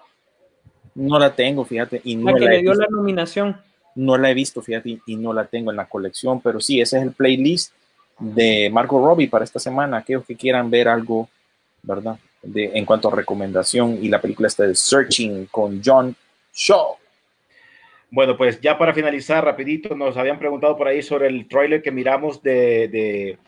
[0.94, 3.56] No la tengo, fíjate, y no la que la, le dio visto, la nominación.
[3.94, 6.80] no la he visto, fíjate, y, y no la tengo en la colección, pero sí,
[6.80, 7.72] ese es el playlist
[8.18, 11.28] de Margot Robbie para esta semana, aquellos que quieran ver algo,
[11.82, 12.16] ¿verdad?
[12.42, 16.16] De, en cuanto a recomendación, y la película está de Searching con John
[16.52, 16.96] Shaw.
[18.10, 21.90] Bueno, pues ya para finalizar, rapidito, nos habían preguntado por ahí sobre el tráiler que
[21.90, 23.38] miramos de, de,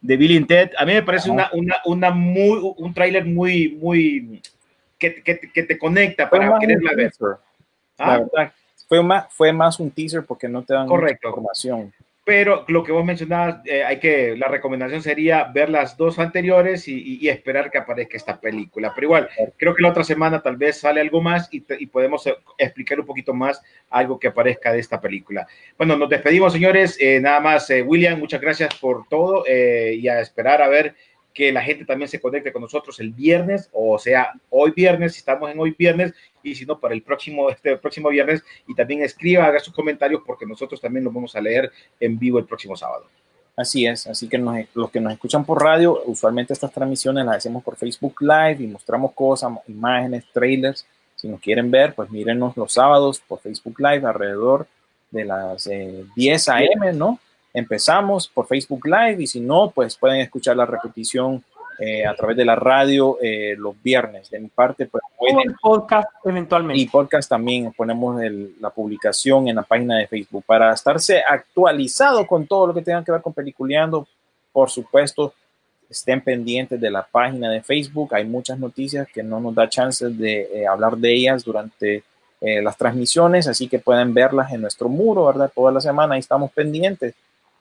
[0.00, 0.70] de Bill and Ted.
[0.78, 4.40] A mí me parece una, una, una muy, un tráiler muy, muy,
[4.98, 7.12] que, que, que te conecta Fue para quererla ver.
[7.98, 8.22] Ah,
[8.88, 11.28] fue más, fue más un teaser porque no te dan mucha Correcto.
[11.28, 11.92] información.
[12.22, 16.86] Pero lo que vos mencionabas, eh, hay que, la recomendación sería ver las dos anteriores
[16.86, 18.92] y, y- y esperar que aparezca esta película.
[18.94, 21.86] Pero igual, creo que la otra semana tal vez sale algo más y, te- y
[21.86, 25.46] podemos eh, explicar un poquito más algo que aparezca de esta película.
[25.78, 26.96] Bueno, nos despedimos, señores.
[27.00, 30.94] Eh, nada más, eh, William, muchas gracias por todo eh, y a esperar a ver
[31.32, 35.18] que la gente también se conecte con nosotros el viernes, o sea, hoy viernes, si
[35.18, 36.12] estamos en hoy viernes,
[36.42, 40.22] y si no, para el próximo, este próximo viernes, y también escriba, haga sus comentarios,
[40.26, 41.70] porque nosotros también los vamos a leer
[42.00, 43.06] en vivo el próximo sábado.
[43.56, 47.62] Así es, así que los que nos escuchan por radio, usualmente estas transmisiones las hacemos
[47.62, 50.86] por Facebook Live y mostramos cosas, imágenes, trailers.
[51.14, 54.66] Si nos quieren ver, pues mírenos los sábados por Facebook Live alrededor
[55.10, 57.18] de las eh, 10 a.m., ¿no?
[57.52, 61.42] Empezamos por Facebook Live y si no, pues pueden escuchar la repetición
[61.78, 64.28] eh, a través de la radio eh, los viernes.
[64.30, 66.80] De mi parte, pues pueden el podcast eventualmente.
[66.80, 72.26] y podcast también ponemos el- la publicación en la página de Facebook para estarse actualizado
[72.26, 74.06] con todo lo que tenga que ver con peliculeando.
[74.52, 75.32] Por supuesto,
[75.88, 78.14] estén pendientes de la página de Facebook.
[78.14, 82.04] Hay muchas noticias que no nos da chance de eh, hablar de ellas durante
[82.42, 85.50] eh, las transmisiones, así que pueden verlas en nuestro muro, ¿verdad?
[85.54, 87.14] Toda la semana ahí estamos pendientes.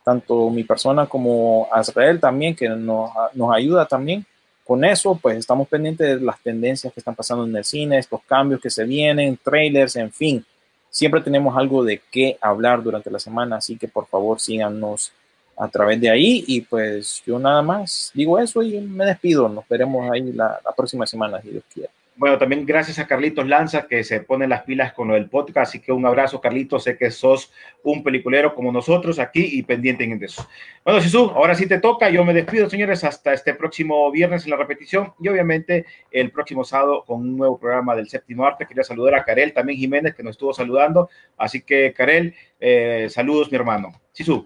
[0.10, 4.26] Tanto mi persona como Azrael también, que nos, nos ayuda también
[4.66, 8.22] con eso, pues estamos pendientes de las tendencias que están pasando en el cine, estos
[8.24, 10.44] cambios que se vienen, trailers, en fin.
[10.90, 15.12] Siempre tenemos algo de qué hablar durante la semana, así que por favor síganos
[15.56, 19.48] a través de ahí y pues yo nada más digo eso y me despido.
[19.48, 21.92] Nos veremos ahí la, la próxima semana, si Dios quiere.
[22.20, 25.70] Bueno, también gracias a Carlitos Lanza que se pone las pilas con lo del podcast.
[25.70, 26.84] Así que un abrazo, Carlitos.
[26.84, 30.46] Sé que sos un peliculero como nosotros aquí y pendiente en eso.
[30.84, 32.10] Bueno, Sisu, ahora sí te toca.
[32.10, 36.66] Yo me despido, señores, hasta este próximo viernes en la repetición y obviamente el próximo
[36.66, 38.68] sábado con un nuevo programa del séptimo arte.
[38.68, 41.10] Quería saludar a Karel, también Jiménez, que nos estuvo saludando.
[41.38, 43.94] Así que, Karel, eh, saludos, mi hermano.
[44.12, 44.46] Sisu.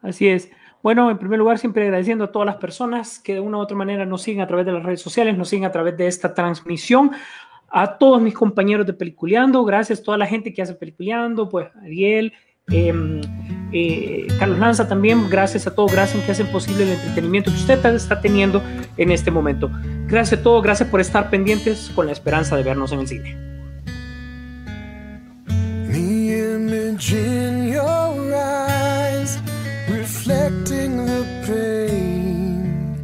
[0.00, 0.50] Así es.
[0.82, 3.76] Bueno, en primer lugar, siempre agradeciendo a todas las personas que de una u otra
[3.76, 6.32] manera nos siguen a través de las redes sociales, nos siguen a través de esta
[6.32, 7.10] transmisión.
[7.68, 11.68] A todos mis compañeros de Peliculeando, gracias a toda la gente que hace Peliculeando, pues
[11.82, 12.32] Ariel,
[12.72, 13.20] eh,
[13.72, 17.84] eh, Carlos Lanza también, gracias a todos, gracias que hacen posible el entretenimiento que usted
[17.94, 18.62] está teniendo
[18.96, 19.70] en este momento.
[20.06, 23.50] Gracias a todos, gracias por estar pendientes con la esperanza de vernos en el cine.
[30.30, 32.94] Reflecting the pain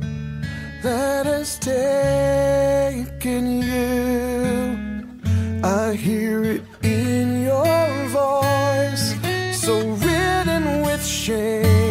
[0.82, 5.08] that has taken you.
[5.64, 9.14] I hear it in your voice,
[9.60, 11.85] so ridden with shame